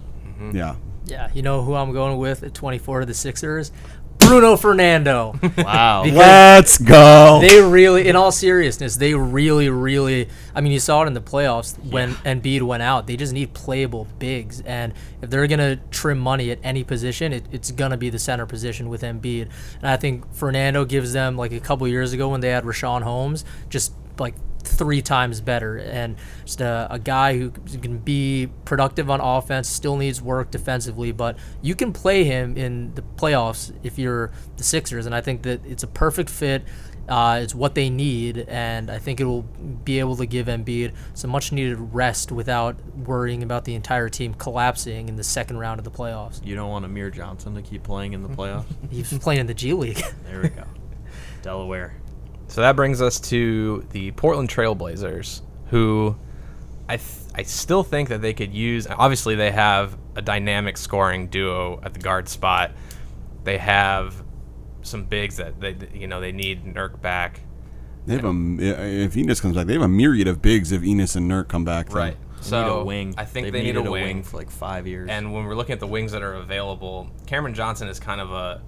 Yeah. 0.54 0.76
Yeah, 1.06 1.30
you 1.34 1.44
know 1.44 1.62
who 1.62 1.76
I'm 1.76 1.94
going 1.94 2.18
with 2.18 2.44
at 2.44 2.54
24 2.54 3.02
to 3.02 3.06
the 3.06 3.14
Sixers? 3.14 3.72
Bruno 4.18 4.56
Fernando. 4.56 5.40
Wow. 5.58 6.04
Let's 6.06 6.78
go. 6.78 7.40
they 7.42 7.62
really, 7.62 8.08
in 8.08 8.16
all 8.16 8.32
seriousness, 8.32 8.98
they 8.98 9.14
really, 9.14 9.70
really. 9.70 10.30
I 10.54 10.62
mean, 10.62 10.72
you 10.72 10.80
saw 10.80 11.04
it 11.04 11.08
in 11.08 11.14
the 11.14 11.22
playoffs 11.22 11.78
when 11.92 12.14
Embiid 12.16 12.62
went 12.62 12.84
out. 12.84 13.08
They 13.08 13.16
just 13.18 13.34
need 13.34 13.54
playable 13.54 14.08
bigs, 14.20 14.62
and 14.62 14.94
if 15.22 15.30
they're 15.30 15.48
gonna 15.48 15.78
trim 15.92 16.20
money 16.20 16.52
at 16.52 16.60
any 16.64 16.84
position, 16.84 17.34
it, 17.34 17.46
it's 17.52 17.72
gonna 17.72 17.98
be 17.98 18.10
the 18.10 18.20
center 18.20 18.46
position 18.46 18.90
with 18.90 19.02
Embiid. 19.02 19.50
And 19.82 19.90
I 19.90 19.98
think 19.98 20.32
Fernando 20.34 20.86
gives 20.86 21.14
them 21.14 21.36
like 21.38 21.52
a 21.52 21.60
couple 21.60 21.88
years 21.88 22.14
ago 22.14 22.30
when 22.30 22.42
they 22.42 22.50
had 22.50 22.64
Richaun 22.64 23.02
Holmes, 23.02 23.44
just 23.70 23.94
like 24.20 24.36
three 24.66 25.02
times 25.02 25.42
better, 25.42 25.78
and 25.78 26.16
just 26.46 26.62
a, 26.62 26.88
a 26.90 27.00
guy 27.00 27.38
who 27.38 27.52
can 27.52 27.98
be 28.00 28.50
productive 28.66 29.10
on 29.10 29.22
offense, 29.22 29.70
still 29.70 29.98
needs 29.98 30.22
work 30.22 30.52
defensively, 30.52 31.12
but 31.12 31.38
you 31.62 31.76
can 31.76 31.94
play 31.94 32.24
him 32.24 32.58
in 32.58 32.94
the 32.96 33.02
playoffs 33.02 33.74
if 33.84 33.98
you're 33.98 34.32
the 34.58 34.64
Sixers, 34.64 35.06
and 35.06 35.16
I 35.16 35.22
think 35.22 35.44
that 35.44 35.66
it's 35.66 35.84
a 35.84 35.88
perfect 35.88 36.30
fit. 36.30 36.64
Uh, 37.08 37.40
it's 37.44 37.54
what 37.54 37.76
they 37.76 37.88
need, 37.88 38.40
and 38.48 38.90
I 38.90 38.98
think 38.98 39.20
it 39.20 39.26
will 39.26 39.44
be 39.44 40.00
able 40.00 40.16
to 40.16 40.26
give 40.26 40.48
Embiid 40.48 40.94
some 41.14 41.30
much 41.30 41.52
needed 41.52 41.78
rest 41.94 42.32
without 42.32 42.84
worrying 42.96 43.44
about 43.44 43.64
the 43.64 43.76
entire 43.76 44.10
team 44.10 44.34
collapsing 44.34 45.08
in 45.08 45.16
the 45.16 45.24
second 45.24 45.60
round 45.60 45.80
of 45.80 45.84
the 45.84 45.92
playoffs. 45.92 46.44
You 46.44 46.56
don't 46.56 46.70
want 46.70 46.84
Amir 46.84 47.12
Johnson 47.12 47.54
to 47.54 47.62
keep 47.62 47.84
playing 47.84 48.14
in 48.14 48.24
the 48.24 48.30
playoffs? 48.36 48.66
He's 48.90 49.12
been 49.12 49.20
playing 49.20 49.42
in 49.42 49.46
the 49.46 49.54
G 49.54 49.74
League. 49.74 50.04
there 50.26 50.42
we 50.42 50.50
go. 50.50 50.64
Delaware. 51.44 51.96
So 52.56 52.62
that 52.62 52.78
brings 52.78 53.02
us 53.02 53.20
to 53.20 53.86
the 53.92 54.12
Portland 54.12 54.48
Trailblazers, 54.48 55.42
who 55.72 56.16
I 56.88 56.96
th- 56.96 57.10
I 57.36 57.44
still 57.44 57.84
think 57.84 58.08
that 58.08 58.22
they 58.22 58.32
could 58.32 58.54
use. 58.54 58.88
Obviously, 58.90 59.36
they 59.36 59.52
have 59.52 59.98
a 60.16 60.22
dynamic 60.22 60.78
scoring 60.78 61.28
duo 61.28 61.82
at 61.84 61.94
the 61.94 62.00
guard 62.00 62.30
spot. 62.30 62.72
They 63.44 63.58
have 63.58 64.24
some 64.84 65.04
bigs 65.04 65.36
that 65.36 65.60
they 65.60 65.76
you 65.94 66.08
know 66.08 66.22
they 66.22 66.32
need 66.32 66.64
Nurk 66.64 67.02
back. 67.02 67.42
They 68.06 68.14
have 68.14 68.24
a 68.24 68.30
if 68.30 69.16
Enes 69.16 69.42
comes 69.42 69.58
back, 69.58 69.68
they 69.68 69.74
have 69.74 69.82
a 69.82 69.90
myriad 69.90 70.30
of 70.30 70.42
bigs 70.42 70.72
if 70.72 70.82
Enes 70.82 71.18
and 71.18 71.30
Nurk 71.30 71.50
come 71.50 71.66
back. 71.66 71.88
then. 71.88 71.98
Right. 71.98 72.18
They 72.38 72.42
So 72.44 72.64
need 72.64 72.72
a 72.72 72.84
wing. 72.86 73.16
I 73.18 73.26
think 73.26 73.48
They've 73.48 73.52
they 73.52 73.64
need 73.64 73.76
a 73.76 73.80
needed 73.80 73.92
wing. 73.92 74.24
for 74.24 74.38
like 74.38 74.50
five 74.50 74.88
years. 74.88 75.10
And 75.10 75.34
when 75.34 75.44
we're 75.44 75.56
looking 75.56 75.74
at 75.74 75.82
the 75.82 75.88
wings 75.88 76.14
that 76.14 76.22
are 76.24 76.36
available, 76.36 77.12
Cameron 77.28 77.54
Johnson 77.54 77.90
is 77.90 78.00
kind 78.00 78.22
of 78.22 78.32
a 78.32 78.62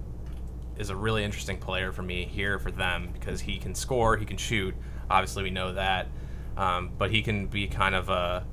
is 0.78 0.90
a 0.90 0.96
really 0.96 1.24
interesting 1.24 1.58
player 1.58 1.92
for 1.92 2.02
me 2.02 2.24
here 2.24 2.58
for 2.58 2.70
them 2.70 3.10
because 3.12 3.40
he 3.40 3.58
can 3.58 3.74
score, 3.74 4.16
he 4.16 4.24
can 4.24 4.36
shoot. 4.36 4.74
Obviously, 5.10 5.42
we 5.42 5.50
know 5.50 5.74
that, 5.74 6.08
um, 6.56 6.90
but 6.96 7.10
he 7.10 7.22
can 7.22 7.46
be 7.46 7.66
kind 7.66 7.94
of 7.94 8.08
a 8.08 8.44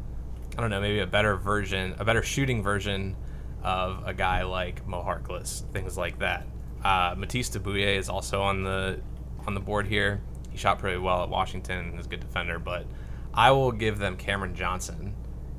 I 0.57 0.61
don't 0.61 0.69
know, 0.69 0.79
maybe 0.79 0.99
a 0.99 1.07
better 1.07 1.35
version, 1.35 1.95
a 1.99 2.05
better 2.05 2.23
shooting 2.23 2.63
version 2.63 3.17
of 3.61 4.03
a 4.05 4.13
guy 4.13 4.43
like 4.43 4.87
Mo 4.87 5.03
Harkless, 5.03 5.69
things 5.71 5.97
like 5.97 6.19
that. 6.19 6.45
Uh, 6.83 7.15
Matisse 7.17 7.49
Thybulle 7.49 7.97
is 7.97 8.09
also 8.09 8.41
on 8.41 8.63
the 8.63 9.01
on 9.45 9.53
the 9.53 9.59
board 9.59 9.87
here. 9.87 10.21
He 10.51 10.57
shot 10.57 10.79
pretty 10.79 10.97
well 10.97 11.23
at 11.23 11.29
Washington 11.29 11.89
and 11.89 11.99
is 11.99 12.05
a 12.05 12.09
good 12.09 12.21
defender, 12.21 12.57
but 12.57 12.85
I 13.33 13.51
will 13.51 13.71
give 13.71 13.97
them 13.97 14.15
Cameron 14.15 14.55
Johnson 14.55 15.13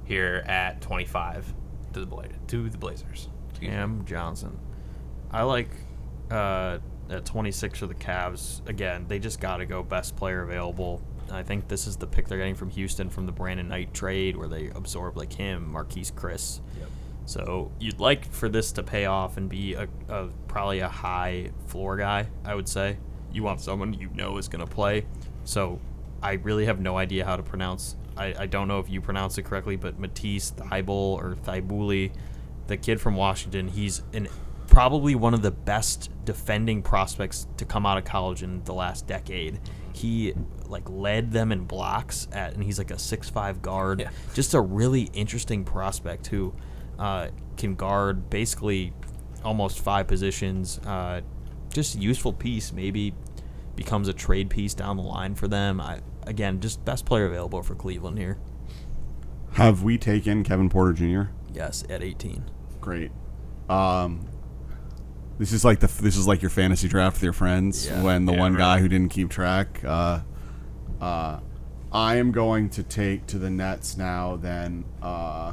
here 0.04 0.42
at 0.46 0.80
25 0.80 1.52
to 1.92 2.00
the 2.00 2.06
Bla- 2.06 2.28
to 2.46 2.70
the 2.70 2.78
Blazers. 2.78 3.28
Cam 3.60 4.04
Johnson. 4.06 4.58
I 5.30 5.42
like 5.42 5.70
uh, 6.30 6.78
at 7.10 7.24
26 7.24 7.78
for 7.78 7.86
the 7.86 7.94
Cavs. 7.94 8.66
Again, 8.68 9.06
they 9.08 9.18
just 9.18 9.40
got 9.40 9.58
to 9.58 9.66
go 9.66 9.82
best 9.82 10.16
player 10.16 10.42
available. 10.42 11.02
I 11.30 11.42
think 11.42 11.68
this 11.68 11.86
is 11.86 11.96
the 11.96 12.06
pick 12.06 12.28
they're 12.28 12.38
getting 12.38 12.54
from 12.54 12.70
Houston 12.70 13.10
from 13.10 13.26
the 13.26 13.32
Brandon 13.32 13.68
Knight 13.68 13.92
trade 13.92 14.36
where 14.36 14.48
they 14.48 14.68
absorb 14.68 15.16
like 15.16 15.32
him, 15.32 15.72
Marquese 15.74 16.12
Chriss. 16.12 16.60
So 17.26 17.72
you'd 17.80 17.98
like 17.98 18.30
for 18.32 18.48
this 18.48 18.70
to 18.72 18.84
pay 18.84 19.06
off 19.06 19.36
and 19.36 19.48
be 19.48 19.74
a, 19.74 19.88
a 20.08 20.28
probably 20.46 20.78
a 20.78 20.88
high 20.88 21.50
floor 21.66 21.96
guy. 21.96 22.28
I 22.44 22.54
would 22.54 22.68
say 22.68 22.98
you 23.32 23.42
want 23.42 23.60
someone 23.60 23.92
you 23.92 24.08
know 24.14 24.38
is 24.38 24.48
going 24.48 24.64
to 24.64 24.72
play. 24.72 25.06
So 25.44 25.80
I 26.22 26.34
really 26.34 26.66
have 26.66 26.80
no 26.80 26.96
idea 26.96 27.24
how 27.24 27.36
to 27.36 27.42
pronounce. 27.42 27.96
I, 28.16 28.34
I 28.38 28.46
don't 28.46 28.68
know 28.68 28.78
if 28.78 28.88
you 28.88 29.00
pronounce 29.00 29.36
it 29.38 29.42
correctly, 29.42 29.76
but 29.76 29.98
Matisse 29.98 30.50
Thibault 30.50 31.18
or 31.20 31.34
Thibauli, 31.42 32.12
the 32.68 32.76
kid 32.76 33.00
from 33.00 33.16
Washington, 33.16 33.68
he's 33.68 34.02
an 34.12 34.28
probably 34.76 35.14
one 35.14 35.32
of 35.32 35.40
the 35.40 35.50
best 35.50 36.10
defending 36.26 36.82
prospects 36.82 37.46
to 37.56 37.64
come 37.64 37.86
out 37.86 37.96
of 37.96 38.04
college 38.04 38.42
in 38.42 38.62
the 38.64 38.74
last 38.74 39.06
decade. 39.06 39.58
He 39.94 40.34
like 40.66 40.86
led 40.90 41.32
them 41.32 41.50
in 41.50 41.64
blocks 41.64 42.28
at, 42.30 42.52
and 42.52 42.62
he's 42.62 42.76
like 42.76 42.90
a 42.90 42.98
six-five 42.98 43.62
guard. 43.62 44.00
Yeah. 44.00 44.10
Just 44.34 44.52
a 44.52 44.60
really 44.60 45.08
interesting 45.14 45.64
prospect 45.64 46.26
who 46.26 46.54
uh, 46.98 47.28
can 47.56 47.74
guard 47.74 48.28
basically 48.28 48.92
almost 49.42 49.78
five 49.78 50.08
positions. 50.08 50.78
Uh, 50.80 51.22
just 51.72 51.94
a 51.94 51.98
useful 51.98 52.34
piece, 52.34 52.70
maybe 52.70 53.14
becomes 53.76 54.08
a 54.08 54.12
trade 54.12 54.50
piece 54.50 54.74
down 54.74 54.98
the 54.98 55.02
line 55.02 55.34
for 55.34 55.48
them. 55.48 55.80
I 55.80 56.00
again, 56.26 56.60
just 56.60 56.84
best 56.84 57.06
player 57.06 57.24
available 57.24 57.62
for 57.62 57.74
Cleveland 57.74 58.18
here. 58.18 58.36
Have 59.52 59.82
we 59.82 59.96
taken 59.96 60.44
Kevin 60.44 60.68
Porter 60.68 60.92
Jr.? 60.92 61.30
Yes, 61.54 61.82
at 61.88 62.02
18. 62.02 62.44
Great. 62.82 63.10
Um, 63.70 64.28
this 65.38 65.52
is 65.52 65.64
like 65.64 65.80
the 65.80 65.86
this 66.02 66.16
is 66.16 66.26
like 66.26 66.42
your 66.42 66.50
fantasy 66.50 66.88
draft 66.88 67.16
with 67.16 67.22
your 67.22 67.32
friends 67.32 67.86
Yeah. 67.86 68.02
when 68.02 68.24
the 68.26 68.32
Yeah, 68.32 68.38
one 68.40 68.52
right. 68.54 68.58
guy 68.58 68.80
who 68.80 68.88
didn't 68.88 69.10
keep 69.10 69.30
track. 69.30 69.82
Uh, 69.84 70.20
uh, 71.00 71.40
I 71.92 72.16
am 72.16 72.32
going 72.32 72.68
to 72.70 72.82
take 72.82 73.26
to 73.28 73.38
the 73.38 73.50
Nets 73.50 73.96
now. 73.96 74.36
Then 74.36 74.84
uh, 75.02 75.52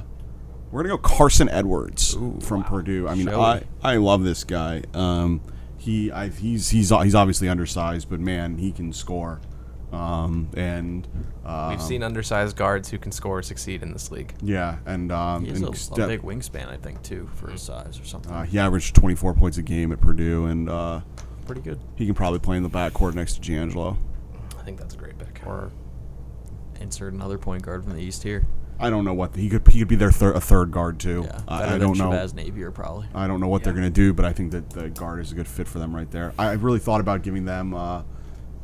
we're 0.72 0.84
gonna 0.84 0.96
go 0.96 0.98
Carson 0.98 1.50
Edwards 1.50 2.16
Ooh, 2.16 2.40
from 2.42 2.62
wow. 2.62 2.68
Purdue. 2.70 3.08
I 3.08 3.16
mean, 3.16 3.28
Showy. 3.28 3.36
I 3.40 3.64
I 3.84 3.98
love 3.98 4.24
this 4.24 4.44
guy. 4.44 4.84
Um, 4.94 5.42
he 5.78 6.12
I, 6.12 6.30
he's 6.30 6.70
he's 6.70 6.90
he's 6.90 7.16
obviously 7.16 7.50
undersized, 7.50 8.10
but 8.10 8.20
man, 8.20 8.58
he 8.58 8.72
can 8.72 8.94
score. 8.94 9.42
Um, 9.94 10.50
and 10.58 11.08
um, 11.46 11.70
We've 11.70 11.82
seen 11.82 12.02
undersized 12.02 12.58
guards 12.58 12.90
who 12.90 12.98
can 12.98 13.12
score 13.12 13.40
or 13.40 13.44
succeed 13.44 13.84
in 13.84 13.94
this 13.94 14.10
league. 14.12 14.34
yeah, 14.42 14.78
and 14.86 15.12
um, 15.12 15.44
He 15.44 15.50
has 15.52 15.62
and 15.62 15.68
a, 16.00 16.04
a 16.04 16.08
big 16.08 16.22
wingspan, 16.24 16.68
I 16.68 16.78
think, 16.78 17.04
too, 17.04 17.30
for 17.36 17.52
his 17.52 17.62
size 17.62 18.00
or 18.00 18.06
something. 18.06 18.32
Uh, 18.32 18.44
he 18.44 18.58
averaged 18.58 18.96
24 18.96 19.36
points 19.36 19.58
a 19.58 19.62
game 19.62 19.92
at 19.92 20.02
Purdue, 20.02 20.46
and 20.46 20.68
uh, 20.68 21.02
Pretty 21.46 21.62
good. 21.62 21.80
he 21.96 22.06
can 22.06 22.16
probably 22.16 22.40
play 22.40 22.58
in 22.58 22.64
the 22.64 22.70
backcourt 22.70 23.14
next 23.14 23.36
to 23.36 23.42
D'Angelo. 23.42 23.98
I 24.60 24.64
think 24.64 24.80
that's 24.80 24.96
a 24.96 24.98
great 24.98 25.18
pick. 25.20 25.42
Or 25.46 25.72
insert 26.80 27.14
another 27.14 27.38
point 27.38 27.62
guard 27.64 27.84
from 27.84 27.94
the 27.94 28.02
East 28.02 28.24
here. 28.24 28.48
I 28.80 28.90
don't 28.90 29.06
know 29.06 29.14
what 29.14 29.34
the, 29.34 29.42
he 29.42 29.50
could 29.50 29.66
he 29.68 29.80
could 29.80 29.88
be 29.88 29.96
their 29.96 30.12
thir- 30.12 30.34
a 30.34 30.42
third 30.42 30.72
guard 30.72 31.00
too. 31.00 31.24
Yeah, 31.26 31.42
I, 31.48 31.76
I 31.76 31.78
don't 31.78 31.98
know. 31.98 32.10
Shabazz 32.10 32.34
Napier, 32.34 32.72
probably. 32.72 33.08
I 33.14 33.28
don't 33.28 33.40
know 33.40 33.48
what 33.48 33.64
they're 33.64 33.74
gonna 33.74 33.90
do, 33.90 34.14
but 34.14 34.26
I 34.26 34.34
think 34.34 34.52
that 34.52 34.72
the 34.72 34.90
guard 34.90 35.20
is 35.20 35.32
a 35.32 35.36
good 35.36 35.48
fit 35.48 35.68
for 35.68 35.80
them 35.80 35.96
right 35.96 36.10
there. 36.10 36.34
I 36.40 36.48
I 36.50 36.54
really 36.54 36.80
thought 36.80 37.00
about 37.00 37.22
giving 37.22 37.46
them 37.46 37.74
uh, 37.76 38.02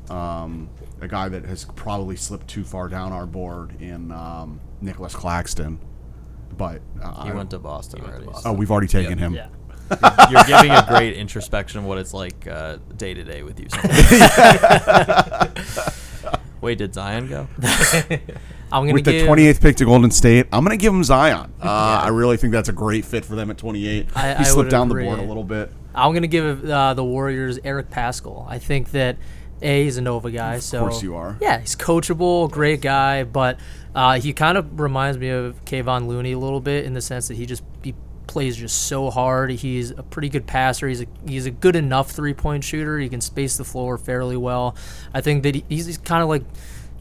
um, 0.10 0.69
a 1.02 1.08
guy 1.08 1.30
that 1.30 1.45
has 1.45 1.65
probably 1.76 2.15
slipped 2.15 2.48
too 2.48 2.63
far 2.63 2.88
down 2.88 3.12
our 3.13 3.26
board 3.26 3.82
in 3.82 4.12
um, 4.12 4.60
Nicholas 4.82 5.15
Claxton, 5.15 5.80
but 6.58 6.82
uh, 7.02 7.24
He 7.24 7.30
I- 7.30 7.34
went 7.34 7.50
to 7.52 7.60
Boston 7.60 8.00
He 8.00 8.04
went 8.04 8.13
to 8.13 8.17
already. 8.22 8.32
Boston. 8.34 8.52
Oh, 8.52 8.54
we've 8.54 8.72
already 8.72 8.88
taken 8.88 9.17
him. 9.17 9.34
Yeah. 9.34 9.48
You're 10.30 10.43
giving 10.43 10.72
a 10.72 10.86
great 10.88 11.15
introspection 11.17 11.80
of 11.80 11.86
what 11.86 11.98
it's 11.98 12.13
like 12.13 12.41
day 12.98 13.13
to 13.13 13.24
day 13.24 13.43
with 13.43 13.60
you. 13.60 13.67
Wait, 16.62 16.78
did 16.78 16.93
Zion 16.93 17.28
go? 17.28 17.48
I'm 18.72 18.84
gonna 18.84 18.93
With 18.93 19.06
the 19.06 19.22
28th 19.24 19.62
pick 19.62 19.78
to 19.78 19.86
Golden 19.86 20.12
State, 20.12 20.45
I'm 20.52 20.63
going 20.63 20.78
to 20.78 20.82
give 20.82 20.93
him 20.93 21.04
Zion. 21.04 21.52
Uh, 21.62 22.02
I 22.04 22.10
really 22.10 22.38
think 22.38 22.52
that's 22.54 22.69
a 22.69 22.74
great 22.74 23.04
fit 23.06 23.26
for 23.26 23.36
them 23.36 23.50
at 23.50 23.58
28. 23.58 24.08
I- 24.15 24.28
he 24.28 24.34
I 24.36 24.43
slipped 24.43 24.58
would 24.65 24.69
down 24.69 24.88
agree. 24.91 25.04
the 25.06 25.10
board 25.10 25.19
a 25.19 25.24
little 25.24 25.43
bit. 25.45 25.72
I'm 25.95 26.13
gonna 26.13 26.28
give 26.28 26.69
uh, 26.69 26.93
the 26.93 27.04
Warriors 27.04 27.58
Eric 27.63 27.89
Paschall. 27.89 28.45
I 28.48 28.60
think 28.60 28.91
that 28.91 29.17
a 29.62 29.84
he's 29.84 29.98
a 29.98 30.02
Nova 30.02 30.32
guy, 30.32 30.56
so 30.56 30.58
Of 30.58 30.63
so 30.63 30.80
course 30.82 31.04
you 31.04 31.15
are. 31.15 31.38
Yeah, 31.41 31.60
he's 31.60 31.76
coachable, 31.76 32.50
great 32.50 32.82
guy, 32.82 33.24
but 33.24 33.60
uh, 33.93 34.19
he 34.19 34.34
kind 34.34 34.58
of 34.58 34.80
reminds 34.80 35.17
me 35.17 35.30
of 35.30 35.63
Kevon 35.65 36.08
Looney 36.08 36.34
a 36.34 36.39
little 36.39 36.62
bit 36.62 36.86
in 36.86 36.93
the 36.93 37.02
sense 37.02 37.28
that 37.28 37.38
he 37.38 37.45
just 37.45 37.63
he 37.84 37.93
plays 38.28 38.56
just 38.56 38.84
so 38.84 39.10
hard. 39.10 39.50
He's 39.50 39.89
a 39.91 40.04
pretty 40.04 40.30
good 40.30 40.45
passer. 40.45 40.88
He's 40.88 41.02
a 41.02 41.08
he's 41.28 41.45
a 41.45 41.52
good 41.52 41.76
enough 41.76 42.12
three 42.12 42.34
point 42.34 42.63
shooter. 42.63 43.00
He 43.00 43.10
can 43.10 43.22
space 43.22 43.58
the 43.58 43.65
floor 43.65 43.98
fairly 43.98 44.38
well. 44.38 44.76
I 45.13 45.22
think 45.22 45.43
that 45.43 45.56
he, 45.56 45.65
he's, 45.67 45.88
he's 45.88 45.98
kind 45.98 46.22
of 46.22 46.30
like, 46.30 46.43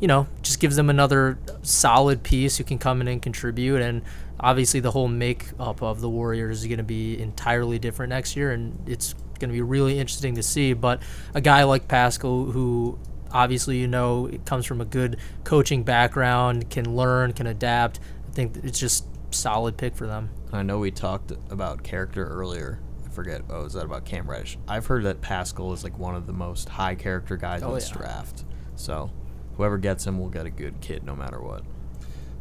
you 0.01 0.09
know, 0.09 0.27
just 0.43 0.59
gives 0.59 0.77
them 0.77 0.89
another 0.89 1.39
solid 1.63 2.23
piece 2.23 2.57
who 2.57 2.65
can 2.65 2.79
come 2.79 3.01
in 3.01 3.09
and 3.09 3.21
contribute. 3.21 3.83
And 3.83 4.03
obviously, 4.41 4.81
the 4.81 4.91
whole 4.91 5.09
makeup 5.09 5.83
of 5.83 6.01
the 6.01 6.09
Warriors 6.09 6.61
is 6.61 6.67
going 6.67 6.79
to 6.79 6.85
be 6.85 7.21
entirely 7.21 7.79
different 7.79 8.11
next 8.11 8.35
year, 8.35 8.51
and 8.51 8.79
it's 8.87 9.15
going 9.39 9.51
to 9.51 9.55
be 9.55 9.63
really 9.63 9.99
interesting 9.99 10.35
to 10.37 10.43
see. 10.43 10.73
But 10.73 11.03
a 11.35 11.41
guy 11.41 11.65
like 11.65 11.89
Paschall, 11.89 12.53
who 12.53 12.99
obviously 13.31 13.79
you 13.79 13.87
know 13.87 14.31
comes 14.47 14.67
from 14.67 14.81
a 14.81 14.85
good 14.85 15.19
coaching 15.45 15.83
background, 15.83 16.71
can 16.71 16.97
learn, 16.97 17.33
can 17.33 17.47
adapt. 17.47 18.01
I 18.29 18.33
think 18.33 18.57
it's 18.65 18.79
just 18.79 19.05
solid 19.35 19.77
pick 19.77 19.95
for 19.97 20.07
them. 20.07 20.31
I 20.53 20.63
know 20.63 20.79
we 20.79 20.91
talked 20.91 21.33
about 21.51 21.83
character 21.83 22.27
earlier. 22.27 22.81
I 23.07 23.11
forget. 23.11 23.43
Oh, 23.51 23.65
is 23.65 23.75
that 23.75 23.85
about 23.85 24.05
Cam 24.05 24.29
Reddish? 24.29 24.59
I've 24.67 24.87
heard 24.87 25.05
that 25.05 25.21
Paschall 25.21 25.75
is 25.75 25.85
like 25.85 25.99
one 25.99 26.15
of 26.15 26.27
the 26.27 26.33
most 26.33 26.69
high 26.69 26.95
character 26.95 27.37
guys 27.37 27.63
oh, 27.63 27.67
in 27.67 27.73
Oh, 27.73 27.75
this 27.75 27.91
yeah. 27.91 27.97
draft. 27.99 28.45
So 28.77 29.11
whoever 29.57 29.77
gets 29.77 30.07
him 30.07 30.19
will 30.19 30.29
get 30.31 30.47
a 30.47 30.51
good 30.51 30.81
kid 30.81 31.05
no 31.05 31.15
matter 31.17 31.41
what. 31.41 31.65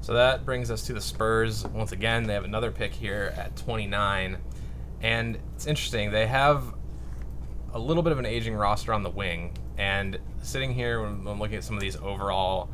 So 0.02 0.14
that 0.14 0.46
brings 0.46 0.72
us 0.72 0.84
to 0.84 0.94
the 0.94 1.02
Spurs. 1.02 1.66
Once 1.68 1.92
again, 1.92 2.24
they 2.24 2.34
have 2.34 2.46
another 2.46 2.72
pick 2.72 2.94
here 2.94 3.34
at 3.36 3.56
29. 3.58 4.38
And 5.02 5.38
it's 5.56 5.68
interesting. 5.68 6.12
They 6.12 6.28
have 6.28 6.74
a 7.74 7.80
little 7.80 8.04
bit 8.04 8.12
of 8.12 8.20
an 8.20 8.26
aging 8.26 8.56
roster 8.56 8.94
on 8.94 9.04
the 9.04 9.10
wing. 9.10 9.54
And 9.78 10.20
sitting 10.42 10.74
here, 10.74 11.02
when 11.02 11.28
I'm 11.28 11.40
looking 11.40 11.58
at 11.58 11.64
some 11.64 11.76
of 11.76 11.82
these 11.82 11.96
overall 11.98 12.70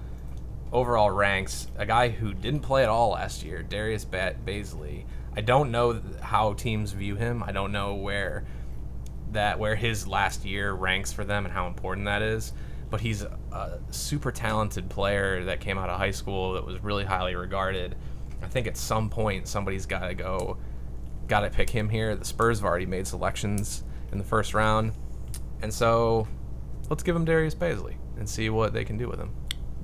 overall 0.71 1.11
ranks, 1.11 1.67
a 1.77 1.85
guy 1.85 2.09
who 2.09 2.33
didn't 2.33 2.61
play 2.61 2.83
at 2.83 2.89
all 2.89 3.11
last 3.11 3.43
year, 3.43 3.61
Darius 3.61 4.05
ba- 4.05 4.35
Bazley. 4.43 5.05
I 5.35 5.41
don't 5.41 5.71
know 5.71 6.01
how 6.19 6.53
teams 6.53 6.91
view 6.91 7.15
him. 7.15 7.43
I 7.43 7.51
don't 7.51 7.71
know 7.71 7.95
where 7.95 8.45
that 9.31 9.59
where 9.59 9.75
his 9.75 10.07
last 10.07 10.45
year 10.45 10.73
ranks 10.73 11.11
for 11.11 11.23
them 11.23 11.45
and 11.45 11.53
how 11.53 11.67
important 11.67 12.05
that 12.05 12.21
is. 12.21 12.53
But 12.89 13.01
he's 13.01 13.23
a 13.23 13.79
super 13.89 14.31
talented 14.31 14.89
player 14.89 15.45
that 15.45 15.59
came 15.59 15.79
out 15.79 15.89
of 15.89 15.97
high 15.97 16.11
school 16.11 16.53
that 16.53 16.65
was 16.65 16.83
really 16.83 17.03
highly 17.03 17.35
regarded. 17.35 17.95
I 18.43 18.47
think 18.47 18.67
at 18.67 18.77
some 18.77 19.09
point 19.09 19.47
somebody's 19.47 19.87
got 19.87 20.07
to 20.07 20.13
go, 20.13 20.57
got 21.27 21.41
to 21.41 21.49
pick 21.49 21.69
him 21.69 21.89
here. 21.89 22.15
The 22.15 22.25
Spurs 22.25 22.59
have 22.59 22.65
already 22.65 22.85
made 22.85 23.07
selections 23.07 23.83
in 24.13 24.17
the 24.19 24.23
first 24.23 24.53
round, 24.53 24.93
and 25.61 25.73
so 25.73 26.27
let's 26.89 27.03
give 27.03 27.15
him 27.15 27.25
Darius 27.25 27.55
Bazley 27.55 27.95
and 28.17 28.29
see 28.29 28.49
what 28.49 28.71
they 28.73 28.85
can 28.85 28.97
do 28.97 29.09
with 29.09 29.19
him. 29.19 29.33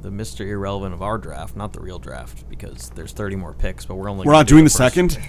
The 0.01 0.09
Mr. 0.09 0.47
Irrelevant 0.47 0.93
of 0.93 1.01
our 1.01 1.17
draft, 1.17 1.57
not 1.57 1.73
the 1.73 1.81
real 1.81 1.99
draft, 1.99 2.47
because 2.49 2.89
there's 2.91 3.11
30 3.11 3.35
more 3.35 3.53
picks, 3.53 3.85
but 3.85 3.95
we're 3.95 4.09
only 4.09 4.25
We're 4.25 4.31
not 4.31 4.47
do 4.47 4.53
doing 4.55 4.63
the 4.63 4.69
first- 4.69 4.95
second. 4.95 5.19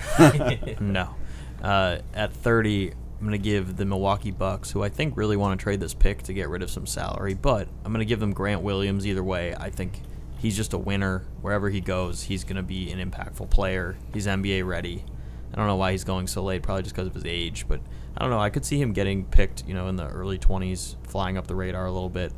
No. 0.80 1.14
Uh, 1.60 1.98
at 2.14 2.32
30, 2.32 2.90
I'm 2.92 3.26
going 3.26 3.32
to 3.32 3.38
give 3.38 3.76
the 3.76 3.84
Milwaukee 3.84 4.30
Bucks, 4.30 4.70
who 4.70 4.82
I 4.82 4.88
think 4.88 5.16
really 5.16 5.36
want 5.36 5.58
to 5.58 5.62
trade 5.62 5.80
this 5.80 5.92
pick 5.92 6.22
to 6.24 6.32
get 6.32 6.48
rid 6.48 6.62
of 6.62 6.70
some 6.70 6.86
salary, 6.86 7.34
but 7.34 7.68
I'm 7.84 7.92
going 7.92 7.98
to 7.98 8.08
give 8.08 8.20
them 8.20 8.32
Grant 8.32 8.62
Williams 8.62 9.06
either 9.06 9.24
way. 9.24 9.54
I 9.54 9.70
think 9.70 10.00
he's 10.38 10.56
just 10.56 10.72
a 10.72 10.78
winner. 10.78 11.24
Wherever 11.42 11.68
he 11.68 11.80
goes, 11.80 12.22
he's 12.22 12.44
going 12.44 12.56
to 12.56 12.62
be 12.62 12.90
an 12.92 13.10
impactful 13.10 13.50
player. 13.50 13.96
He's 14.14 14.26
NBA 14.26 14.64
ready. 14.66 15.04
I 15.52 15.56
don't 15.56 15.66
know 15.66 15.76
why 15.76 15.90
he's 15.92 16.04
going 16.04 16.28
so 16.28 16.42
late. 16.44 16.62
Probably 16.62 16.84
just 16.84 16.94
because 16.94 17.08
of 17.08 17.14
his 17.14 17.24
age. 17.26 17.66
But 17.68 17.80
I 18.16 18.22
don't 18.22 18.30
know. 18.30 18.40
I 18.40 18.50
could 18.50 18.64
see 18.64 18.80
him 18.80 18.92
getting 18.92 19.24
picked, 19.24 19.66
you 19.66 19.74
know, 19.74 19.88
in 19.88 19.96
the 19.96 20.06
early 20.08 20.38
20s, 20.38 20.96
flying 21.06 21.38
up 21.38 21.46
the 21.46 21.54
radar 21.54 21.86
a 21.86 21.92
little 21.92 22.08
bit. 22.08 22.32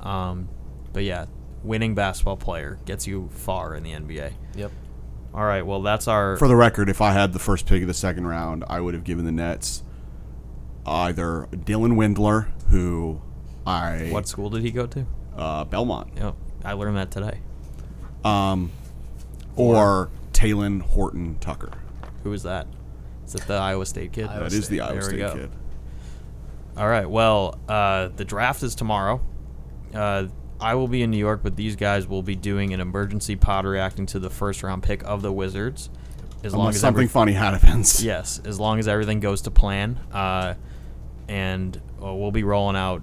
Um, 0.00 0.48
but 0.92 1.04
yeah, 1.04 1.26
winning 1.62 1.94
basketball 1.94 2.36
player 2.36 2.78
gets 2.86 3.06
you 3.06 3.28
far 3.32 3.74
in 3.74 3.82
the 3.82 3.92
NBA. 3.92 4.32
Yep. 4.56 4.72
All 5.34 5.44
right. 5.44 5.64
Well, 5.64 5.82
that's 5.82 6.08
our. 6.08 6.36
For 6.38 6.48
the 6.48 6.56
record, 6.56 6.88
if 6.88 7.00
I 7.00 7.12
had 7.12 7.32
the 7.32 7.38
first 7.38 7.66
pick 7.66 7.82
of 7.82 7.88
the 7.88 7.94
second 7.94 8.26
round, 8.26 8.64
I 8.68 8.80
would 8.80 8.94
have 8.94 9.04
given 9.04 9.24
the 9.26 9.32
Nets 9.32 9.82
either 10.86 11.46
Dylan 11.52 11.94
Windler, 11.96 12.48
who 12.70 13.20
I 13.66 14.08
what 14.10 14.26
school 14.26 14.48
did 14.50 14.62
he 14.62 14.70
go 14.70 14.86
to? 14.86 15.06
uh, 15.36 15.64
Belmont, 15.64 16.08
Yep. 16.16 16.34
I 16.64 16.72
learned 16.72 16.96
that 16.96 17.10
today. 17.10 17.40
um, 18.24 18.70
or 19.54 20.10
Talen 20.32 20.80
Horton 20.80 21.36
Tucker. 21.40 21.72
Who 22.24 22.32
is 22.32 22.42
that? 22.44 22.66
Is 23.28 23.34
it 23.34 23.46
the 23.46 23.54
Iowa 23.54 23.84
State 23.84 24.12
kid? 24.12 24.26
Iowa 24.26 24.44
That 24.44 24.52
is 24.54 24.68
the 24.70 24.80
Iowa 24.80 24.94
There 24.94 25.02
State 25.02 25.32
kid. 25.32 25.50
All 26.78 26.88
right. 26.88 27.08
Well, 27.08 27.58
uh, 27.68 28.08
the 28.16 28.24
draft 28.24 28.62
is 28.62 28.74
tomorrow. 28.74 29.20
Uh, 29.94 30.28
I 30.58 30.74
will 30.76 30.88
be 30.88 31.02
in 31.02 31.10
New 31.10 31.18
York, 31.18 31.40
but 31.42 31.54
these 31.54 31.76
guys 31.76 32.06
will 32.06 32.22
be 32.22 32.34
doing 32.34 32.72
an 32.72 32.80
emergency 32.80 33.36
pod 33.36 33.66
reacting 33.66 34.06
to 34.06 34.18
the 34.18 34.30
first 34.30 34.62
round 34.62 34.82
pick 34.82 35.04
of 35.04 35.20
the 35.20 35.30
Wizards. 35.30 35.90
As 36.42 36.54
long 36.54 36.70
as 36.70 36.80
something 36.80 37.02
every- 37.02 37.08
funny 37.08 37.32
happens. 37.32 38.02
yes, 38.04 38.40
as 38.46 38.58
long 38.58 38.78
as 38.78 38.88
everything 38.88 39.20
goes 39.20 39.42
to 39.42 39.50
plan, 39.50 39.98
uh, 40.10 40.54
and 41.28 41.76
uh, 42.02 42.14
we'll 42.14 42.30
be 42.30 42.44
rolling 42.44 42.76
out 42.76 43.02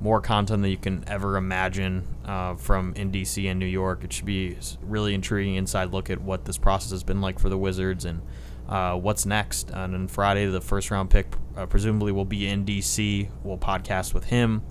more 0.00 0.20
content 0.20 0.62
than 0.62 0.70
you 0.70 0.76
can 0.76 1.04
ever 1.06 1.36
imagine 1.36 2.08
uh, 2.24 2.56
from 2.56 2.92
in 2.96 3.12
DC 3.12 3.48
and 3.48 3.60
New 3.60 3.66
York. 3.66 4.02
It 4.02 4.12
should 4.12 4.26
be 4.26 4.58
really 4.82 5.14
intriguing 5.14 5.54
inside 5.54 5.92
look 5.92 6.10
at 6.10 6.20
what 6.20 6.44
this 6.44 6.58
process 6.58 6.90
has 6.90 7.04
been 7.04 7.20
like 7.20 7.38
for 7.38 7.48
the 7.48 7.56
Wizards 7.58 8.04
and 8.04 8.20
uh, 8.68 8.94
what's 8.96 9.26
next. 9.26 9.70
And 9.70 9.92
then 9.94 10.08
Friday, 10.08 10.46
the 10.46 10.60
first 10.60 10.90
round 10.90 11.10
pick 11.10 11.26
uh, 11.56 11.66
presumably 11.66 12.12
will 12.12 12.24
be 12.24 12.48
in 12.48 12.64
DC. 12.64 13.28
We'll 13.42 13.58
podcast 13.58 14.14
with 14.14 14.24
him, 14.24 14.62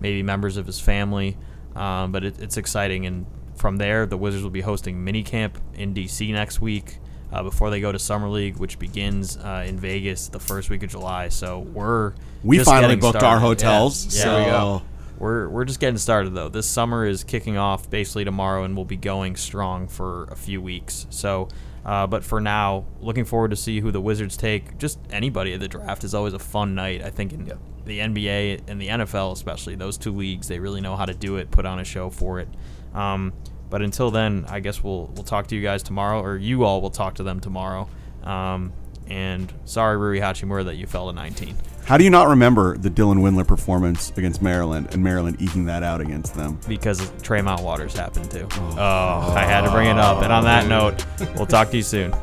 maybe 0.00 0.22
members 0.22 0.56
of 0.56 0.66
his 0.66 0.80
family. 0.80 1.36
Um, 1.74 2.12
but 2.12 2.24
it, 2.24 2.38
it's 2.40 2.56
exciting. 2.56 3.06
And 3.06 3.26
from 3.56 3.76
there, 3.76 4.06
the 4.06 4.16
Wizards 4.16 4.42
will 4.42 4.50
be 4.50 4.60
hosting 4.60 5.04
minicamp 5.04 5.52
in 5.74 5.94
DC 5.94 6.30
next 6.32 6.60
week 6.60 6.98
uh, 7.32 7.42
before 7.42 7.70
they 7.70 7.80
go 7.80 7.92
to 7.92 7.98
Summer 7.98 8.28
League, 8.28 8.56
which 8.56 8.78
begins 8.78 9.36
uh, 9.38 9.64
in 9.66 9.78
Vegas 9.78 10.28
the 10.28 10.40
first 10.40 10.68
week 10.70 10.82
of 10.82 10.90
July. 10.90 11.28
So 11.28 11.60
we're 11.60 12.12
We 12.42 12.58
finally 12.60 12.96
booked 12.96 13.18
started. 13.18 13.26
our 13.26 13.38
hotels, 13.40 14.14
Yeah, 14.14 14.22
so 14.22 14.30
there 14.34 14.44
we 14.44 14.50
go. 14.50 14.82
We're 15.18 15.48
we're 15.48 15.64
just 15.64 15.78
getting 15.78 15.98
started 15.98 16.34
though. 16.34 16.48
This 16.48 16.66
summer 16.66 17.06
is 17.06 17.22
kicking 17.22 17.56
off 17.56 17.88
basically 17.88 18.24
tomorrow, 18.24 18.64
and 18.64 18.74
we'll 18.74 18.84
be 18.84 18.96
going 18.96 19.36
strong 19.36 19.86
for 19.86 20.24
a 20.24 20.34
few 20.36 20.60
weeks. 20.60 21.06
So, 21.10 21.46
uh, 21.84 22.06
but 22.06 22.24
for 22.24 22.40
now, 22.40 22.84
looking 23.00 23.24
forward 23.24 23.50
to 23.50 23.56
see 23.56 23.80
who 23.80 23.90
the 23.90 24.00
Wizards 24.00 24.36
take. 24.36 24.78
Just 24.78 24.98
anybody 25.10 25.52
at 25.52 25.60
the 25.60 25.68
draft 25.68 26.04
is 26.04 26.14
always 26.14 26.32
a 26.32 26.38
fun 26.38 26.74
night. 26.74 27.02
I 27.02 27.10
think 27.10 27.32
in 27.32 27.52
the 27.84 27.98
NBA 27.98 28.62
and 28.68 28.80
the 28.80 28.88
NFL 28.88 29.32
especially, 29.32 29.74
those 29.74 29.98
two 29.98 30.12
leagues, 30.12 30.48
they 30.48 30.58
really 30.58 30.80
know 30.80 30.96
how 30.96 31.04
to 31.04 31.14
do 31.14 31.36
it, 31.36 31.50
put 31.50 31.66
on 31.66 31.80
a 31.80 31.84
show 31.84 32.10
for 32.10 32.38
it. 32.38 32.48
Um, 32.94 33.32
but 33.68 33.82
until 33.82 34.10
then, 34.10 34.44
I 34.48 34.60
guess 34.60 34.84
we'll 34.84 35.06
we'll 35.14 35.24
talk 35.24 35.46
to 35.48 35.56
you 35.56 35.62
guys 35.62 35.82
tomorrow, 35.82 36.20
or 36.20 36.36
you 36.36 36.64
all 36.64 36.80
will 36.80 36.90
talk 36.90 37.14
to 37.14 37.22
them 37.22 37.40
tomorrow. 37.40 37.88
Um, 38.22 38.72
and 39.08 39.52
sorry, 39.64 39.96
Rui 39.96 40.20
Hachimura, 40.20 40.66
that 40.66 40.76
you 40.76 40.86
fell 40.86 41.08
to 41.08 41.12
19 41.12 41.56
How 41.84 41.98
do 41.98 42.04
you 42.04 42.10
not 42.10 42.28
remember 42.28 42.76
the 42.78 42.90
Dylan 42.90 43.18
Windler 43.18 43.46
performance 43.46 44.12
against 44.16 44.40
Maryland 44.40 44.88
and 44.92 45.02
Maryland 45.02 45.36
eking 45.40 45.64
that 45.66 45.82
out 45.82 46.00
against 46.00 46.34
them? 46.34 46.58
because 46.68 47.10
Tremont 47.22 47.62
Waters 47.62 47.94
happened 47.94 48.30
to. 48.30 48.44
Oh, 48.44 48.74
oh 48.78 49.34
I 49.34 49.44
had 49.44 49.62
to 49.62 49.70
bring 49.70 49.88
it 49.88 49.98
up. 49.98 50.22
And 50.22 50.32
on 50.32 50.44
that 50.44 50.64
oh. 50.64 50.68
note, 50.68 51.04
we'll 51.36 51.46
talk 51.46 51.70
to 51.70 51.76
you 51.76 51.82
soon. 51.82 52.14